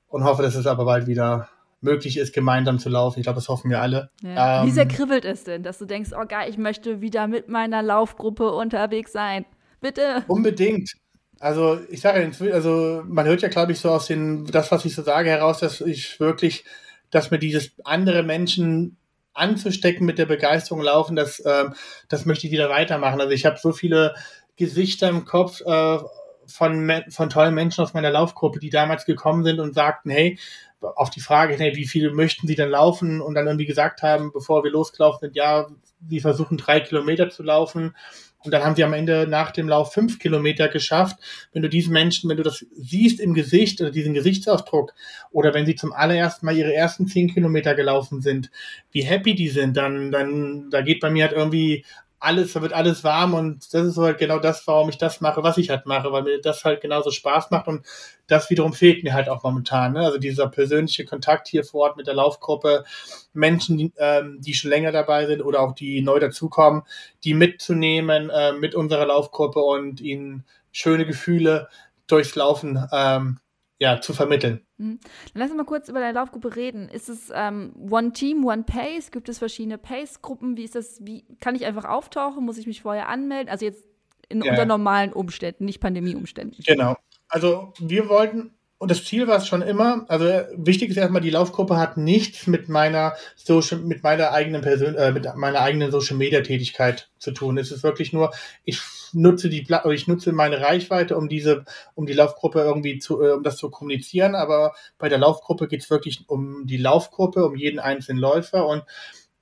[0.09, 1.49] Und hoffe, dass es aber bald wieder
[1.81, 3.21] möglich ist, gemeinsam zu laufen.
[3.21, 4.11] Ich glaube, das hoffen wir alle.
[4.23, 4.61] Ja.
[4.61, 7.49] Ähm, Wie sehr kribbelt es denn, dass du denkst, oh geil, ich möchte wieder mit
[7.49, 9.47] meiner Laufgruppe unterwegs sein?
[9.81, 10.25] Bitte.
[10.27, 10.93] Unbedingt.
[11.39, 14.95] Also ich sage, also man hört ja, glaube ich, so aus den, das, was ich
[14.95, 16.65] so sage, heraus, dass ich wirklich,
[17.11, 18.99] dass mir dieses andere Menschen
[19.41, 21.75] anzustecken mit der Begeisterung laufen, das, ähm,
[22.09, 23.21] das möchte ich wieder weitermachen.
[23.21, 24.15] Also ich habe so viele
[24.57, 25.99] Gesichter im Kopf äh,
[26.47, 30.39] von, von tollen Menschen aus meiner Laufgruppe, die damals gekommen sind und sagten, hey,
[30.81, 33.21] auf die Frage, hey, wie viele möchten sie denn laufen?
[33.21, 35.69] Und dann irgendwie gesagt haben, bevor wir losgelaufen sind, ja,
[36.09, 37.95] sie versuchen drei Kilometer zu laufen
[38.43, 41.17] und dann haben sie am Ende nach dem Lauf fünf Kilometer geschafft.
[41.53, 44.95] Wenn du diesen Menschen, wenn du das siehst im Gesicht oder diesen Gesichtsausdruck
[45.31, 48.51] oder wenn sie zum allerersten Mal ihre ersten zehn Kilometer gelaufen sind,
[48.93, 51.85] wie happy die sind, dann, dann, da geht bei mir halt irgendwie
[52.21, 55.43] alles, da wird alles warm und das ist halt genau das, warum ich das mache,
[55.43, 57.87] was ich halt mache, weil mir das halt genauso Spaß macht und
[58.27, 59.95] das wiederum fehlt mir halt auch momentan.
[59.95, 60.01] Ne?
[60.01, 62.85] Also dieser persönliche Kontakt hier vor Ort mit der Laufgruppe,
[63.33, 66.83] Menschen, die, ähm, die schon länger dabei sind oder auch die neu dazukommen,
[67.25, 71.69] die mitzunehmen äh, mit unserer Laufgruppe und ihnen schöne Gefühle
[72.07, 73.41] durchs Laufen ähm,
[73.81, 74.61] ja, zu vermitteln.
[74.77, 75.01] Mhm.
[75.33, 76.89] Dann lass uns mal kurz über deine Laufgruppe reden.
[76.89, 79.11] Ist es ähm, One Team, One Pace?
[79.11, 80.57] Gibt es verschiedene Pace-Gruppen?
[80.57, 81.05] Wie ist das?
[81.05, 82.45] Wie kann ich einfach auftauchen?
[82.45, 83.49] Muss ich mich vorher anmelden?
[83.49, 83.85] Also jetzt
[84.29, 84.51] in, ja.
[84.51, 86.63] unter normalen Umständen, nicht Pandemieumständen.
[86.65, 86.97] Genau.
[87.29, 90.25] Also wir wollten und das Ziel war es schon immer, also
[90.57, 95.13] wichtig ist erstmal, die Laufgruppe hat nichts mit meiner Social, mit meiner eigenen Persön äh,
[95.13, 97.59] mit meiner eigenen Social Media Tätigkeit zu tun.
[97.59, 98.33] Es ist wirklich nur,
[98.65, 98.81] ich
[99.13, 103.43] nutze die, ich nutze meine Reichweite, um diese, um die Laufgruppe irgendwie zu, äh, um
[103.43, 104.35] das zu kommunizieren.
[104.35, 108.67] Aber bei der Laufgruppe geht es wirklich um die Laufgruppe, um jeden einzelnen Läufer.
[108.67, 108.85] Und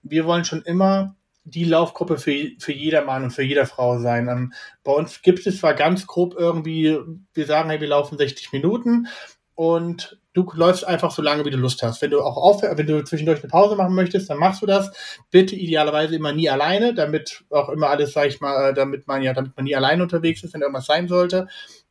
[0.02, 1.14] wir wollen schon immer
[1.50, 4.28] die Laufgruppe für, für jeder Mann und für jeder Frau sein.
[4.28, 4.52] Ähm,
[4.84, 6.98] bei uns gibt es zwar ganz grob irgendwie,
[7.34, 9.08] wir sagen, hey, wir laufen 60 Minuten
[9.54, 12.00] und du läufst einfach so lange, wie du Lust hast.
[12.00, 14.92] Wenn du auch auf, wenn du zwischendurch eine Pause machen möchtest, dann machst du das.
[15.30, 19.22] Bitte idealerweise immer nie alleine, damit auch immer alles, sag ich mal, äh, damit man
[19.22, 21.48] ja, damit man nie alleine unterwegs ist, wenn irgendwas sein sollte.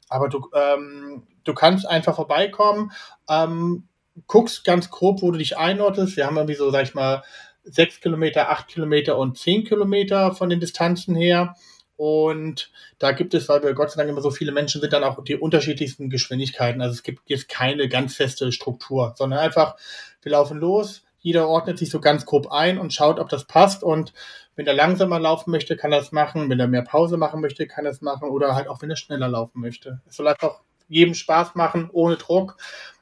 [0.08, 2.92] Aber du, ähm, du kannst einfach vorbeikommen,
[3.30, 3.90] ähm,
[4.28, 6.16] guckst ganz grob, wo du dich einordnest.
[6.16, 7.24] Wir haben irgendwie so, sag ich mal,
[7.70, 11.56] sechs Kilometer, acht Kilometer und zehn Kilometer von den Distanzen her.
[11.96, 15.04] Und da gibt es, weil wir Gott sei Dank immer so viele Menschen sind, dann
[15.04, 16.82] auch die unterschiedlichsten Geschwindigkeiten.
[16.82, 19.76] Also es gibt jetzt keine ganz feste Struktur, sondern einfach,
[20.22, 23.84] wir laufen los, jeder ordnet sich so ganz grob ein und schaut, ob das passt.
[23.84, 24.14] Und
[24.56, 26.50] wenn er langsamer laufen möchte, kann er es machen.
[26.50, 28.30] Wenn er mehr Pause machen möchte, kann er es machen.
[28.30, 30.02] Oder halt auch, wenn er schneller laufen möchte.
[30.08, 32.58] Es soll einfach jedem Spaß machen, ohne Druck.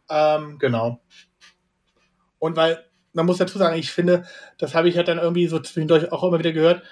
[0.09, 1.01] Ähm, genau.
[2.39, 2.83] Und weil
[3.15, 4.25] man muss dazu sagen, ich finde,
[4.57, 6.83] das habe ich halt dann irgendwie so zwischendurch auch immer wieder gehört.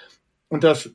[0.48, 0.90] Und das,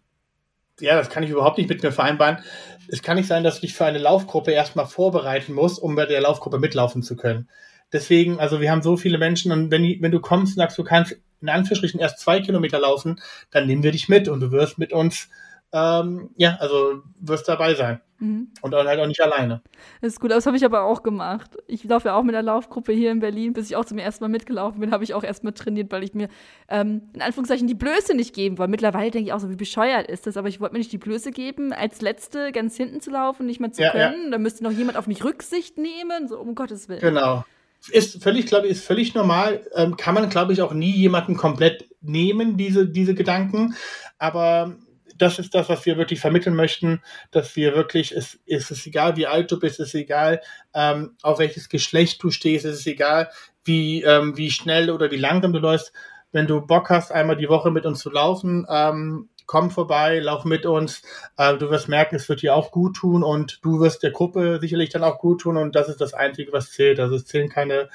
[0.80, 2.40] ja, das kann ich überhaupt nicht mit mir vereinbaren.
[2.88, 6.06] Es kann nicht sein, dass du dich für eine Laufgruppe erstmal vorbereiten musst, um bei
[6.06, 7.48] der Laufgruppe mitlaufen zu können.
[7.94, 10.84] Deswegen, also wir haben so viele Menschen und wenn, wenn du kommst und sagst, du
[10.84, 13.22] kannst in Anführungsstrichen erst zwei Kilometer laufen,
[13.52, 15.30] dann nehmen wir dich mit und du wirst mit uns
[15.72, 18.02] ähm, ja, also wirst dabei sein.
[18.20, 18.50] Mhm.
[18.62, 19.62] Und dann halt auch nicht alleine.
[20.02, 21.52] Das ist gut, das habe ich aber auch gemacht.
[21.68, 23.54] Ich laufe ja auch mit einer Laufgruppe hier in Berlin.
[23.54, 26.14] Bis ich auch zum ersten Mal mitgelaufen bin, habe ich auch erstmal trainiert, weil ich
[26.14, 26.28] mir
[26.68, 28.72] ähm, in Anführungszeichen die Blöße nicht geben wollte.
[28.72, 30.98] Mittlerweile denke ich auch so, wie bescheuert ist das, aber ich wollte mir nicht die
[30.98, 34.26] Blöße geben, als Letzte ganz hinten zu laufen, nicht mehr zu ja, können.
[34.26, 34.32] Ja.
[34.32, 37.02] Da müsste noch jemand auf mich Rücksicht nehmen, so um Gottes Willen.
[37.02, 37.46] Genau.
[37.92, 39.62] Ist völlig, glaube ich, ist völlig normal.
[39.74, 43.76] Ähm, kann man, glaube ich, auch nie jemanden komplett nehmen, diese, diese Gedanken.
[44.18, 44.76] Aber
[45.22, 47.02] das ist das, was wir wirklich vermitteln möchten,
[47.32, 50.42] dass wir wirklich, es, es ist egal, wie alt du bist, es ist egal,
[50.74, 53.30] ähm, auf welches Geschlecht du stehst, es ist egal,
[53.64, 55.94] wie, ähm, wie schnell oder wie langsam du läufst.
[56.32, 60.46] wenn du Bock hast, einmal die Woche mit uns zu laufen, ähm, komm vorbei, lauf
[60.46, 61.02] mit uns.
[61.38, 64.60] Äh, du wirst merken, es wird dir auch gut tun und du wirst der Gruppe
[64.62, 67.00] sicherlich dann auch gut tun und das ist das Einzige, was zählt.
[67.00, 67.90] Also es zählen keine,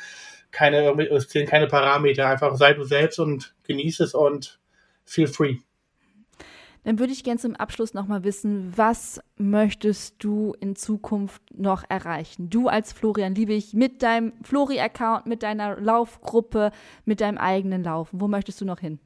[0.50, 2.26] keine, es zählen keine Parameter.
[2.26, 4.58] Einfach sei du selbst und genieße es und
[5.04, 5.58] feel free.
[6.84, 12.50] Dann würde ich gerne zum Abschluss nochmal wissen, was möchtest du in Zukunft noch erreichen?
[12.50, 16.72] Du als Florian Liebig mit deinem Flori-Account, mit deiner Laufgruppe,
[17.06, 18.20] mit deinem eigenen Laufen.
[18.20, 18.98] Wo möchtest du noch hin?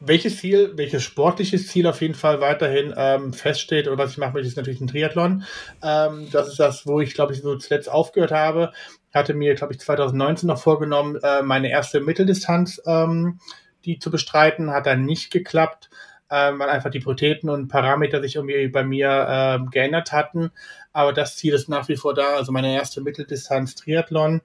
[0.00, 4.34] Welches Ziel, welches sportliches Ziel auf jeden Fall weiterhin ähm, feststeht oder was ich machen
[4.34, 5.44] möchte, ist natürlich ein Triathlon.
[5.82, 8.72] Ähm, das ist das, wo ich, glaube ich, so zuletzt aufgehört habe.
[9.14, 13.38] Hatte mir, glaube ich, 2019 noch vorgenommen, äh, meine erste Mitteldistanz ähm,
[13.84, 14.70] die zu bestreiten.
[14.70, 15.90] Hat dann nicht geklappt
[16.30, 20.50] ähm, weil einfach die Prioritäten und Parameter sich irgendwie bei mir ähm, geändert hatten.
[20.92, 24.40] Aber das Ziel ist nach wie vor da, also meine erste Mitteldistanz Triathlon.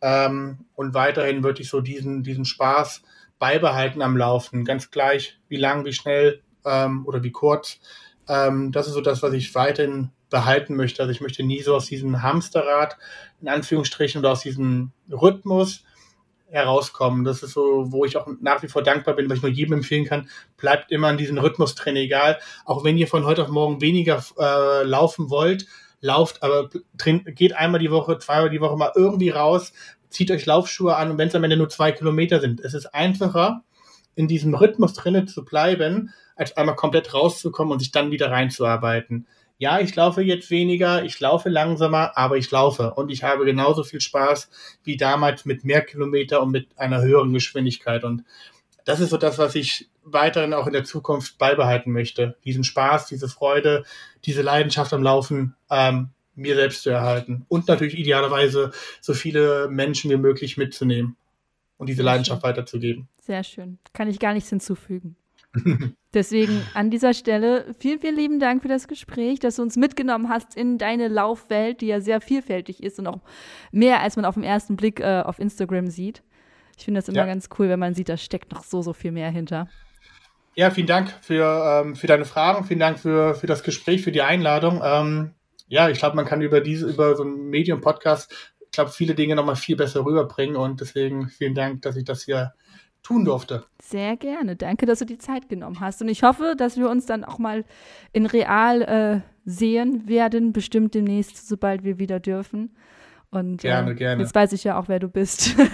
[0.00, 3.02] Ähm, und weiterhin würde ich so diesen, diesen Spaß
[3.38, 7.80] beibehalten am Laufen, ganz gleich, wie lang, wie schnell ähm, oder wie kurz.
[8.28, 11.02] Ähm, das ist so das, was ich weiterhin behalten möchte.
[11.02, 12.96] Also ich möchte nie so aus diesem Hamsterrad,
[13.40, 15.84] in Anführungsstrichen, oder aus diesem Rhythmus
[16.50, 17.24] herauskommen.
[17.24, 19.74] Das ist so, wo ich auch nach wie vor dankbar bin, was ich nur jedem
[19.74, 20.28] empfehlen kann.
[20.56, 22.38] Bleibt immer an diesem Rhythmustraining egal.
[22.64, 25.66] Auch wenn ihr von heute auf morgen weniger äh, laufen wollt,
[26.00, 29.72] lauft, aber geht einmal die Woche, zweimal die Woche mal irgendwie raus,
[30.10, 32.60] zieht euch Laufschuhe an und wenn es am Ende nur zwei Kilometer sind.
[32.60, 33.62] Es ist einfacher,
[34.14, 39.26] in diesem Rhythmus drinnen zu bleiben, als einmal komplett rauszukommen und sich dann wieder reinzuarbeiten
[39.58, 43.82] ja, ich laufe jetzt weniger, ich laufe langsamer, aber ich laufe und ich habe genauso
[43.82, 44.50] viel Spaß
[44.84, 48.04] wie damals mit mehr Kilometer und mit einer höheren Geschwindigkeit.
[48.04, 48.24] Und
[48.84, 52.36] das ist so das, was ich weiterhin auch in der Zukunft beibehalten möchte.
[52.44, 53.84] Diesen Spaß, diese Freude,
[54.24, 58.70] diese Leidenschaft am Laufen ähm, mir selbst zu erhalten und natürlich idealerweise
[59.00, 61.16] so viele Menschen wie möglich mitzunehmen
[61.78, 63.08] und diese Leidenschaft weiterzugeben.
[63.20, 63.78] Sehr schön.
[63.92, 65.16] Kann ich gar nichts hinzufügen.
[66.14, 70.28] Deswegen an dieser Stelle vielen, vielen lieben Dank für das Gespräch, dass du uns mitgenommen
[70.28, 73.20] hast in deine Laufwelt, die ja sehr vielfältig ist und auch
[73.72, 76.22] mehr, als man auf den ersten Blick äh, auf Instagram sieht.
[76.76, 77.26] Ich finde das immer ja.
[77.26, 79.68] ganz cool, wenn man sieht, da steckt noch so, so viel mehr hinter.
[80.54, 84.12] Ja, vielen Dank für, ähm, für deine Fragen, vielen Dank für, für das Gespräch, für
[84.12, 84.80] die Einladung.
[84.82, 85.34] Ähm,
[85.68, 89.34] ja, ich glaube, man kann über diese, über so einen Medium-Podcast, ich glaube, viele Dinge
[89.34, 92.54] nochmal viel besser rüberbringen und deswegen vielen Dank, dass ich das hier
[93.02, 93.64] tun durfte.
[93.82, 94.56] Sehr gerne.
[94.56, 96.02] Danke, dass du die Zeit genommen hast.
[96.02, 97.64] Und ich hoffe, dass wir uns dann auch mal
[98.12, 102.76] in real äh, sehen werden, bestimmt demnächst, sobald wir wieder dürfen.
[103.30, 104.22] Und gerne, äh, gerne.
[104.22, 105.54] Jetzt weiß ich ja auch, wer du bist.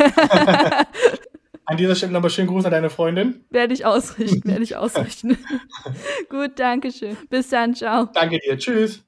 [1.66, 3.42] An dieser Stelle nochmal schönen Gruß an deine Freundin.
[3.48, 5.38] Werde ich ausrichten, werde ich ausrichten.
[6.28, 7.16] Gut, danke schön.
[7.30, 8.10] Bis dann, ciao.
[8.12, 9.02] Danke dir, tschüss.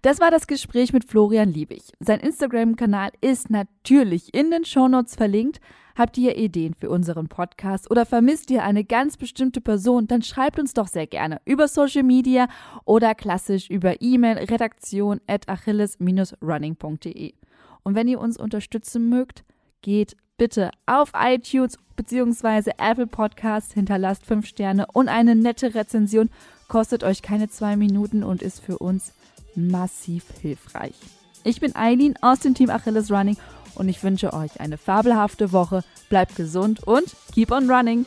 [0.00, 1.82] Das war das Gespräch mit Florian Liebig.
[2.00, 5.60] Sein Instagram-Kanal ist natürlich in den Shownotes verlinkt.
[5.98, 10.60] Habt ihr Ideen für unseren Podcast oder vermisst ihr eine ganz bestimmte Person, dann schreibt
[10.60, 12.46] uns doch sehr gerne über Social Media
[12.84, 17.32] oder klassisch über E-Mail redaktion at achilles-running.de.
[17.82, 19.42] Und wenn ihr uns unterstützen mögt,
[19.82, 22.70] geht bitte auf iTunes bzw.
[22.78, 26.30] Apple Podcasts, hinterlasst 5 Sterne und eine nette Rezension.
[26.68, 29.14] Kostet euch keine zwei Minuten und ist für uns
[29.56, 30.94] massiv hilfreich.
[31.42, 33.36] Ich bin Eileen aus dem Team Achilles Running
[33.78, 35.82] und ich wünsche euch eine fabelhafte Woche.
[36.08, 38.06] Bleibt gesund und keep on running!